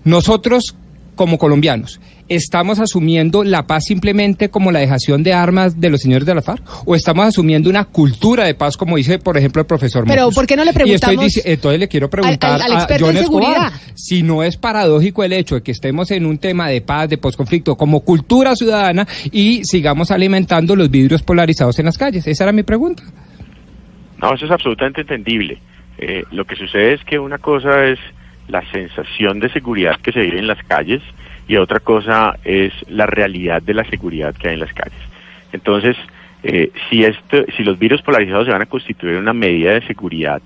Nosotros, 0.04 0.76
como 1.16 1.38
colombianos, 1.38 2.00
¿estamos 2.30 2.80
asumiendo 2.80 3.44
la 3.44 3.68
paz 3.68 3.84
simplemente 3.86 4.50
como 4.50 4.72
la 4.72 4.80
dejación 4.80 5.24
de 5.24 5.34
armas 5.34 5.80
de 5.80 5.90
los 5.90 6.02
señores 6.02 6.26
de 6.26 6.34
la 6.34 6.42
FARC? 6.42 6.64
¿O 6.86 6.96
estamos 6.96 7.26
asumiendo 7.26 7.70
una 7.70 7.86
cultura 7.86 8.46
de 8.46 8.56
paz, 8.56 8.78
como 8.78 8.96
dice, 8.98 9.20
por 9.20 9.38
ejemplo, 9.38 9.60
el 9.62 9.66
profesor 9.68 10.06
Pero, 10.08 10.22
Mocus? 10.24 10.36
¿por 10.36 10.48
qué 10.48 10.56
no 10.56 10.64
le 10.64 10.72
Y 10.72 10.72
estoy 10.72 10.84
preguntamos 11.16 11.38
entonces 11.46 11.80
le 11.80 11.88
quiero 11.88 12.10
preguntar 12.10 12.62
al- 12.62 12.72
experto 12.74 13.06
John 13.06 13.18
en 13.18 13.24
Escobar, 13.24 13.72
si 13.94 14.24
no 14.24 14.42
es 14.44 14.58
paradójico 14.58 15.24
el 15.24 15.34
hecho 15.34 15.56
de 15.56 15.62
que 15.64 15.72
estemos 15.72 16.10
en 16.12 16.26
un 16.26 16.38
tema 16.38 16.70
de 16.70 16.82
paz, 16.82 17.10
de 17.10 17.18
posconflicto, 17.18 17.76
como 17.76 18.00
cultura 18.02 18.56
ciudadana 18.56 19.08
y 19.32 19.64
sigamos 19.66 20.12
alimentando 20.12 20.76
los 20.76 20.90
vidrios 20.90 21.22
polarizados 21.24 21.78
en 21.80 21.86
las 21.86 21.98
calles. 21.98 22.26
Esa 22.26 22.46
era 22.46 22.54
mi 22.54 22.64
pregunta. 22.64 23.04
No, 24.22 24.34
eso 24.34 24.46
es 24.46 24.52
absolutamente 24.52 25.02
entendible. 25.02 25.60
Eh, 25.98 26.24
lo 26.32 26.46
que 26.46 26.56
sucede 26.56 26.94
es 26.94 27.04
que 27.04 27.20
una 27.20 27.38
cosa 27.38 27.86
es 27.86 28.00
la 28.48 28.64
sensación 28.72 29.40
de 29.40 29.50
seguridad 29.50 30.00
que 30.02 30.12
se 30.12 30.22
vive 30.22 30.40
en 30.40 30.48
las 30.48 30.64
calles 30.64 31.02
y 31.48 31.58
otra 31.58 31.80
cosa 31.80 32.38
es 32.44 32.74
la 32.88 33.06
realidad 33.06 33.62
de 33.62 33.74
la 33.74 33.84
seguridad 33.86 34.36
que 34.36 34.50
hay 34.50 34.54
en 34.56 34.60
las 34.60 34.74
calles. 34.74 35.00
Entonces, 35.52 35.98
eh, 36.44 36.72
si, 36.90 37.04
esto, 37.04 37.46
si 37.56 37.64
los 37.64 37.78
virus 37.78 38.02
polarizados 38.02 38.46
se 38.46 38.52
van 38.52 38.62
a 38.62 38.68
constituir 38.68 39.18
una 39.18 39.34
medida 39.34 39.74
de 39.74 39.86
seguridad 39.86 40.42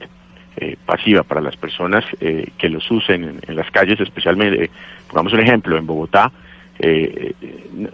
eh, 0.57 0.77
pasiva 0.85 1.23
para 1.23 1.41
las 1.41 1.55
personas 1.57 2.05
eh, 2.19 2.47
que 2.57 2.69
los 2.69 2.89
usen 2.89 3.39
en, 3.45 3.55
las 3.55 3.69
calles, 3.71 3.99
especialmente, 3.99 4.69
pongamos 5.07 5.33
un 5.33 5.41
ejemplo, 5.41 5.77
en 5.77 5.85
Bogotá, 5.85 6.31
eh, 6.79 7.33
eh, 7.41 7.69
no, 7.73 7.89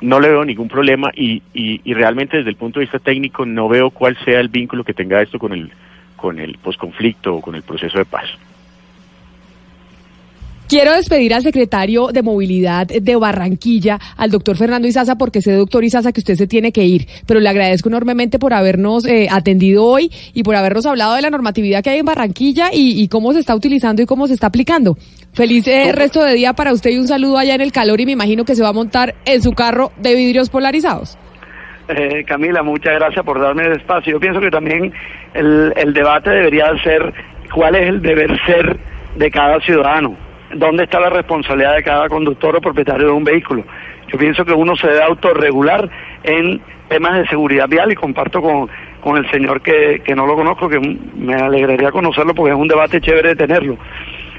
no 0.00 0.20
le 0.20 0.28
veo 0.28 0.44
ningún 0.44 0.68
problema 0.68 1.10
y, 1.14 1.42
y, 1.52 1.80
y 1.84 1.94
realmente 1.94 2.38
desde 2.38 2.50
el 2.50 2.56
punto 2.56 2.80
de 2.80 2.86
vista 2.86 2.98
técnico 2.98 3.44
no 3.44 3.68
veo 3.68 3.90
cuál 3.90 4.16
sea 4.24 4.40
el 4.40 4.48
vínculo 4.48 4.84
que 4.84 4.94
tenga 4.94 5.20
esto 5.20 5.38
con 5.38 5.52
el 5.52 5.70
con 6.16 6.38
el 6.38 6.58
posconflicto 6.58 7.36
o 7.36 7.40
con 7.40 7.54
el 7.54 7.62
proceso 7.62 7.96
de 7.96 8.04
paz. 8.04 8.26
Quiero 10.70 10.92
despedir 10.92 11.34
al 11.34 11.42
secretario 11.42 12.12
de 12.12 12.22
Movilidad 12.22 12.86
de 12.86 13.16
Barranquilla, 13.16 13.98
al 14.16 14.30
doctor 14.30 14.56
Fernando 14.56 14.86
Izaza, 14.86 15.16
porque 15.16 15.42
sé, 15.42 15.52
doctor 15.54 15.82
Izaza, 15.82 16.12
que 16.12 16.20
usted 16.20 16.36
se 16.36 16.46
tiene 16.46 16.70
que 16.70 16.84
ir. 16.84 17.08
Pero 17.26 17.40
le 17.40 17.48
agradezco 17.48 17.88
enormemente 17.88 18.38
por 18.38 18.54
habernos 18.54 19.04
eh, 19.04 19.26
atendido 19.28 19.84
hoy 19.84 20.12
y 20.32 20.44
por 20.44 20.54
habernos 20.54 20.86
hablado 20.86 21.16
de 21.16 21.22
la 21.22 21.30
normatividad 21.30 21.82
que 21.82 21.90
hay 21.90 21.98
en 21.98 22.06
Barranquilla 22.06 22.68
y, 22.72 23.02
y 23.02 23.08
cómo 23.08 23.32
se 23.32 23.40
está 23.40 23.56
utilizando 23.56 24.00
y 24.00 24.06
cómo 24.06 24.28
se 24.28 24.34
está 24.34 24.46
aplicando. 24.46 24.96
Feliz 25.32 25.66
eh, 25.66 25.90
resto 25.90 26.22
de 26.22 26.34
día 26.34 26.52
para 26.52 26.72
usted 26.72 26.90
y 26.92 26.98
un 26.98 27.08
saludo 27.08 27.36
allá 27.36 27.56
en 27.56 27.62
el 27.62 27.72
calor 27.72 28.00
y 28.00 28.06
me 28.06 28.12
imagino 28.12 28.44
que 28.44 28.54
se 28.54 28.62
va 28.62 28.68
a 28.68 28.72
montar 28.72 29.16
en 29.24 29.42
su 29.42 29.50
carro 29.50 29.90
de 29.96 30.14
vidrios 30.14 30.50
polarizados. 30.50 31.18
Eh, 31.88 32.22
Camila, 32.24 32.62
muchas 32.62 32.94
gracias 32.94 33.24
por 33.24 33.40
darme 33.40 33.64
el 33.64 33.72
espacio. 33.72 34.12
Yo 34.12 34.20
pienso 34.20 34.40
que 34.40 34.50
también 34.50 34.92
el, 35.34 35.72
el 35.76 35.92
debate 35.92 36.30
debería 36.30 36.66
ser 36.84 37.12
cuál 37.52 37.74
es 37.74 37.88
el 37.88 38.00
deber 38.00 38.30
ser 38.46 38.78
de 39.16 39.30
cada 39.32 39.58
ciudadano, 39.62 40.16
dónde 40.54 40.84
está 40.84 41.00
la 41.00 41.10
responsabilidad 41.10 41.76
de 41.76 41.82
cada 41.82 42.08
conductor 42.08 42.56
o 42.56 42.60
propietario 42.60 43.06
de 43.06 43.12
un 43.12 43.24
vehículo. 43.24 43.64
Yo 44.08 44.18
pienso 44.18 44.44
que 44.44 44.52
uno 44.52 44.74
se 44.76 44.88
debe 44.88 45.02
autorregular 45.02 45.88
en 46.24 46.60
temas 46.88 47.18
de 47.18 47.26
seguridad 47.28 47.68
vial 47.68 47.92
y 47.92 47.94
comparto 47.94 48.42
con, 48.42 48.68
con 49.00 49.16
el 49.16 49.30
señor 49.30 49.60
que, 49.62 50.02
que 50.04 50.14
no 50.14 50.26
lo 50.26 50.34
conozco, 50.34 50.68
que 50.68 50.80
me 50.80 51.34
alegraría 51.34 51.90
conocerlo 51.90 52.34
porque 52.34 52.52
es 52.52 52.58
un 52.58 52.68
debate 52.68 53.00
chévere 53.00 53.30
de 53.30 53.36
tenerlo. 53.36 53.76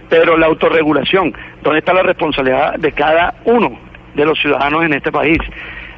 Pero 0.10 0.38
la 0.38 0.48
autorregulación, 0.48 1.34
¿dónde 1.64 1.80
está 1.80 1.94
la 1.94 2.04
responsabilidad 2.04 2.76
de 2.76 2.92
cada 2.92 3.36
uno 3.46 3.80
de 4.14 4.26
los 4.26 4.38
ciudadanos 4.40 4.84
en 4.84 4.94
este 4.94 5.12
país? 5.12 5.38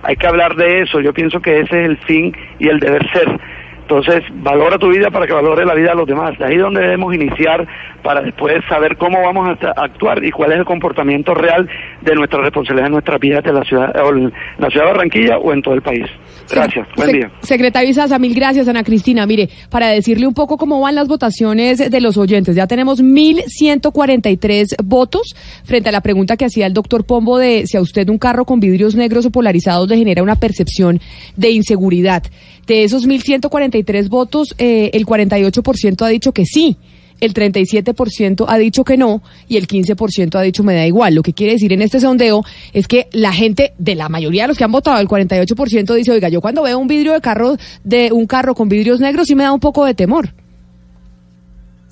Hay 0.04 0.16
que 0.18 0.28
hablar 0.28 0.56
de 0.56 0.82
eso, 0.82 1.00
yo 1.00 1.14
pienso 1.14 1.42
que 1.42 1.62
ese 1.62 1.82
es 1.82 1.90
el 1.90 1.98
fin 1.98 2.36
y 2.60 2.68
el 2.68 2.80
deber 2.80 3.10
ser. 3.12 3.40
Entonces, 3.84 4.24
valora 4.42 4.78
tu 4.78 4.90
vida 4.90 5.12
para 5.12 5.28
que 5.28 5.34
valore 5.34 5.66
la 5.66 5.76
vida 5.76 5.90
de 5.90 5.96
los 5.96 6.08
demás. 6.08 6.38
De 6.40 6.46
ahí 6.46 6.56
es 6.56 6.62
donde 6.62 6.82
debemos 6.82 7.14
iniciar 7.14 7.68
para 8.02 8.22
después 8.22 8.56
saber 8.68 8.98
cómo 8.98 9.22
vamos 9.22 9.48
a 9.62 9.70
actuar 9.84 10.24
y 10.24 10.32
cuál 10.32 10.54
es 10.54 10.60
el 10.60 10.66
comportamiento 10.66 11.34
real 11.34 11.68
de 12.02 12.16
nuestra 12.16 12.42
responsabilidad 12.42 12.88
en 12.88 12.94
nuestra 12.94 13.18
vida 13.18 13.42
de 13.42 13.54
la 13.54 13.64
ciudad, 13.64 13.94
o 14.04 14.10
en 14.16 14.34
la 14.58 14.70
ciudad 14.70 14.86
de 14.88 14.92
Barranquilla 14.94 15.38
o 15.38 15.54
en 15.54 15.62
todo 15.62 15.74
el 15.74 15.82
país. 15.82 16.06
Gracias, 16.52 16.88
buen 16.96 17.10
Se- 17.10 17.16
día. 17.18 17.32
Secretario 17.42 17.90
Izaza, 17.90 18.18
mil 18.20 18.34
gracias, 18.34 18.68
Ana 18.68 18.84
Cristina. 18.84 19.26
Mire, 19.26 19.50
para 19.70 19.88
decirle 19.90 20.28
un 20.28 20.34
poco 20.34 20.58
cómo 20.58 20.80
van 20.82 20.96
las 20.96 21.08
votaciones 21.08 21.90
de 21.92 22.02
los 22.02 22.18
oyentes, 22.18 22.56
ya 22.56 22.68
tenemos 22.68 23.02
1.143 23.02 24.76
votos 24.84 25.36
frente 25.64 25.90
a 25.90 25.92
la 25.92 26.02
pregunta 26.02 26.38
que 26.38 26.46
hacía 26.46 26.68
el 26.68 26.74
doctor 26.74 27.06
Pombo 27.06 27.38
de 27.38 27.66
si 27.68 27.78
a 27.78 27.82
usted 27.82 28.10
un 28.10 28.18
carro 28.18 28.46
con 28.46 28.60
vidrios 28.60 28.96
negros 28.96 29.26
o 29.26 29.32
polarizados 29.32 29.88
le 29.90 29.98
genera 29.98 30.24
una 30.24 30.36
percepción 30.36 31.00
de 31.36 31.52
inseguridad. 31.52 32.24
De 32.68 32.84
esos 32.84 33.08
1.143 33.08 34.10
votos, 34.10 34.56
eh, 34.58 34.92
el 34.94 35.06
48% 35.06 36.06
ha 36.06 36.10
dicho 36.10 36.32
que 36.32 36.46
sí. 36.46 36.78
El 37.20 37.34
37% 37.34 38.46
ha 38.48 38.58
dicho 38.58 38.84
que 38.84 38.98
no 38.98 39.22
y 39.48 39.56
el 39.56 39.68
15% 39.68 40.36
ha 40.36 40.42
dicho 40.42 40.64
me 40.64 40.74
da 40.74 40.86
igual. 40.86 41.16
Lo 41.16 41.24
que 41.24 41.34
quiere 41.34 41.54
decir 41.54 41.72
en 41.72 41.82
este 41.82 42.00
sondeo 42.02 42.44
es 42.74 42.88
que 42.88 43.08
la 43.12 43.32
gente, 43.32 43.74
de 43.78 43.96
la 43.96 44.10
mayoría 44.10 44.44
de 44.44 44.50
los 44.50 44.58
que 44.58 44.66
han 44.66 44.72
votado, 44.72 45.00
el 45.00 45.08
48% 45.08 45.96
dice, 45.96 46.12
oiga, 46.12 46.28
yo 46.28 46.42
cuando 46.42 46.64
veo 46.64 46.78
un 46.78 46.88
vidrio 46.88 47.14
de 47.14 47.22
carro, 47.22 47.56
de 47.84 48.12
un 48.12 48.26
carro 48.26 48.56
con 48.56 48.68
vidrios 48.68 49.00
negros 49.00 49.28
sí 49.28 49.36
me 49.36 49.44
da 49.44 49.54
un 49.54 49.62
poco 49.62 49.86
de 49.86 49.94
temor. 49.94 50.34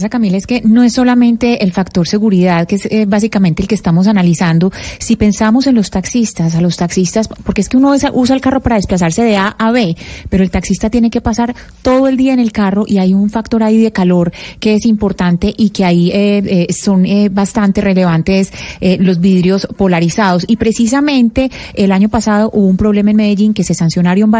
Camila, 0.09 0.37
es 0.37 0.47
que 0.47 0.61
no 0.61 0.83
es 0.83 0.93
solamente 0.93 1.63
el 1.63 1.71
factor 1.71 2.07
seguridad, 2.07 2.67
que 2.67 2.75
es 2.75 2.85
eh, 2.85 3.05
básicamente 3.07 3.61
el 3.61 3.67
que 3.67 3.75
estamos 3.75 4.07
analizando. 4.07 4.71
Si 4.99 5.15
pensamos 5.15 5.67
en 5.67 5.75
los 5.75 5.89
taxistas, 5.89 6.55
a 6.55 6.61
los 6.61 6.77
taxistas, 6.77 7.27
porque 7.27 7.61
es 7.61 7.69
que 7.69 7.77
uno 7.77 7.93
usa 8.13 8.35
el 8.35 8.41
carro 8.41 8.61
para 8.61 8.75
desplazarse 8.75 9.23
de 9.23 9.37
A 9.37 9.47
a 9.47 9.71
B, 9.71 9.95
pero 10.29 10.43
el 10.43 10.51
taxista 10.51 10.89
tiene 10.89 11.09
que 11.09 11.21
pasar 11.21 11.55
todo 11.81 12.07
el 12.07 12.17
día 12.17 12.33
en 12.33 12.39
el 12.39 12.51
carro 12.51 12.85
y 12.87 12.97
hay 12.97 13.13
un 13.13 13.29
factor 13.29 13.63
ahí 13.63 13.77
de 13.77 13.91
calor 13.91 14.31
que 14.59 14.75
es 14.75 14.85
importante 14.85 15.53
y 15.55 15.69
que 15.69 15.85
ahí 15.85 16.09
eh, 16.11 16.67
eh, 16.69 16.73
son 16.73 17.05
eh, 17.05 17.29
bastante 17.29 17.81
relevantes 17.81 18.51
eh, 18.79 18.97
los 18.99 19.19
vidrios 19.19 19.67
polarizados. 19.77 20.45
Y 20.47 20.57
precisamente 20.57 21.49
el 21.73 21.91
año 21.91 22.09
pasado 22.09 22.49
hubo 22.53 22.67
un 22.67 22.77
problema 22.77 23.11
en 23.11 23.17
Medellín 23.17 23.53
que 23.53 23.63
se 23.63 23.73
sancionaron, 23.73 24.31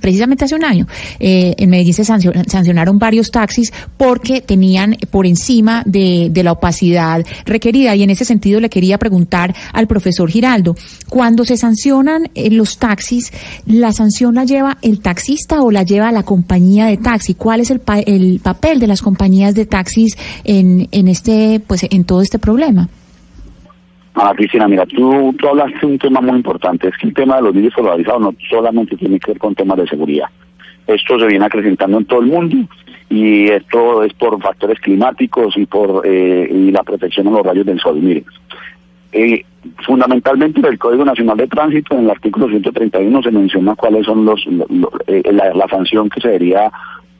precisamente 0.00 0.44
hace 0.44 0.54
un 0.54 0.64
año, 0.64 0.86
en 1.18 1.70
Medellín 1.70 1.94
se 1.94 2.02
sancio- 2.04 2.32
sancionaron 2.48 2.98
varios 2.98 3.30
taxis 3.30 3.72
porque 3.96 4.40
tenían 4.40 4.96
por 5.10 5.26
encima 5.26 5.82
de, 5.86 6.28
de 6.30 6.42
la 6.42 6.52
opacidad 6.52 7.24
requerida. 7.44 7.94
Y 7.94 8.02
en 8.02 8.10
ese 8.10 8.24
sentido 8.24 8.60
le 8.60 8.68
quería 8.68 8.98
preguntar 8.98 9.54
al 9.72 9.86
profesor 9.86 10.30
Giraldo, 10.30 10.74
cuando 11.08 11.44
se 11.44 11.56
sancionan 11.56 12.28
eh, 12.34 12.50
los 12.50 12.78
taxis, 12.78 13.32
¿la 13.66 13.92
sanción 13.92 14.34
la 14.34 14.44
lleva 14.44 14.78
el 14.82 15.00
taxista 15.00 15.62
o 15.62 15.70
la 15.70 15.82
lleva 15.82 16.12
la 16.12 16.22
compañía 16.22 16.86
de 16.86 16.96
taxi? 16.96 17.34
¿Cuál 17.34 17.60
es 17.60 17.70
el, 17.70 17.80
pa- 17.80 18.00
el 18.00 18.40
papel 18.42 18.78
de 18.78 18.86
las 18.86 19.02
compañías 19.02 19.54
de 19.54 19.66
taxis 19.66 20.16
en, 20.44 20.88
en 20.92 21.08
este, 21.08 21.60
pues, 21.66 21.86
en 21.90 22.04
todo 22.04 22.20
este 22.22 22.38
problema? 22.38 22.88
Ah, 24.14 24.32
Cristina, 24.34 24.66
mira, 24.66 24.86
tú, 24.86 25.34
tú 25.38 25.46
hablaste 25.46 25.78
de 25.80 25.86
un 25.86 25.98
tema 25.98 26.22
muy 26.22 26.36
importante, 26.36 26.88
es 26.88 26.94
que 26.98 27.06
el 27.08 27.12
tema 27.12 27.36
de 27.36 27.42
los 27.42 27.52
vidrios 27.52 27.74
polarizados 27.74 28.22
no 28.22 28.34
solamente 28.48 28.96
tiene 28.96 29.20
que 29.20 29.32
ver 29.32 29.38
con 29.38 29.54
temas 29.54 29.76
de 29.76 29.86
seguridad. 29.86 30.26
Esto 30.86 31.18
se 31.18 31.26
viene 31.26 31.44
acrecentando 31.44 31.98
en 31.98 32.04
todo 32.06 32.20
el 32.20 32.26
mundo 32.28 32.56
y 33.08 33.48
esto 33.48 34.02
es 34.02 34.12
por 34.14 34.40
factores 34.42 34.80
climáticos 34.80 35.56
y 35.56 35.66
por 35.66 36.02
eh, 36.06 36.48
y 36.50 36.70
la 36.72 36.82
protección 36.82 37.28
a 37.28 37.30
los 37.30 37.46
rayos 37.46 37.66
del 37.66 37.78
sol. 37.80 37.98
Mire, 38.00 38.24
eh, 39.12 39.44
fundamentalmente 39.84 40.60
en 40.60 40.66
el 40.66 40.78
Código 40.78 41.04
Nacional 41.04 41.36
de 41.36 41.46
Tránsito, 41.46 41.94
en 41.96 42.04
el 42.04 42.10
artículo 42.10 42.48
131 42.48 43.22
se 43.22 43.30
menciona 43.30 43.74
cuáles 43.74 44.04
son 44.06 44.24
los, 44.24 44.44
lo- 44.46 44.66
lo- 44.68 44.92
eh, 45.06 45.22
la, 45.32 45.54
la 45.54 45.68
sanción 45.68 46.08
que 46.08 46.20
se 46.20 46.28
debería 46.28 46.70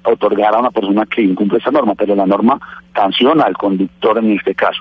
otorgar 0.05 0.55
a 0.55 0.59
una 0.61 0.71
persona 0.71 1.05
que 1.07 1.23
incumple 1.23 1.59
esa 1.59 1.71
norma, 1.71 1.95
pero 1.95 2.15
la 2.15 2.27
norma 2.27 2.61
sanciona 2.95 3.45
al 3.45 3.57
conductor 3.57 4.19
en 4.19 4.33
este 4.33 4.55
caso. 4.55 4.81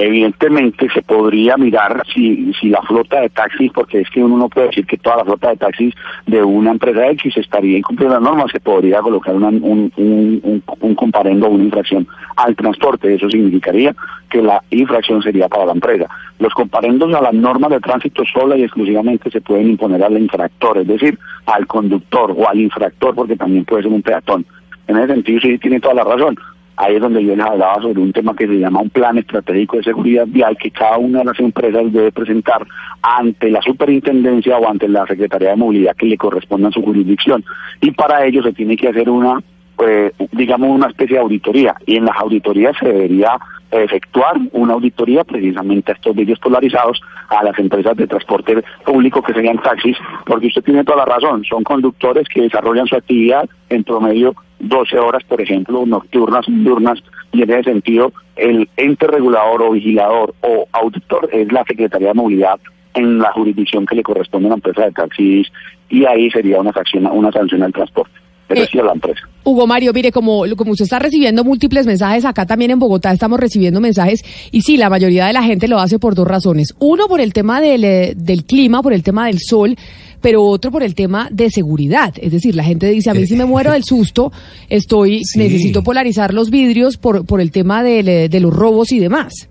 Evidentemente 0.00 0.88
se 0.94 1.02
podría 1.02 1.56
mirar 1.56 2.04
si, 2.14 2.52
si 2.54 2.68
la 2.68 2.80
flota 2.82 3.20
de 3.20 3.30
taxis, 3.30 3.72
porque 3.72 4.00
es 4.02 4.08
que 4.10 4.22
uno 4.22 4.36
no 4.38 4.48
puede 4.48 4.68
decir 4.68 4.86
que 4.86 4.96
toda 4.96 5.16
la 5.16 5.24
flota 5.24 5.50
de 5.50 5.56
taxis 5.56 5.92
de 6.24 6.40
una 6.40 6.70
empresa 6.70 7.08
X 7.10 7.36
estaría 7.36 7.78
incumpliendo 7.78 8.14
las 8.14 8.22
normas, 8.22 8.46
se 8.52 8.60
podría 8.60 9.00
colocar 9.00 9.34
una- 9.34 9.48
un, 9.48 9.92
un, 9.96 10.40
un, 10.44 10.62
un 10.80 10.94
comparendo 10.94 11.48
o 11.48 11.50
una 11.50 11.64
infracción 11.64 12.06
al 12.36 12.54
transporte. 12.54 13.12
Eso 13.12 13.28
significaría 13.28 13.92
que 14.30 14.40
la 14.40 14.62
infracción 14.70 15.20
sería 15.20 15.48
para 15.48 15.66
la 15.66 15.72
empresa. 15.72 16.06
Los 16.38 16.54
comparendos 16.54 17.12
a 17.14 17.20
las 17.20 17.34
normas 17.34 17.70
de 17.72 17.80
tránsito 17.80 18.22
sola 18.32 18.56
y 18.56 18.62
exclusivamente 18.62 19.32
se 19.32 19.40
pueden 19.40 19.70
imponer 19.70 20.04
al 20.04 20.16
infractor, 20.16 20.78
es 20.78 20.86
decir, 20.86 21.18
al 21.46 21.66
conductor 21.66 22.32
o 22.36 22.48
al 22.48 22.60
infractor, 22.60 23.16
porque 23.16 23.34
también 23.36 23.64
puede 23.64 23.82
ser 23.82 23.92
un 23.92 24.02
peatón. 24.02 24.46
En 24.86 24.96
ese 24.96 25.08
sentido 25.14 25.40
sí 25.40 25.58
tiene 25.58 25.80
toda 25.80 25.94
la 25.94 26.04
razón. 26.04 26.36
Ahí 26.80 26.94
es 26.94 27.00
donde 27.00 27.24
yo 27.24 27.34
les 27.34 27.44
hablaba 27.44 27.82
sobre 27.82 28.00
un 28.00 28.12
tema 28.12 28.36
que 28.36 28.46
se 28.46 28.56
llama 28.56 28.80
un 28.80 28.90
plan 28.90 29.18
estratégico 29.18 29.78
de 29.78 29.82
seguridad 29.82 30.26
vial 30.28 30.56
que 30.56 30.70
cada 30.70 30.96
una 30.96 31.18
de 31.18 31.24
las 31.24 31.40
empresas 31.40 31.92
debe 31.92 32.12
presentar 32.12 32.64
ante 33.02 33.50
la 33.50 33.60
superintendencia 33.62 34.56
o 34.58 34.68
ante 34.68 34.86
la 34.86 35.04
Secretaría 35.04 35.50
de 35.50 35.56
Movilidad 35.56 35.96
que 35.96 36.06
le 36.06 36.16
corresponda 36.16 36.68
a 36.68 36.72
su 36.72 36.80
jurisdicción. 36.80 37.44
Y 37.80 37.90
para 37.90 38.24
ello 38.24 38.44
se 38.44 38.52
tiene 38.52 38.76
que 38.76 38.88
hacer 38.88 39.10
una, 39.10 39.42
eh, 39.84 40.12
digamos, 40.30 40.70
una 40.70 40.86
especie 40.86 41.16
de 41.16 41.22
auditoría. 41.22 41.74
Y 41.84 41.96
en 41.96 42.04
las 42.04 42.16
auditorías 42.16 42.76
se 42.78 42.86
debería 42.86 43.36
efectuar 43.72 44.36
una 44.52 44.74
auditoría 44.74 45.24
precisamente 45.24 45.90
a 45.90 45.96
estos 45.96 46.14
vídeos 46.14 46.38
polarizados 46.38 47.00
a 47.28 47.42
las 47.42 47.58
empresas 47.58 47.96
de 47.96 48.06
transporte 48.06 48.62
público 48.84 49.20
que 49.20 49.34
serían 49.34 49.58
taxis, 49.58 49.96
porque 50.24 50.46
usted 50.46 50.62
tiene 50.62 50.84
toda 50.84 50.98
la 50.98 51.04
razón, 51.06 51.44
son 51.44 51.64
conductores 51.64 52.28
que 52.28 52.42
desarrollan 52.42 52.86
su 52.86 52.94
actividad 52.94 53.48
en 53.68 53.82
promedio 53.82 54.34
12 54.60 54.98
horas, 54.98 55.22
por 55.24 55.40
ejemplo, 55.40 55.84
nocturnas, 55.86 56.46
diurnas, 56.46 56.98
y 57.32 57.42
en 57.42 57.50
ese 57.50 57.64
sentido 57.64 58.12
el 58.36 58.68
ente 58.76 59.06
regulador 59.06 59.62
o 59.62 59.72
vigilador 59.72 60.34
o 60.42 60.66
auditor 60.72 61.28
es 61.32 61.52
la 61.52 61.64
Secretaría 61.64 62.08
de 62.08 62.14
Movilidad 62.14 62.58
en 62.94 63.18
la 63.18 63.32
jurisdicción 63.32 63.86
que 63.86 63.96
le 63.96 64.02
corresponde 64.02 64.46
a 64.46 64.50
la 64.50 64.54
empresa 64.56 64.84
de 64.84 64.92
taxis 64.92 65.46
y 65.90 66.04
ahí 66.04 66.30
sería 66.30 66.60
una 66.60 66.72
sanción, 66.72 67.06
una 67.06 67.30
sanción 67.30 67.62
al 67.62 67.72
transporte, 67.72 68.12
pero 68.46 68.62
Eh, 68.62 68.68
sí 68.70 68.78
a 68.78 68.84
la 68.84 68.92
empresa. 68.92 69.20
Hugo 69.44 69.66
Mario, 69.66 69.92
mire, 69.94 70.12
como, 70.12 70.44
como 70.56 70.72
usted 70.72 70.84
está 70.84 70.98
recibiendo 70.98 71.44
múltiples 71.44 71.86
mensajes, 71.86 72.24
acá 72.24 72.44
también 72.44 72.70
en 72.70 72.78
Bogotá 72.78 73.12
estamos 73.12 73.38
recibiendo 73.40 73.80
mensajes, 73.80 74.22
y 74.52 74.62
sí, 74.62 74.76
la 74.76 74.90
mayoría 74.90 75.26
de 75.26 75.32
la 75.32 75.42
gente 75.42 75.68
lo 75.68 75.78
hace 75.78 75.98
por 75.98 76.14
dos 76.14 76.26
razones. 76.26 76.74
Uno, 76.80 77.06
por 77.08 77.20
el 77.20 77.32
tema 77.32 77.60
del, 77.60 77.84
eh, 77.84 78.12
del 78.16 78.44
clima, 78.44 78.82
por 78.82 78.92
el 78.92 79.02
tema 79.02 79.26
del 79.26 79.38
sol, 79.38 79.76
pero 80.20 80.42
otro 80.44 80.70
por 80.70 80.82
el 80.82 80.94
tema 80.94 81.28
de 81.32 81.50
seguridad. 81.50 82.14
Es 82.20 82.32
decir, 82.32 82.54
la 82.54 82.64
gente 82.64 82.88
dice, 82.90 83.10
a 83.10 83.14
mí 83.14 83.26
si 83.26 83.36
me 83.36 83.44
muero 83.44 83.72
del 83.72 83.84
susto, 83.84 84.32
estoy, 84.68 85.22
Sí. 85.24 85.38
necesito 85.38 85.82
polarizar 85.82 86.34
los 86.34 86.50
vidrios 86.50 86.96
por, 86.96 87.24
por 87.24 87.40
el 87.40 87.50
tema 87.50 87.82
del, 87.82 88.08
eh, 88.08 88.28
de 88.28 88.40
los 88.40 88.54
robos 88.54 88.92
y 88.92 88.98
demás. 88.98 89.48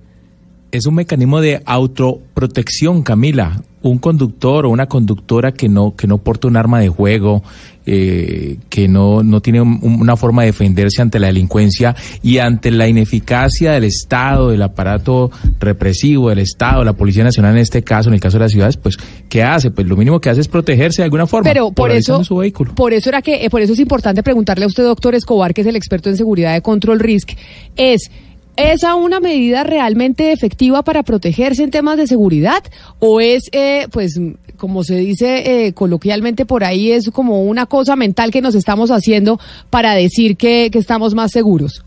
Es 0.72 0.86
un 0.86 0.96
mecanismo 0.96 1.40
de 1.40 1.62
autoprotección, 1.66 3.02
Camila. 3.04 3.62
Un 3.90 3.98
conductor 4.00 4.66
o 4.66 4.70
una 4.70 4.86
conductora 4.88 5.52
que 5.54 5.70
no 5.70 5.96
que 5.96 6.08
no 6.08 6.18
porta 6.18 6.48
un 6.48 6.58
arma 6.58 6.80
de 6.80 6.90
juego, 6.90 7.44
eh, 7.90 8.58
que 8.70 8.88
no, 8.90 9.24
no 9.24 9.40
tiene 9.42 9.62
un- 9.62 9.80
una 9.82 10.18
forma 10.18 10.42
de 10.42 10.48
defenderse 10.48 11.02
ante 11.02 11.20
la 11.20 11.28
delincuencia 11.28 11.96
y 12.22 12.40
ante 12.40 12.70
la 12.70 12.88
ineficacia 12.88 13.72
del 13.72 13.86
Estado, 13.86 14.50
del 14.50 14.62
aparato 14.62 15.32
represivo 15.60 16.30
del 16.30 16.40
Estado, 16.40 16.84
la 16.84 16.94
Policía 16.94 17.24
Nacional 17.24 17.54
en 17.54 17.60
este 17.62 17.84
caso, 17.84 18.10
en 18.10 18.16
el 18.16 18.20
caso 18.20 18.38
de 18.38 18.44
las 18.44 18.52
ciudades, 18.52 18.76
pues, 18.76 18.98
¿qué 19.30 19.42
hace? 19.44 19.72
Pues 19.72 19.88
lo 19.88 19.96
mínimo 19.96 20.20
que 20.20 20.30
hace 20.30 20.42
es 20.42 20.48
protegerse 20.50 21.02
de 21.02 21.06
alguna 21.06 21.28
forma. 21.28 21.50
Pero 21.50 21.72
por 21.72 21.92
eso, 21.92 22.24
su 22.26 22.36
vehículo. 22.38 22.76
por 22.76 22.92
eso 22.92 23.08
era 23.10 23.22
que, 23.22 23.46
eh, 23.46 23.50
por 23.50 23.62
eso 23.62 23.72
es 23.74 23.80
importante 23.80 24.22
preguntarle 24.22 24.66
a 24.66 24.68
usted, 24.68 24.84
doctor 24.84 25.16
Escobar, 25.16 25.54
que 25.54 25.62
es 25.62 25.68
el 25.68 25.78
experto 25.78 26.10
en 26.10 26.18
seguridad 26.18 26.54
de 26.54 26.62
Control 26.62 27.00
Risk, 27.00 27.30
es 27.78 28.12
¿Esa 28.58 28.96
una 28.96 29.20
medida 29.20 29.64
realmente 29.64 30.32
efectiva 30.32 30.82
para 30.82 31.04
protegerse 31.04 31.64
en 31.64 31.70
temas 31.72 31.96
de 31.98 32.08
seguridad? 32.08 32.64
¿O 33.00 33.22
es, 33.22 33.50
eh, 33.52 33.88
pues, 33.92 34.20
como 34.58 34.84
se 34.84 34.96
dice 34.96 35.68
eh, 35.68 35.74
coloquialmente 35.74 36.46
por 36.48 36.64
ahí, 36.64 36.92
es 36.92 37.12
como 37.12 37.44
una 37.44 37.68
cosa 37.68 37.96
mental 37.96 38.32
que 38.32 38.42
nos 38.42 38.56
estamos 38.56 38.90
haciendo 38.90 39.40
para 39.70 39.94
decir 39.94 40.38
que, 40.38 40.72
estamos 40.74 41.14
más 41.14 41.32
seguros? 41.32 41.86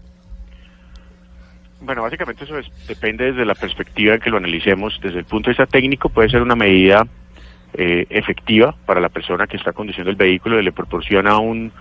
Bueno, 1.80 2.02
básicamente 2.02 2.44
eso 2.44 2.56
es- 2.58 2.70
depende 2.86 3.24
desde 3.32 3.44
la 3.44 3.54
perspectiva 3.54 4.14
en 4.14 4.20
que 4.20 4.30
lo 4.30 4.36
analicemos. 4.36 4.98
Desde 5.02 5.18
el 5.18 5.24
punto 5.24 5.50
de 5.50 5.52
vista 5.56 5.66
técnico 5.66 6.08
puede 6.08 6.28
ser 6.28 6.40
una 6.42 6.54
medida 6.54 7.04
eh, 7.74 8.06
efectiva 8.10 8.74
para 8.86 9.00
la 9.00 9.08
persona 9.08 9.46
que 9.46 9.56
está 9.56 9.72
conduciendo 9.72 10.10
el 10.10 10.16
vehículo 10.16 10.60
y 10.60 10.64
le 10.64 10.72
proporciona 10.72 11.38
un, 11.38 11.72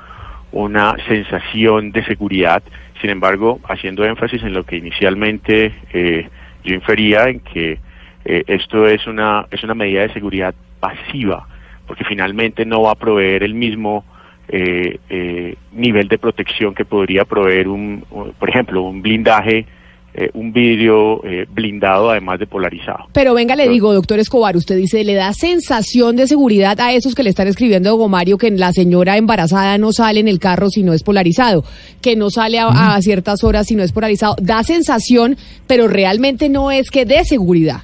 una 0.52 0.96
sensación 1.08 1.92
de 1.92 2.04
seguridad. 2.06 2.64
Sin 3.02 3.10
embargo, 3.10 3.60
haciendo 3.68 4.04
énfasis 4.04 4.44
en 4.44 4.54
lo 4.54 4.66
que 4.66 4.78
inicialmente 4.78 5.74
eh, 5.94 6.28
yo 6.64 6.74
infería 6.76 7.30
en 7.30 7.40
que 7.40 7.80
eh, 8.26 8.44
esto 8.48 8.88
es 8.88 9.08
una, 9.08 9.46
es 9.52 9.64
una 9.64 9.74
medida 9.74 10.02
de 10.02 10.14
seguridad 10.14 10.54
pasiva, 10.80 11.48
porque 11.88 12.04
finalmente 12.04 12.66
no 12.66 12.82
va 12.82 12.92
a 12.92 12.96
proveer 12.96 13.44
el 13.44 13.54
mismo 13.54 14.04
eh, 14.50 15.00
eh, 15.10 15.56
nivel 15.72 16.08
de 16.08 16.18
protección 16.18 16.74
que 16.74 16.84
podría 16.84 17.24
proveer 17.24 17.68
un, 17.68 18.04
por 18.38 18.50
ejemplo, 18.50 18.82
un 18.82 19.02
blindaje, 19.02 19.66
eh, 20.14 20.30
un 20.34 20.52
vidrio 20.52 21.24
eh, 21.24 21.46
blindado 21.50 22.10
además 22.10 22.40
de 22.40 22.48
polarizado. 22.48 23.06
Pero 23.14 23.34
venga, 23.34 23.56
le 23.56 23.70
digo, 23.70 23.94
doctor 23.94 24.20
Escobar, 24.20 24.58
usted 24.58 24.76
dice, 24.76 25.04
¿le 25.04 25.14
da 25.14 25.34
sensación 25.34 26.16
de 26.16 26.28
seguridad 26.28 26.80
a 26.80 26.94
esos 26.94 27.14
que 27.16 27.24
le 27.24 27.30
están 27.30 27.48
escribiendo 27.48 27.90
a 27.90 27.94
Hugo 27.94 28.10
Mario 28.10 28.38
que 28.38 28.50
la 28.52 28.72
señora 28.72 29.18
embarazada 29.18 29.78
no 29.78 29.92
sale 29.92 30.20
en 30.20 30.28
el 30.28 30.40
carro 30.40 30.70
si 30.70 30.84
no 30.84 30.94
es 30.94 31.04
polarizado, 31.04 31.64
que 32.02 32.16
no 32.16 32.30
sale 32.30 32.60
a, 32.60 32.68
a 32.68 33.02
ciertas 33.02 33.44
horas 33.44 33.68
si 33.68 33.76
no 33.76 33.84
es 33.84 33.92
polarizado? 33.92 34.36
Da 34.42 34.64
sensación, 34.64 35.38
pero 35.68 35.88
realmente 35.88 36.50
no 36.50 36.72
es 36.72 36.90
que 36.90 37.06
dé 37.06 37.24
seguridad. 37.24 37.84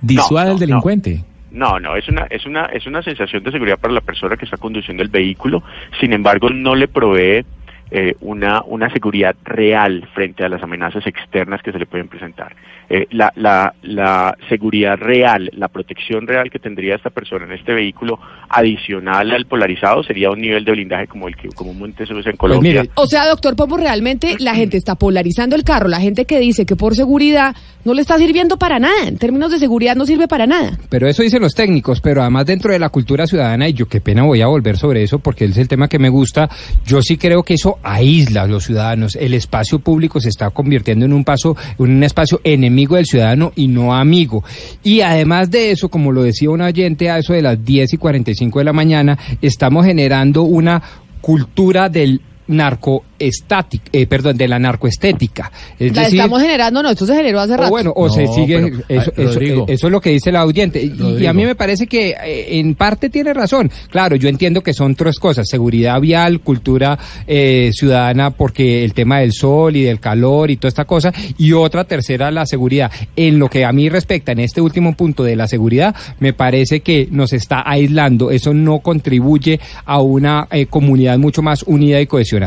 Disuade 0.00 0.46
no, 0.46 0.52
al 0.52 0.60
no. 0.60 0.66
delincuente. 0.66 1.24
No, 1.50 1.80
no, 1.80 1.96
es 1.96 2.08
una, 2.08 2.26
es 2.30 2.46
una, 2.46 2.66
es 2.66 2.86
una 2.86 3.02
sensación 3.02 3.42
de 3.42 3.50
seguridad 3.50 3.78
para 3.78 3.92
la 3.92 4.00
persona 4.00 4.36
que 4.36 4.44
está 4.44 4.56
conduciendo 4.56 5.02
el 5.02 5.08
vehículo. 5.08 5.62
Sin 6.00 6.12
embargo, 6.12 6.48
no 6.48 6.76
le 6.76 6.86
provee 6.86 7.44
eh, 7.90 8.14
una, 8.20 8.62
una 8.62 8.90
seguridad 8.90 9.34
real 9.44 10.08
frente 10.14 10.44
a 10.44 10.48
las 10.48 10.62
amenazas 10.62 11.06
externas 11.06 11.60
que 11.62 11.72
se 11.72 11.78
le 11.78 11.86
pueden 11.86 12.08
presentar. 12.08 12.54
Eh, 12.88 13.06
la, 13.10 13.32
la, 13.36 13.74
la 13.82 14.36
seguridad 14.48 14.96
real, 14.96 15.48
la 15.54 15.68
protección 15.68 16.26
real 16.26 16.50
que 16.50 16.58
tendría 16.58 16.96
esta 16.96 17.10
persona 17.10 17.44
en 17.46 17.52
este 17.52 17.72
vehículo, 17.72 18.18
adicional 18.48 19.30
al 19.30 19.46
polarizado, 19.46 20.02
sería 20.02 20.30
un 20.30 20.40
nivel 20.40 20.64
de 20.64 20.72
blindaje 20.72 21.06
como 21.06 21.28
el 21.28 21.36
que 21.36 21.48
comúnmente 21.48 22.04
se 22.06 22.14
usa 22.14 22.32
en 22.32 22.36
Colombia. 22.36 22.82
mire, 22.82 22.90
O 22.96 23.06
sea, 23.06 23.28
doctor 23.28 23.54
Pombo, 23.54 23.76
realmente 23.76 24.34
la 24.40 24.54
gente 24.54 24.76
está 24.76 24.96
polarizando 24.96 25.54
el 25.54 25.62
carro, 25.62 25.88
la 25.88 26.00
gente 26.00 26.24
que 26.24 26.40
dice 26.40 26.66
que 26.66 26.76
por 26.76 26.96
seguridad 26.96 27.54
no 27.84 27.94
le 27.94 28.02
está 28.02 28.18
sirviendo 28.18 28.58
para 28.58 28.78
nada, 28.78 29.06
en 29.06 29.18
términos 29.18 29.50
de 29.50 29.58
seguridad 29.58 29.96
no 29.96 30.04
sirve 30.04 30.28
para 30.28 30.46
nada. 30.46 30.78
Pero 30.88 31.08
eso 31.08 31.22
dicen 31.22 31.42
los 31.42 31.54
técnicos, 31.54 32.00
pero 32.00 32.22
además 32.22 32.46
dentro 32.46 32.72
de 32.72 32.78
la 32.78 32.88
cultura 32.90 33.26
ciudadana, 33.26 33.68
y 33.68 33.72
yo 33.72 33.86
qué 33.86 34.00
pena 34.00 34.24
voy 34.24 34.42
a 34.42 34.46
volver 34.46 34.76
sobre 34.76 35.02
eso 35.02 35.18
porque 35.18 35.44
es 35.44 35.56
el 35.56 35.68
tema 35.68 35.88
que 35.88 35.98
me 35.98 36.08
gusta, 36.08 36.48
yo 36.84 37.00
sí 37.02 37.16
creo 37.16 37.42
que 37.42 37.54
eso 37.54 37.78
aísla 37.82 38.42
a 38.42 38.46
los 38.46 38.64
ciudadanos. 38.64 39.16
El 39.16 39.34
espacio 39.34 39.78
público 39.78 40.20
se 40.20 40.28
está 40.28 40.50
convirtiendo 40.50 41.04
en 41.04 41.12
un 41.12 41.24
paso, 41.24 41.56
en 41.78 41.90
un 41.90 42.02
espacio 42.02 42.40
enemigo 42.44 42.96
del 42.96 43.06
ciudadano 43.06 43.52
y 43.56 43.68
no 43.68 43.94
amigo. 43.94 44.44
Y 44.82 45.00
además 45.00 45.50
de 45.50 45.70
eso, 45.70 45.88
como 45.88 46.12
lo 46.12 46.22
decía 46.22 46.50
un 46.50 46.60
oyente 46.60 47.10
a 47.10 47.18
eso 47.18 47.32
de 47.32 47.42
las 47.42 47.64
10 47.64 47.94
y 47.94 47.96
45 47.96 48.58
de 48.58 48.64
la 48.64 48.72
mañana, 48.72 49.18
estamos 49.40 49.86
generando 49.86 50.42
una 50.42 50.82
cultura 51.20 51.88
del 51.88 52.20
narcoestática, 52.50 53.84
eh, 53.92 54.06
perdón, 54.06 54.36
de 54.36 54.48
la 54.48 54.58
narcoestética. 54.58 55.50
Es 55.78 55.94
La 55.94 56.02
decir, 56.02 56.18
estamos 56.20 56.40
generando, 56.42 56.82
no, 56.82 56.90
esto 56.90 57.06
se 57.06 57.14
generó 57.14 57.40
hace 57.40 57.54
o 57.54 57.56
rato. 57.56 57.70
bueno, 57.70 57.92
o 57.96 58.08
se 58.10 58.26
sigue, 58.26 58.58
pero, 58.60 58.76
eso, 58.88 59.12
ay, 59.16 59.24
eso- 59.24 59.34
Rodrigo. 59.34 59.64
eso 59.68 59.86
es 59.86 59.92
lo 59.92 60.00
que 60.00 60.10
dice 60.10 60.32
la 60.32 60.44
oyente. 60.44 60.82
Y- 60.82 60.90
Y, 61.20 61.26
a 61.26 61.32
mí 61.32 61.44
me 61.44 61.54
parece 61.54 61.86
que 61.86 62.10
eh, 62.10 62.58
en 62.58 62.74
parte 62.74 63.10
tiene 63.10 63.32
razón. 63.34 63.70
Claro, 63.90 64.16
yo 64.16 64.28
entiendo 64.28 64.62
que 64.62 64.72
son 64.72 64.94
tres 64.94 65.18
cosas, 65.18 65.48
seguridad 65.48 66.00
vial, 66.00 66.40
cultura 66.40 66.98
eh, 67.26 67.70
ciudadana, 67.72 68.30
porque 68.30 68.84
el 68.84 68.94
tema 68.94 69.20
del 69.20 69.32
sol 69.32 69.76
y 69.76 69.82
del 69.82 70.00
calor 70.00 70.50
y 70.50 70.56
toda 70.56 70.68
esta 70.68 70.84
cosa, 70.84 71.12
y 71.38 71.52
otra 71.52 71.84
tercera, 71.84 72.30
la 72.30 72.46
seguridad. 72.46 72.90
En 73.16 73.38
lo 73.38 73.48
que 73.48 73.64
a 73.64 73.72
mí 73.72 73.88
respecta, 73.88 74.32
en 74.32 74.40
este 74.40 74.60
último 74.60 74.94
punto 74.96 75.22
de 75.24 75.36
la 75.36 75.46
seguridad, 75.46 75.94
me 76.18 76.32
parece 76.32 76.80
que 76.80 77.08
nos 77.10 77.32
está 77.32 77.62
aislando. 77.64 78.30
Eso 78.30 78.54
no 78.54 78.80
contribuye 78.80 79.60
a 79.84 80.00
una 80.00 80.46
eh, 80.50 80.66
comunidad 80.66 81.18
mucho 81.18 81.42
más 81.42 81.62
unida 81.66 82.00
y 82.00 82.06
cohesionada. 82.06 82.39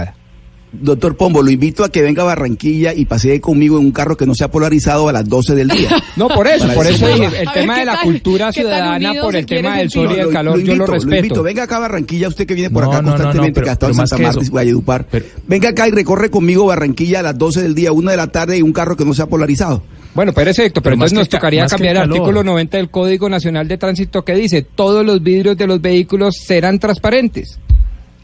Doctor 0.76 1.16
Pombo, 1.16 1.44
lo 1.44 1.52
invito 1.52 1.84
a 1.84 1.90
que 1.92 2.02
venga 2.02 2.24
a 2.24 2.26
Barranquilla 2.26 2.96
y 2.96 3.06
pasee 3.06 3.40
conmigo 3.40 3.78
en 3.78 3.86
un 3.86 3.92
carro 3.92 4.18
que 4.18 4.26
no 4.26 4.34
sea 4.34 4.50
polarizado 4.50 5.08
a 5.08 5.14
las 5.14 5.30
12 5.30 5.54
del 5.54 5.68
día. 5.68 5.90
No, 6.16 6.28
por 6.30 6.48
eso, 6.48 6.68
por 6.74 6.86
eso 6.88 7.08
dije, 7.08 7.42
el 7.42 7.48
A 7.48 7.54
tema 7.54 7.74
¿qué 7.76 7.80
de 7.82 7.86
la 7.88 7.94
tal- 7.94 8.04
cultura 8.04 8.52
ciudadana 8.52 9.14
por 9.22 9.36
el 9.36 9.46
tema 9.48 9.78
del 9.78 9.90
sol 9.92 10.12
y 10.12 10.16
del 10.16 10.26
lo- 10.26 10.32
calor, 10.32 10.58
lo 10.58 10.60
yo 10.60 10.66
lo 10.68 10.72
invito, 10.74 10.86
Lo 10.88 10.94
respeto. 10.94 11.16
invito, 11.18 11.44
venga 11.44 11.64
acá 11.64 11.78
a 11.78 11.80
Barranquilla, 11.80 12.28
usted 12.28 12.46
que 12.48 12.54
viene 12.56 12.70
por 12.72 12.84
No, 12.84 12.90
acá 12.92 13.02
no, 13.02 13.04
no, 13.04 13.10
constantemente, 13.14 13.50
no, 13.50 13.54
pero- 13.54 13.64
que 13.66 13.70
ha 13.70 13.74
estado 13.74 13.92
en 13.92 13.96
Santa 14.08 14.18
Marta 14.24 14.44
y. 14.46 14.50
Valledupar. 14.50 15.08
Pero- 15.12 15.26
venga 15.48 15.70
acá 15.70 15.88
y 15.88 15.92
recorre 15.92 16.30
conmigo 16.32 16.66
Barranquilla 16.68 17.20
a 17.20 17.24
las 17.24 17.38
12 17.38 17.62
del 17.64 17.76
día, 17.76 17.92
1 17.92 18.10
de 18.12 18.18
la 18.18 18.28
tarde, 18.28 18.58
en 18.58 18.64
un 18.64 18.74
carro 18.74 18.96
que 18.96 19.06
no 19.06 19.14
sea 19.14 19.26
polarizado. 19.28 19.84
Bueno, 20.16 20.34
perfecto, 20.34 20.82
pero, 20.82 20.84
Pero 20.84 20.94
entonces 20.96 21.18
nos 21.18 21.30
tocaría 21.30 21.66
cambiar 21.68 21.96
el 21.96 22.02
calor. 22.04 22.18
artículo 22.18 22.44
90 22.44 22.78
del 22.78 22.90
Código 22.92 23.28
Nacional 23.30 23.68
de 23.68 23.78
Tránsito 23.80 24.24
que 24.24 24.34
dice 24.36 24.62
todos 24.64 25.04
los 25.06 25.22
vidrios 25.24 25.56
de 25.58 25.66
los 25.68 25.82
vehículos 25.82 26.36
serán 26.46 26.78
transparentes. 26.80 27.60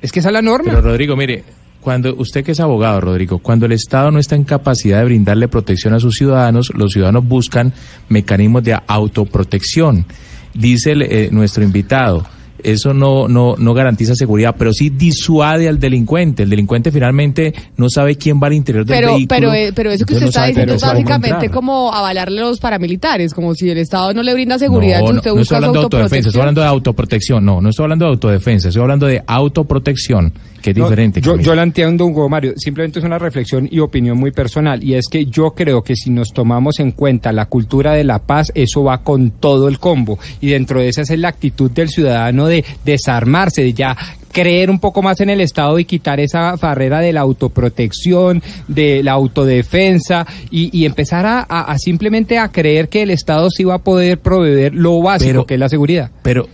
Es 0.01 0.11
que 0.11 0.19
esa 0.19 0.29
es 0.29 0.33
la 0.33 0.41
norma. 0.43 0.65
Pero 0.71 0.81
Rodrigo, 0.81 1.15
mire, 1.15 1.43
cuando 1.81 2.13
usted 2.15 2.43
que 2.43 2.51
es 2.51 2.59
abogado, 2.59 3.01
Rodrigo, 3.01 3.39
cuando 3.39 3.65
el 3.65 3.71
Estado 3.71 4.11
no 4.11 4.19
está 4.19 4.35
en 4.35 4.43
capacidad 4.43 4.99
de 4.99 5.05
brindarle 5.05 5.47
protección 5.47 5.93
a 5.93 5.99
sus 5.99 6.15
ciudadanos, 6.15 6.71
los 6.75 6.91
ciudadanos 6.91 7.27
buscan 7.27 7.73
mecanismos 8.09 8.63
de 8.63 8.77
autoprotección. 8.85 10.05
Dice 10.53 10.91
el, 10.91 11.01
eh, 11.03 11.29
nuestro 11.31 11.63
invitado, 11.63 12.25
eso 12.63 12.93
no, 12.93 13.27
no, 13.27 13.55
no 13.57 13.73
garantiza 13.73 14.15
seguridad, 14.15 14.55
pero 14.57 14.73
sí 14.73 14.89
disuade 14.89 15.67
al 15.67 15.79
delincuente. 15.79 16.43
El 16.43 16.49
delincuente 16.49 16.91
finalmente 16.91 17.53
no 17.77 17.89
sabe 17.89 18.15
quién 18.15 18.39
va 18.41 18.47
al 18.47 18.53
interior 18.53 18.85
del 18.85 18.97
Pero, 18.97 19.15
vehículo. 19.15 19.27
pero, 19.29 19.53
eh, 19.53 19.71
pero 19.73 19.91
eso 19.91 20.05
que 20.05 20.13
usted 20.13 20.25
no 20.25 20.29
está 20.29 20.45
diciendo 20.45 20.73
es 20.73 20.81
básicamente 20.81 21.49
como 21.49 21.93
avalarle 21.93 22.41
a 22.41 22.43
los 22.45 22.59
paramilitares, 22.59 23.33
como 23.33 23.53
si 23.55 23.69
el 23.69 23.77
Estado 23.77 24.13
no 24.13 24.23
le 24.23 24.33
brinda 24.33 24.59
seguridad, 24.59 24.99
no, 25.01 25.11
no, 25.11 25.17
usted 25.17 25.33
no 25.33 25.41
estoy 25.41 25.55
hablando 25.55 25.79
de 25.79 25.83
autodefensa, 25.85 26.29
estoy 26.29 26.41
hablando 26.41 26.61
de 26.61 26.67
autoprotección. 26.67 27.45
No, 27.45 27.61
no 27.61 27.69
estoy 27.69 27.83
hablando 27.83 28.05
de 28.05 28.11
autodefensa, 28.11 28.67
estoy 28.69 28.81
hablando 28.81 29.05
de 29.07 29.23
autoprotección, 29.25 30.33
que 30.61 30.71
es 30.71 30.77
No, 30.77 30.85
diferente. 30.85 31.21
Yo, 31.21 31.37
yo 31.37 31.55
la 31.55 31.63
entiendo, 31.63 32.05
Hugo 32.05 32.29
Mario. 32.29 32.53
Simplemente 32.57 32.99
es 32.99 33.05
una 33.05 33.17
reflexión 33.19 33.67
y 33.71 33.79
opinión 33.79 34.17
muy 34.17 34.31
personal. 34.31 34.83
Y 34.83 34.95
es 34.95 35.05
que 35.09 35.25
yo 35.25 35.51
creo 35.51 35.83
que 35.83 35.95
si 35.95 36.09
nos 36.09 36.33
tomamos 36.33 36.79
en 36.79 36.91
cuenta 36.91 37.31
la 37.31 37.45
cultura 37.45 37.93
de 37.93 38.03
la 38.03 38.19
paz, 38.19 38.51
eso 38.55 38.83
va 38.83 38.99
con 39.03 39.31
todo 39.31 39.67
el 39.67 39.79
combo. 39.79 40.19
Y 40.41 40.47
dentro 40.49 40.79
de 40.79 40.89
esa 40.89 41.01
es 41.01 41.09
la 41.17 41.29
actitud 41.29 41.71
del 41.71 41.89
ciudadano 41.89 42.47
de 42.47 42.63
desarmarse, 42.85 43.61
de 43.63 43.73
ya 43.73 43.95
creer 44.31 44.69
un 44.69 44.79
poco 44.79 45.01
más 45.01 45.19
en 45.21 45.29
el 45.31 45.41
Estado 45.41 45.79
y 45.79 45.85
quitar 45.85 46.19
esa 46.19 46.55
barrera 46.55 46.99
de 46.99 47.11
la 47.13 47.21
autoprotección, 47.21 48.43
de 48.67 49.01
la 49.03 49.13
autodefensa 49.13 50.27
y, 50.51 50.69
y 50.77 50.85
empezar 50.85 51.25
a, 51.25 51.39
a- 51.49 51.71
a 51.71 51.77
simplemente 51.79 52.37
a 52.37 52.49
creer 52.49 52.89
que 52.89 53.01
el 53.01 53.09
Estado 53.09 53.49
sí 53.49 53.63
va 53.63 53.75
a 53.75 53.79
poder 53.79 54.19
proveer 54.19 54.73
lo 54.75 55.01
básico, 55.01 55.29
Pero- 55.31 55.45
que 55.47 55.53
es 55.55 55.59
la 55.59 55.69
seguridad. 55.69 56.11
Pero 56.21 56.47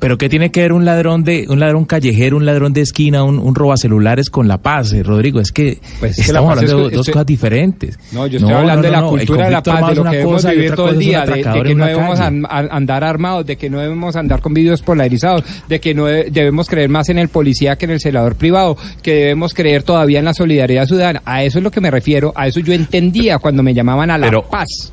Pero 0.00 0.16
¿qué 0.16 0.28
tiene 0.28 0.52
que 0.52 0.60
ver 0.62 0.72
un 0.72 0.84
ladrón 0.84 1.24
de 1.24 1.46
un 1.48 1.58
ladrón 1.58 1.84
callejero, 1.84 2.36
un 2.36 2.46
ladrón 2.46 2.72
de 2.72 2.82
esquina, 2.82 3.24
un, 3.24 3.40
un 3.40 3.54
robacelulares 3.56 4.30
con 4.30 4.46
la 4.46 4.58
paz, 4.58 4.92
eh, 4.92 5.02
Rodrigo? 5.02 5.40
Es 5.40 5.50
que 5.50 5.78
Pues 5.98 6.16
estamos 6.20 6.50
hablando 6.52 6.84
es- 6.86 6.90
de 6.90 6.96
dos 6.96 7.06
estoy- 7.08 7.12
cosas 7.14 7.26
diferentes. 7.26 7.98
No, 8.12 8.26
yo 8.28 8.38
estoy 8.38 8.52
hablando 8.54 8.82
de 8.82 8.90
la 8.92 9.00
no, 9.00 9.10
cultura 9.10 9.46
de 9.46 9.50
la 9.50 9.62
paz, 9.62 9.86
de 9.86 9.90
es 9.90 9.96
lo 9.96 10.02
una 10.02 10.10
que 10.12 10.16
debemos 10.18 10.44
vivir 10.46 10.74
todo 10.76 10.88
el 10.90 10.98
día, 10.98 11.24
de, 11.26 11.42
que 11.42 11.74
no 11.74 11.86
debemos 11.86 12.20
an- 12.20 12.46
andar 12.48 13.02
armados, 13.02 13.44
de 13.44 13.56
que 13.56 13.68
no 13.68 13.80
debemos 13.80 14.14
andar 14.14 14.40
con 14.40 14.54
vídeos 14.54 14.82
polarizados, 14.82 15.42
de 15.68 15.80
que 15.80 15.94
no 15.94 16.04
de- 16.06 16.28
debemos 16.30 16.68
creer 16.68 16.88
más 16.88 17.08
en 17.08 17.18
el 17.18 17.28
policía 17.28 17.76
que 17.76 17.86
en 17.86 17.90
el 17.90 18.00
celador 18.00 18.36
privado, 18.36 18.76
que 19.02 19.14
debemos 19.14 19.52
creer 19.52 19.82
todavía 19.82 20.20
en 20.20 20.26
la 20.26 20.34
solidaridad 20.34 20.86
ciudadana. 20.86 21.22
A 21.24 21.42
eso 21.42 21.58
es 21.58 21.64
lo 21.64 21.72
que 21.72 21.80
me 21.80 21.90
refiero, 21.90 22.32
a 22.36 22.46
eso 22.46 22.60
yo 22.60 22.72
entendía 22.72 23.38
cuando 23.40 23.64
me 23.64 23.74
llamaban 23.74 24.10
a 24.12 24.18
la 24.18 24.26
Pero- 24.28 24.42
paz. 24.48 24.92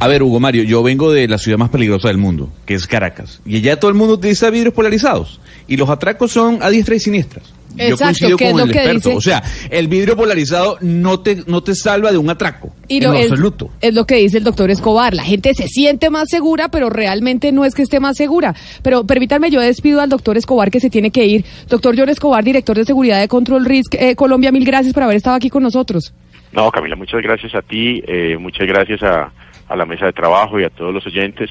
A 0.00 0.06
ver, 0.06 0.22
Hugo 0.22 0.38
Mario, 0.38 0.62
yo 0.62 0.82
vengo 0.84 1.10
de 1.10 1.26
la 1.26 1.38
ciudad 1.38 1.58
más 1.58 1.70
peligrosa 1.70 2.06
del 2.06 2.18
mundo, 2.18 2.50
que 2.66 2.74
es 2.74 2.86
Caracas. 2.86 3.40
Y 3.44 3.56
allá 3.56 3.80
todo 3.80 3.90
el 3.90 3.96
mundo 3.96 4.14
utiliza 4.14 4.48
vidrios 4.48 4.72
polarizados. 4.72 5.40
Y 5.66 5.76
los 5.76 5.90
atracos 5.90 6.30
son 6.30 6.62
a 6.62 6.70
diestra 6.70 6.94
y 6.94 7.00
siniestra. 7.00 7.42
yo 7.76 7.96
coincido 7.96 8.36
¿qué 8.36 8.46
es 8.46 8.50
con 8.52 8.60
lo 8.60 8.66
el 8.66 8.72
que 8.72 8.78
experto. 8.78 9.08
dice? 9.08 9.18
O 9.18 9.20
sea, 9.20 9.42
el 9.70 9.88
vidrio 9.88 10.16
polarizado 10.16 10.78
no 10.82 11.18
te, 11.18 11.42
no 11.48 11.64
te 11.64 11.74
salva 11.74 12.12
de 12.12 12.18
un 12.18 12.30
atraco. 12.30 12.72
Y 12.86 12.98
en 12.98 13.02
lo 13.02 13.12
lo 13.12 13.18
es, 13.18 13.30
absoluto. 13.32 13.70
es 13.80 13.92
lo 13.92 14.06
que 14.06 14.14
dice 14.14 14.38
el 14.38 14.44
doctor 14.44 14.70
Escobar. 14.70 15.14
La 15.14 15.24
gente 15.24 15.52
se 15.54 15.66
siente 15.66 16.10
más 16.10 16.28
segura, 16.30 16.68
pero 16.68 16.90
realmente 16.90 17.50
no 17.50 17.64
es 17.64 17.74
que 17.74 17.82
esté 17.82 17.98
más 17.98 18.16
segura. 18.16 18.54
Pero 18.82 19.04
permítanme, 19.04 19.50
yo 19.50 19.60
despido 19.60 20.00
al 20.00 20.08
doctor 20.08 20.36
Escobar 20.36 20.70
que 20.70 20.78
se 20.78 20.90
tiene 20.90 21.10
que 21.10 21.26
ir. 21.26 21.44
Doctor 21.68 21.96
John 21.98 22.08
Escobar, 22.08 22.44
director 22.44 22.76
de 22.76 22.84
seguridad 22.84 23.18
de 23.18 23.26
Control 23.26 23.64
Risk 23.64 23.96
eh, 23.96 24.14
Colombia, 24.14 24.52
mil 24.52 24.64
gracias 24.64 24.94
por 24.94 25.02
haber 25.02 25.16
estado 25.16 25.34
aquí 25.34 25.50
con 25.50 25.64
nosotros. 25.64 26.14
No, 26.52 26.70
Camila, 26.70 26.94
muchas 26.94 27.20
gracias 27.20 27.52
a 27.56 27.62
ti, 27.62 28.00
eh, 28.06 28.36
muchas 28.38 28.66
gracias 28.66 29.02
a, 29.02 29.30
a 29.68 29.76
la 29.76 29.86
mesa 29.86 30.06
de 30.06 30.12
trabajo 30.12 30.58
y 30.60 30.64
a 30.64 30.70
todos 30.70 30.92
los 30.94 31.06
oyentes. 31.06 31.50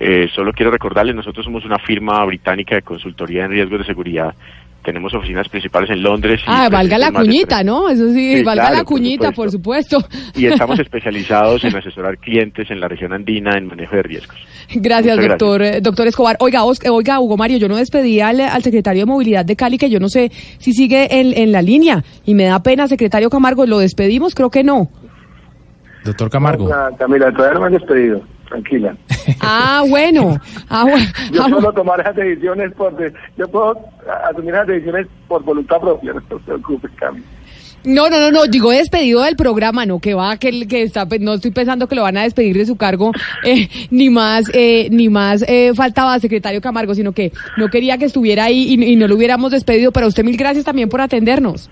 Eh, 0.00 0.28
solo 0.34 0.52
quiero 0.52 0.70
recordarles, 0.72 1.14
nosotros 1.14 1.44
somos 1.44 1.64
una 1.64 1.78
firma 1.78 2.24
británica 2.24 2.74
de 2.76 2.82
consultoría 2.82 3.44
en 3.44 3.52
riesgos 3.52 3.80
de 3.80 3.84
seguridad. 3.86 4.34
Tenemos 4.84 5.14
oficinas 5.14 5.48
principales 5.48 5.90
en 5.90 6.02
Londres. 6.02 6.40
y 6.40 6.44
Ah, 6.48 6.68
valga 6.68 6.98
la 6.98 7.12
de 7.12 7.18
cuñita, 7.18 7.62
¿no? 7.62 7.88
Eso 7.88 8.08
sí, 8.12 8.38
Sí, 8.38 8.42
valga 8.42 8.62
claro, 8.64 8.76
la 8.78 8.80
por 8.82 8.88
cuñita, 8.88 9.30
por 9.30 9.48
supuesto. 9.52 9.98
Y 10.34 10.46
estamos 10.46 10.76
especializados 10.80 11.62
en 11.62 11.76
asesorar 11.76 12.18
clientes 12.18 12.68
en 12.68 12.80
la 12.80 12.88
región 12.88 13.12
andina 13.12 13.56
en 13.56 13.68
manejo 13.68 13.94
de 13.94 14.02
riesgos. 14.02 14.36
Gracias, 14.74 15.14
Muchas 15.18 15.38
doctor, 15.38 15.80
doctor 15.82 16.08
Escobar. 16.08 16.36
Oiga, 16.40 16.64
Os- 16.64 16.84
eh, 16.84 16.88
oiga, 16.90 17.20
Hugo 17.20 17.36
Mario, 17.36 17.58
yo 17.58 17.68
no 17.68 17.76
despedí 17.76 18.18
al, 18.18 18.40
al 18.40 18.62
secretario 18.64 19.02
de 19.02 19.06
Movilidad 19.06 19.44
de 19.44 19.54
Cali, 19.54 19.78
que 19.78 19.88
yo 19.88 20.00
no 20.00 20.08
sé 20.08 20.32
si 20.58 20.72
sigue 20.72 21.20
en, 21.20 21.32
en 21.38 21.52
la 21.52 21.62
línea. 21.62 22.02
Y 22.26 22.34
me 22.34 22.44
da 22.46 22.60
pena, 22.60 22.88
secretario 22.88 23.30
Camargo, 23.30 23.66
¿lo 23.66 23.78
despedimos? 23.78 24.34
Creo 24.34 24.50
que 24.50 24.64
no. 24.64 24.90
Doctor 26.04 26.30
Camargo. 26.30 26.68
Camila, 26.98 27.30
todavía 27.32 27.54
no 27.54 27.60
me 27.60 27.66
han 27.66 27.72
despedido. 27.72 28.22
Tranquila. 28.48 28.96
Ah, 29.40 29.84
bueno. 29.88 30.36
Ah, 30.68 30.82
bueno. 30.84 31.06
Yo 31.32 31.44
Ah, 31.44 31.48
puedo 31.48 31.72
tomar 31.72 32.00
esas 32.00 32.16
decisiones 32.16 32.72
por... 32.74 32.92
yo 33.36 33.48
puedo 33.48 33.78
asumir 34.28 34.52
esas 34.54 34.66
decisiones 34.66 35.06
por 35.28 35.42
voluntad 35.44 35.78
propia. 35.80 36.12
No 36.12 36.20
te 36.22 36.36
preocupes, 36.44 36.90
Camila. 36.96 37.24
No, 37.84 38.08
no, 38.10 38.18
no, 38.18 38.30
no, 38.30 38.46
digo 38.46 38.70
despedido 38.70 39.22
del 39.22 39.34
programa, 39.36 39.84
no, 39.86 39.98
que 39.98 40.14
va, 40.14 40.36
que, 40.36 40.66
que 40.68 40.82
está, 40.82 41.06
pe- 41.06 41.18
no 41.18 41.34
estoy 41.34 41.50
pensando 41.50 41.88
que 41.88 41.96
lo 41.96 42.02
van 42.02 42.16
a 42.16 42.22
despedir 42.22 42.56
de 42.56 42.64
su 42.66 42.76
cargo, 42.76 43.10
eh, 43.44 43.68
ni 43.90 44.08
más, 44.10 44.44
eh, 44.54 44.88
ni 44.92 45.08
más 45.08 45.44
eh, 45.48 45.72
faltaba 45.74 46.16
secretario 46.20 46.60
Camargo, 46.60 46.94
sino 46.94 47.10
que 47.12 47.32
no 47.56 47.68
quería 47.68 47.98
que 47.98 48.04
estuviera 48.04 48.44
ahí 48.44 48.74
y, 48.74 48.84
y 48.92 48.94
no 48.96 49.08
lo 49.08 49.16
hubiéramos 49.16 49.50
despedido, 49.50 49.90
pero 49.90 50.06
a 50.06 50.08
usted 50.10 50.22
mil 50.24 50.36
gracias 50.36 50.64
también 50.64 50.88
por 50.88 51.00
atendernos. 51.00 51.70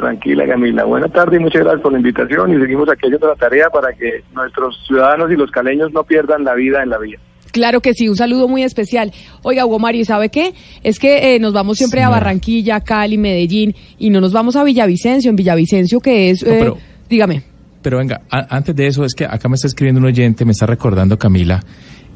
Tranquila, 0.00 0.46
Camila. 0.46 0.84
Buenas 0.84 1.12
tardes 1.12 1.38
y 1.38 1.42
muchas 1.42 1.62
gracias 1.62 1.82
por 1.82 1.92
la 1.92 1.98
invitación. 1.98 2.52
Y 2.54 2.60
seguimos 2.60 2.88
aquí 2.88 3.06
haciendo 3.06 3.28
la 3.28 3.34
tarea 3.36 3.68
para 3.70 3.92
que 3.92 4.22
nuestros 4.34 4.76
ciudadanos 4.86 5.30
y 5.30 5.36
los 5.36 5.50
caleños 5.50 5.92
no 5.92 6.04
pierdan 6.04 6.42
la 6.44 6.54
vida 6.54 6.82
en 6.82 6.88
la 6.88 6.98
vía. 6.98 7.18
Claro 7.52 7.80
que 7.80 7.92
sí, 7.94 8.08
un 8.08 8.16
saludo 8.16 8.48
muy 8.48 8.62
especial. 8.62 9.12
Oiga, 9.42 9.66
Hugo 9.66 9.78
Mario, 9.78 10.00
¿y 10.02 10.04
sabe 10.04 10.28
qué? 10.30 10.54
Es 10.84 10.98
que 10.98 11.34
eh, 11.34 11.38
nos 11.40 11.52
vamos 11.52 11.78
siempre 11.78 12.02
a. 12.02 12.08
Barranquilla, 12.08 12.80
Cali, 12.80 13.18
Medellín, 13.18 13.74
y 13.98 14.08
no 14.10 14.20
nos 14.20 14.32
vamos 14.32 14.56
a 14.56 14.64
Villavicencio, 14.64 15.28
en 15.30 15.36
Villavicencio 15.36 16.00
que 16.00 16.30
es, 16.30 16.42
No, 16.44 16.52
eh, 16.52 16.56
pero- 16.60 16.78
dígame. 17.08 17.42
Pero 17.82 17.98
venga, 17.98 18.20
a- 18.30 18.56
antes 18.56 18.74
de 18.76 18.86
eso, 18.86 19.04
es 19.04 19.14
que 19.14 19.24
acá 19.24 19.48
me 19.48 19.56
está 19.56 19.66
escribiendo 19.66 20.00
un 20.00 20.06
oyente, 20.06 20.44
me 20.44 20.52
está 20.52 20.66
recordando 20.66 21.18
Camila, 21.18 21.60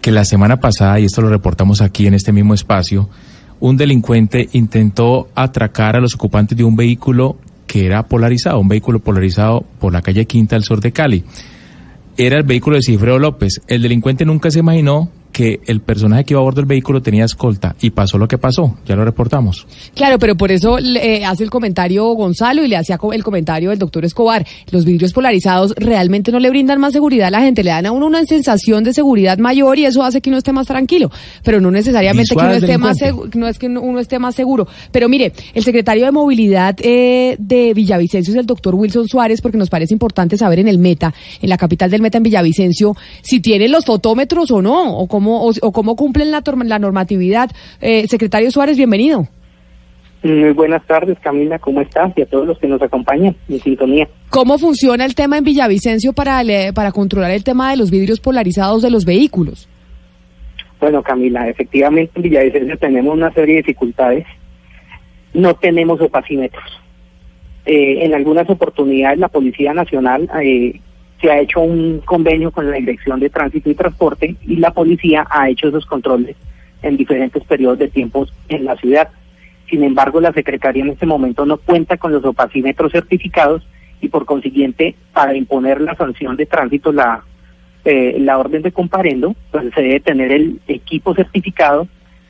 que 0.01 0.11
la 0.13 0.25
semana 0.25 0.59
pasada, 0.61 1.01
y 1.01 1.05
esto 1.07 1.21
lo 1.21 1.29
reportamos 1.31 1.81
aquí 1.83 2.07
en 2.07 2.15
este 2.15 2.33
mismo 2.33 2.55
espacio, 2.55 3.09
un 3.61 3.77
delincuente 3.77 4.49
intentó 4.53 5.29
atracar 5.35 5.97
a 5.97 6.01
los 6.01 6.15
ocupantes 6.15 6.57
de 6.57 6.65
un 6.65 6.77
vehículo 6.77 7.37
que 7.67 7.87
era 7.87 8.03
polarizado, 8.05 8.59
un 8.59 8.69
vehículo 8.69 9.01
polarizado 9.01 9.65
por 9.81 9.93
la 9.93 10.03
calle 10.03 10.27
Quinta 10.27 10.57
del 10.57 10.65
sur 10.65 10.81
de 10.81 10.93
Cali. 10.93 11.25
Era 12.17 12.39
el 12.39 12.45
vehículo 12.45 12.77
de 12.77 12.83
Cifreo 12.83 13.19
López. 13.19 13.61
El 13.67 13.83
delincuente 13.83 14.25
nunca 14.25 14.51
se 14.51 14.61
imaginó 14.61 15.11
que 15.35 15.61
el 15.67 15.81
personaje 15.81 16.25
que 16.25 16.33
iba 16.35 16.41
a 16.41 16.45
bordo 16.45 16.61
del 16.61 16.67
vehículo 16.67 17.03
tenía 17.03 17.25
escolta 17.25 17.75
y 17.83 17.91
pasó 17.91 18.19
lo 18.19 18.29
que 18.29 18.39
pasó, 18.39 18.77
ya 18.87 18.95
lo 18.95 19.05
reportamos. 19.05 19.67
Claro, 19.95 20.17
pero 20.21 20.37
por 20.37 20.53
eso 20.53 20.79
le, 20.79 21.17
eh, 21.17 21.25
hace 21.25 21.43
el 21.43 21.51
comentario 21.51 22.07
Gonzalo 22.15 22.65
y 22.65 22.69
le 22.69 22.77
hacía 22.77 22.99
el 23.13 23.25
comentario 23.25 23.73
el 23.73 23.79
doctor 23.81 24.05
Escobar. 24.05 24.47
Los 24.71 24.85
vidrios 24.85 25.13
polarizados 25.13 25.75
realmente 25.77 26.31
no 26.31 26.39
le 26.39 26.51
brindan 26.51 26.79
más 26.81 26.93
seguridad 26.93 27.27
a 27.29 27.31
la 27.33 27.41
gente, 27.41 27.65
le 27.65 27.71
dan 27.71 27.85
a 27.87 27.91
uno 27.93 28.07
una 28.07 28.25
sensación 28.25 28.85
de 28.85 28.95
seguridad 28.95 29.37
mayor 29.39 29.77
y 29.79 29.87
eso 29.87 30.05
hace 30.05 30.21
que 30.21 30.31
uno 30.31 30.39
esté 30.39 30.53
más 30.53 30.69
tranquilo, 30.69 31.11
pero 31.43 31.61
no 31.61 31.71
necesariamente 31.73 32.29
que 32.35 32.41
uno 32.41 32.53
esté 32.67 32.79
más 32.79 32.97
no 33.35 33.49
es 33.49 33.59
que 33.59 33.67
uno- 33.67 33.81
uno 33.81 33.99
esté 33.99 34.19
más 34.21 34.37
seguro. 34.37 34.69
Pero 34.93 35.09
mire, 35.09 35.33
el 35.53 35.65
secretario 35.65 36.05
de 36.05 36.13
movilidad 36.13 36.77
eh, 36.81 37.35
de 37.41 37.75
Villavicencio 37.75 38.33
es 38.33 38.39
el 38.39 38.47
doctor 38.47 38.77
Wilson 38.77 39.09
Suárez, 39.09 39.41
porque 39.41 39.59
nos 39.59 39.69
parece 39.69 39.93
importante 39.95 40.39
saber 40.39 40.61
en 40.61 40.69
el 40.69 40.79
Meta, 40.79 41.13
en 41.43 41.49
la 41.49 41.59
capital 41.59 41.91
del 41.91 42.03
Meta 42.03 42.19
en 42.19 42.23
Villavicencio, 42.23 42.97
si 43.21 43.41
tienen 43.41 43.73
los 43.73 43.85
fotómetros 43.85 44.51
o 44.53 44.63
no, 44.63 44.97
o 44.97 45.09
cómo, 45.09 45.24
o, 45.27 45.53
o 45.61 45.73
cómo 45.73 45.97
cumplen 45.97 46.31
la, 46.31 46.43
normatividad. 46.79 47.51
Eh, 47.81 48.07
secretario 48.09 48.51
Suárez, 48.51 48.77
bienvenido. 48.77 49.29
Muy 50.23 50.53
buenas 50.53 50.87
tardes, 50.87 51.19
Camila, 51.21 51.59
¿cómo 51.59 51.83
estás? 51.83 52.13
Y 52.17 52.23
a 52.23 52.27
todos 52.27 52.47
los 52.47 52.59
que 52.59 52.67
nos 52.67 52.81
acompañan 52.81 53.37
en 53.49 53.61
sintonía. 53.61 54.09
¿Cómo 54.31 54.59
funciona 54.59 55.05
el 55.05 55.15
tema 55.15 55.37
en 55.37 55.45
Villavicencio 55.45 56.15
para, 56.15 56.43
para 56.75 56.93
controlar 56.93 57.31
el 57.31 57.45
tema 57.45 57.71
de 57.71 57.77
los 57.77 57.91
vidrios 57.91 58.21
polarizados 58.21 58.81
de 58.83 58.91
los 58.91 59.05
vehículos? 59.05 59.69
Bueno, 60.81 61.03
Camila, 61.03 61.49
efectivamente 61.49 62.13
en 62.17 62.23
Villavicencio 62.23 62.79
tenemos 62.79 63.15
una 63.15 63.33
serie 63.33 63.57
de 63.57 63.63
dificultades. 63.63 64.27
No 65.35 65.55
tenemos 65.55 66.01
opacímetros. 66.01 66.65
Eh, 67.67 68.05
en 68.05 68.15
algunas 68.15 68.49
oportunidades 68.51 69.19
la 69.19 69.29
Policía 69.29 69.73
Nacional 69.73 70.29
eh, 70.43 70.81
se 71.21 71.31
ha 71.31 71.41
hecho 71.41 71.61
un 71.61 72.01
convenio 72.01 72.51
con 72.51 72.71
la 72.71 72.77
Dirección 72.77 73.21
de 73.21 73.31
Tránsito 73.31 73.71
y 73.71 73.75
Transporte 73.75 74.37
y 74.47 74.57
la 74.57 74.73
policía 74.73 75.27
ha 75.31 75.49
hecho 75.49 75.69
esos 75.69 75.87
controles 75.87 76.37
en 76.83 76.97
diferentes 76.97 77.43
periodos 77.45 77.79
de 77.79 77.89
tiempos 77.89 78.33
en 78.49 78.65
la 78.65 78.77
ciudad. 78.77 79.09
Sin 79.69 79.83
embargo, 79.83 80.21
la 80.21 80.33
Secretaría 80.33 80.85
en 80.85 80.91
este 80.91 81.07
momento 81.07 81.47
no 81.47 81.57
cuenta 81.57 81.97
con 81.97 82.13
los 82.13 82.25
opacímetros 82.25 82.93
certificados 82.93 83.67
y 84.01 84.09
por 84.09 84.27
consiguiente, 84.27 84.95
para 85.13 85.35
imponer 85.35 85.81
la 85.81 85.97
sanción 85.97 86.37
de 86.37 86.45
tránsito, 86.45 86.93
la, 86.93 87.25
eh, 87.85 88.19
la 88.21 88.39
orden 88.39 88.63
de 88.63 88.73
comparendo, 88.73 89.35
pues 89.51 89.73
se 89.75 89.81
debe 89.81 90.01
tener 90.01 90.31
el 90.31 90.61
equipo 90.69 91.15
certificado 91.15 91.89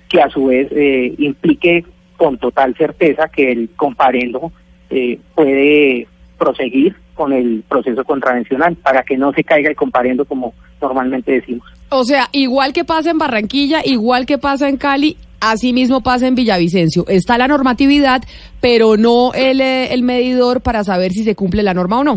que 0.09 0.21
a 0.21 0.31
su 0.31 0.47
vez 0.47 0.69
eh, 0.71 1.15
implique 1.19 1.85
con 2.17 2.39
total 2.39 2.77
certeza 2.77 3.29
que 3.29 3.51
el 3.51 3.71
comparendo 3.75 4.53
eh, 4.91 5.19
puede 5.35 6.07
proseguir 6.39 6.95
con 7.15 7.33
el 7.33 7.65
proceso 7.69 8.05
contravencional 8.05 8.77
para 8.77 9.03
que 9.03 9.17
no 9.17 9.33
se 9.33 9.45
caiga 9.45 9.71
el 9.71 9.77
comparendo 9.77 10.25
como 10.25 10.53
normalmente 10.81 11.33
decimos. 11.33 11.67
O 11.89 12.05
sea, 12.05 12.29
igual 12.33 12.73
que 12.73 12.85
pasa 12.85 13.11
en 13.11 13.19
Barranquilla, 13.19 13.81
igual 13.85 14.27
que 14.27 14.39
pasa 14.39 14.69
en 14.69 14.77
Cali, 14.77 15.17
así 15.41 15.73
mismo 15.73 16.03
pasa 16.03 16.27
en 16.27 16.35
Villavicencio. 16.35 17.05
Está 17.09 17.39
la 17.39 17.49
normatividad, 17.49 18.23
pero 18.61 18.97
no 18.97 19.33
el, 19.35 19.61
eh, 19.61 19.93
el 19.93 20.03
medidor 20.03 20.61
para 20.61 20.85
saber 20.85 21.13
si 21.13 21.25
se 21.25 21.35
cumple 21.35 21.63
la 21.63 21.75
norma 21.75 22.01
o 22.01 22.05
no. 22.05 22.17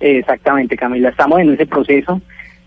Exactamente, 0.00 0.76
Camila, 0.76 1.10
estamos 1.10 1.40
en 1.40 1.54
ese 1.54 1.66
proceso, 1.66 2.20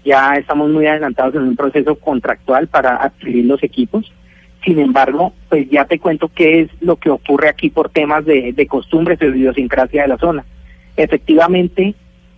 ya 0.04 0.34
estamos 0.36 0.70
muy 0.70 0.88
adelantados 0.88 1.36
en 1.36 1.44
un 1.44 1.56
proceso 1.56 1.96
contractual 1.96 2.68
para 2.68 2.96
adquirir 2.96 3.46
los 3.46 3.62
equipos. 3.64 4.12
Sin 4.66 4.80
embargo, 4.80 5.34
pues 5.50 5.70
ya 5.70 5.86
te 5.86 6.00
cuento 6.00 6.30
qué 6.34 6.62
es 6.62 6.70
lo 6.82 6.96
que 6.96 7.10
ocurre 7.10 7.50
aquí 7.50 7.70
por 7.70 7.90
temas 7.90 8.26
de, 8.26 8.54
de 8.54 8.68
costumbres 8.68 9.20
de 9.20 9.28
idiosincrasia 9.28 10.04
de 10.04 10.08
la 10.08 10.18
zona. 10.18 10.46
Efectivamente, 10.98 11.94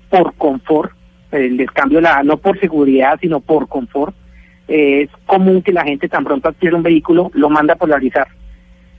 por 0.09 0.33
confort, 0.35 0.91
el 1.31 1.57
descambio 1.57 2.01
la 2.01 2.23
no 2.23 2.37
por 2.37 2.59
seguridad, 2.59 3.17
sino 3.21 3.39
por 3.39 3.67
confort, 3.67 4.15
eh, 4.67 5.03
es 5.03 5.09
común 5.25 5.61
que 5.61 5.71
la 5.71 5.83
gente 5.83 6.09
tan 6.09 6.23
pronto 6.23 6.49
adquiere 6.49 6.75
un 6.75 6.83
vehículo 6.83 7.31
lo 7.33 7.49
manda 7.49 7.73
a 7.73 7.77
polarizar. 7.77 8.27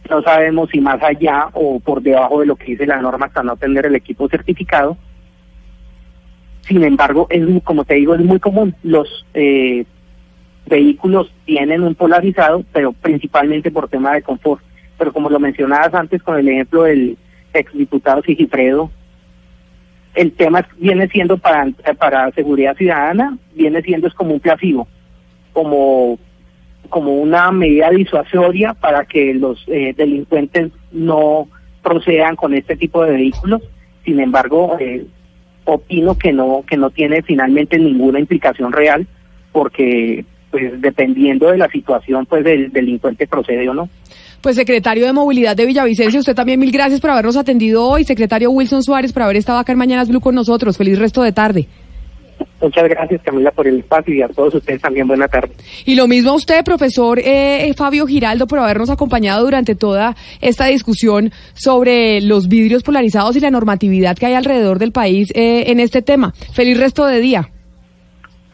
No 0.09 0.23
sabemos 0.23 0.71
si 0.71 0.81
más 0.81 1.01
allá 1.03 1.49
o 1.53 1.79
por 1.79 2.03
debajo 2.03 2.41
de 2.41 2.47
lo 2.47 2.57
que 2.57 2.73
dice 2.73 2.87
la 2.87 3.01
norma 3.01 3.27
hasta 3.27 3.43
no 3.43 3.57
tener 3.57 3.87
el 3.87 3.95
equipo 3.95 4.29
certificado. 4.29 4.97
Sin 6.63 6.83
embargo, 6.83 7.27
es 7.31 7.45
como 7.63 7.85
te 7.85 7.95
digo, 7.95 8.15
es 8.15 8.21
muy 8.21 8.41
común. 8.41 8.75
Los 8.83 9.27
eh, 9.35 9.85
vehículos 10.67 11.33
tienen 11.45 11.83
un 11.83 11.95
polarizado, 11.95 12.65
pero 12.73 12.93
principalmente 12.93 13.71
por 13.71 13.89
tema 13.89 14.15
de 14.15 14.23
confort. 14.23 14.63
Pero 14.99 15.13
como 15.13 15.31
lo 15.31 15.39
mencionabas 15.39 15.95
antes 15.95 16.23
con 16.23 16.39
el 16.39 16.49
ejemplo 16.49 16.85
del 16.85 17.17
exdiputado 17.53 18.23
Sigifredo, 18.23 18.91
el 20.15 20.33
tema 20.33 20.67
viene 20.79 21.09
siendo 21.09 21.39
para, 21.39 21.69
para 21.99 22.31
seguridad 22.33 22.77
ciudadana, 22.77 23.39
viene 23.55 23.83
siendo 23.83 24.09
es 24.09 24.15
como 24.15 24.35
un 24.35 24.41
placebo, 24.41 24.89
como 25.53 26.19
como 26.89 27.15
una 27.15 27.53
medida 27.53 27.91
disuasoria 27.91 28.75
para 28.75 29.05
que 29.05 29.33
los 29.33 29.63
eh, 29.69 29.95
delincuentes 29.97 30.73
no 30.91 31.49
procedan 31.83 32.35
con 32.35 32.53
este 32.53 32.77
tipo 32.77 33.05
de 33.05 33.13
vehículos. 33.13 33.63
Sin 34.05 34.19
embargo, 34.19 34.77
eh, 34.81 35.07
opino 35.65 36.19
que 36.19 36.33
no 36.33 36.65
que 36.67 36.77
no 36.77 36.91
tiene 36.91 37.23
finalmente 37.23 37.79
ninguna 37.79 38.19
implicación 38.19 38.73
real 38.73 39.07
porque 39.53 40.25
pues 40.51 40.81
dependiendo 40.81 41.51
de 41.51 41.59
la 41.59 41.69
situación 41.69 42.27
pues 42.27 42.45
el 42.45 42.73
delincuente 42.73 43.27
procede 43.27 43.69
o 43.69 43.75
no. 43.75 43.89
Pues 44.41 44.57
secretario 44.57 45.05
de 45.05 45.13
Movilidad 45.13 45.55
de 45.55 45.67
Villavicencio, 45.67 46.21
usted 46.21 46.35
también 46.35 46.59
mil 46.59 46.73
gracias 46.73 47.01
por 47.01 47.11
habernos 47.11 47.37
atendido 47.37 47.85
hoy. 47.85 48.05
Secretario 48.05 48.51
Wilson 48.51 48.83
Suárez 48.83 49.13
por 49.13 49.23
haber 49.23 49.37
estado 49.37 49.59
acá 49.59 49.73
en 49.73 49.79
Mañanas 49.79 50.09
Blue 50.09 50.21
con 50.21 50.35
nosotros. 50.35 50.79
Feliz 50.79 50.99
resto 50.99 51.23
de 51.23 51.33
tarde. 51.33 51.69
Muchas 52.61 52.89
gracias 52.89 53.21
Camila 53.23 53.51
por 53.51 53.67
el 53.67 53.81
espacio 53.81 54.15
y 54.15 54.23
a 54.23 54.29
todos 54.29 54.55
ustedes 54.55 54.81
también 54.81 55.07
buena 55.07 55.29
tarde. 55.29 55.53
Y 55.85 55.95
lo 55.95 56.07
mismo 56.07 56.31
a 56.31 56.35
usted, 56.35 56.65
profesor 56.65 57.19
eh, 57.19 57.73
Fabio 57.77 58.07
Giraldo, 58.07 58.47
por 58.47 58.59
habernos 58.59 58.89
acompañado 58.89 59.45
durante 59.45 59.75
toda 59.75 60.17
esta 60.41 60.67
discusión 60.67 61.33
sobre 61.53 62.23
los 62.23 62.49
vidrios 62.49 62.83
polarizados 62.83 63.37
y 63.37 63.41
la 63.41 63.51
normatividad 63.51 64.17
que 64.17 64.27
hay 64.27 64.35
alrededor 64.35 64.79
del 64.79 64.93
país 64.93 65.31
eh, 65.35 65.65
en 65.67 65.81
este 65.81 66.01
tema. 66.01 66.33
Feliz 66.53 66.79
resto 66.79 67.07
de 67.07 67.21
día. 67.21 67.51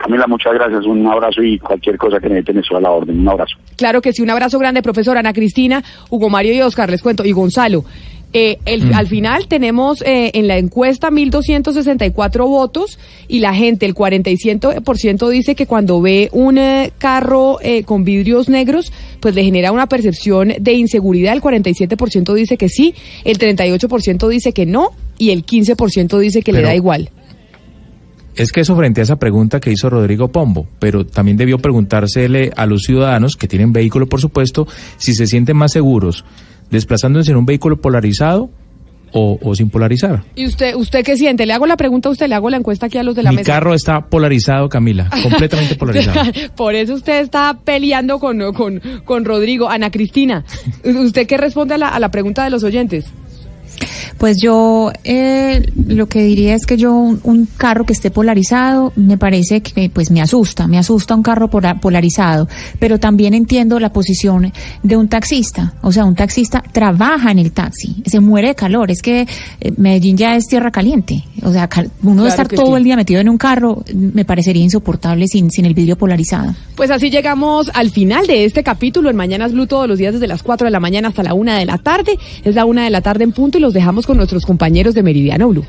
Camila, 0.07 0.28
muchas 0.28 0.54
gracias, 0.54 0.84
un 0.84 1.04
abrazo 1.04 1.42
y 1.42 1.59
cualquier 1.59 1.98
cosa 1.98 2.20
que 2.20 2.28
necesiten 2.28 2.59
eso 2.59 2.76
a 2.76 2.80
la 2.80 2.92
orden, 2.92 3.18
un 3.18 3.28
abrazo. 3.28 3.57
Claro 3.74 4.00
que 4.00 4.12
sí, 4.12 4.22
un 4.22 4.30
abrazo 4.30 4.57
grande, 4.57 4.80
profesor 4.80 5.18
Ana 5.18 5.32
Cristina, 5.32 5.82
Hugo 6.11 6.30
Mario 6.30 6.54
y 6.54 6.62
Oscar, 6.62 6.88
les 6.88 7.02
cuento, 7.02 7.24
y 7.24 7.32
Gonzalo. 7.32 7.84
Eh, 8.32 8.59
el, 8.66 8.94
Al 8.94 9.09
final 9.09 9.48
tenemos 9.48 10.02
eh, 10.02 10.30
en 10.34 10.46
la 10.46 10.59
encuesta 10.59 11.11
1.264 11.11 12.46
votos 12.46 13.00
y 13.26 13.40
la 13.40 13.52
gente, 13.52 13.84
el 13.84 13.94
45% 13.94 15.28
dice 15.28 15.57
que 15.57 15.66
cuando 15.66 16.00
ve 16.00 16.28
un 16.30 16.59
eh, 16.59 16.92
carro 16.98 17.59
eh, 17.61 17.82
con 17.82 18.04
vidrios 18.04 18.48
negros, 18.48 18.92
pues 19.20 19.34
le 19.34 19.42
genera 19.42 19.72
una 19.72 19.88
percepción 19.88 20.52
de 20.61 20.72
inseguridad. 20.74 21.32
El 21.32 21.42
47% 21.42 22.32
dice 22.32 22.57
que 22.57 22.68
sí, 22.68 22.94
el 23.24 23.38
38% 23.38 24.28
dice 24.28 24.52
que 24.52 24.66
no 24.66 24.90
y 25.18 25.30
el 25.30 25.44
15% 25.44 26.16
dice 26.18 26.42
que 26.42 26.52
le 26.52 26.62
da 26.62 26.76
igual. 26.76 27.11
Es 28.37 28.53
que 28.53 28.61
eso 28.61 28.76
frente 28.76 29.01
a 29.01 29.05
esa 29.05 29.16
pregunta 29.16 29.61
que 29.61 29.72
hizo 29.72 29.89
Rodrigo 29.89 30.28
Pombo, 30.28 30.66
pero 30.78 31.07
también 31.07 31.37
debió 31.37 31.59
preguntársele 31.59 32.53
a 32.57 32.66
los 32.66 32.82
ciudadanos 32.82 33.37
que 33.37 33.49
tienen 33.49 33.72
vehículo, 33.72 34.07
por 34.07 34.20
supuesto, 34.20 34.66
si 34.99 35.14
se 35.14 35.26
sienten 35.26 35.57
más 35.57 35.72
seguros 35.72 36.24
desplazándose 36.70 37.30
en 37.30 37.37
un 37.37 37.47
vehículo 37.47 37.80
polarizado 37.80 38.51
o, 39.12 39.39
o 39.41 39.55
sin 39.55 39.70
polarizar. 39.70 40.24
¿Y 40.34 40.47
usted, 40.47 40.74
usted 40.74 41.05
qué 41.05 41.16
siente? 41.16 41.47
Le 41.47 41.53
hago 41.53 41.66
la 41.66 41.76
pregunta 41.76 42.09
a 42.09 42.12
usted, 42.12 42.28
le 42.28 42.34
hago 42.34 42.51
la 42.51 42.57
encuesta 42.57 42.87
aquí 42.87 42.99
a 42.99 43.03
los 43.03 43.14
de 43.14 43.22
la 43.22 43.30
Mi 43.30 43.37
mesa. 43.37 43.53
carro 43.53 43.72
está 43.72 44.01
polarizado, 44.07 44.68
Camila, 44.68 45.09
completamente 45.22 45.76
polarizado. 45.76 46.30
Por 46.57 46.74
eso 46.74 46.95
usted 46.95 47.20
está 47.20 47.57
peleando 47.64 48.18
con, 48.18 48.53
con, 48.53 48.82
con 49.05 49.24
Rodrigo. 49.24 49.70
Ana 49.70 49.91
Cristina, 49.91 50.45
¿usted 50.84 51.26
qué 51.26 51.37
responde 51.37 51.74
a 51.74 51.78
la, 51.78 51.89
a 51.89 52.01
la 52.01 52.11
pregunta 52.11 52.45
de 52.45 52.51
los 52.51 52.64
oyentes? 52.64 53.07
Pues 54.18 54.38
yo 54.40 54.90
eh, 55.04 55.70
lo 55.86 56.09
que 56.09 56.22
diría 56.22 56.54
es 56.54 56.66
que 56.66 56.76
yo 56.76 56.92
un, 56.94 57.20
un 57.24 57.46
carro 57.57 57.84
que 57.84 57.92
esté 57.92 58.11
polarizado 58.11 58.92
me 58.96 59.16
parece 59.18 59.61
que 59.62 59.90
pues 59.90 60.11
me 60.11 60.20
asusta, 60.20 60.66
me 60.66 60.78
asusta 60.78 61.14
un 61.14 61.22
carro 61.22 61.48
pola- 61.48 61.80
polarizado, 61.80 62.48
pero 62.78 62.98
también 62.98 63.34
entiendo 63.34 63.78
la 63.80 63.92
posición 63.92 64.52
de 64.82 64.96
un 64.96 65.09
taxista, 65.09 65.74
o 65.82 65.92
sea, 65.92 66.04
un 66.04 66.14
taxista 66.14 66.62
trabaja 66.72 67.30
en 67.30 67.38
el 67.38 67.52
taxi, 67.52 68.02
se 68.07 68.20
muere 68.20 68.48
de 68.48 68.54
calor, 68.54 68.90
es 68.90 69.02
que 69.02 69.26
eh, 69.61 69.72
Medellín 69.76 70.16
ya 70.16 70.36
es 70.36 70.46
tierra 70.46 70.70
caliente, 70.70 71.24
o 71.42 71.52
sea, 71.52 71.68
uno 71.76 71.88
Claro 72.02 72.22
de 72.24 72.28
estar 72.28 72.48
todo 72.48 72.66
sí. 72.72 72.72
el 72.78 72.84
día 72.84 72.96
metido 72.96 73.20
en 73.20 73.28
un 73.28 73.38
carro 73.38 73.82
me 73.94 74.24
parecería 74.24 74.62
insoportable 74.62 75.26
sin, 75.28 75.50
sin 75.50 75.64
el 75.64 75.74
vidrio 75.74 75.96
polarizado. 75.96 76.54
Pues 76.74 76.90
así 76.90 77.09
llegamos 77.11 77.70
al 77.74 77.90
final 77.90 78.26
de 78.26 78.44
este 78.44 78.62
capítulo 78.62 79.09
en 79.09 79.16
Mañanas 79.16 79.52
Blue 79.52 79.66
todos 79.66 79.88
los 79.88 79.98
días 79.98 80.12
desde 80.12 80.26
las 80.26 80.42
4 80.42 80.66
de 80.66 80.70
la 80.70 80.80
mañana 80.80 81.09
hasta 81.09 81.22
la 81.22 81.32
1 81.32 81.54
de 81.54 81.64
la 81.64 81.78
tarde. 81.78 82.18
Es 82.44 82.54
la 82.54 82.66
1 82.66 82.82
de 82.82 82.90
la 82.90 83.00
tarde 83.00 83.24
en 83.24 83.32
punto 83.32 83.57
y 83.57 83.61
los 83.62 83.72
dejamos 83.72 83.95
con 84.05 84.18
nuestros 84.18 84.44
compañeros 84.44 84.94
de 84.94 85.03
Meridiano 85.03 85.49
Blue. 85.49 85.64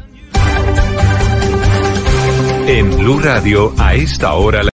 En 2.67 2.97
Blue 2.97 3.19
Radio, 3.19 3.73
a 3.77 3.95
esta 3.95 4.33
hora. 4.33 4.61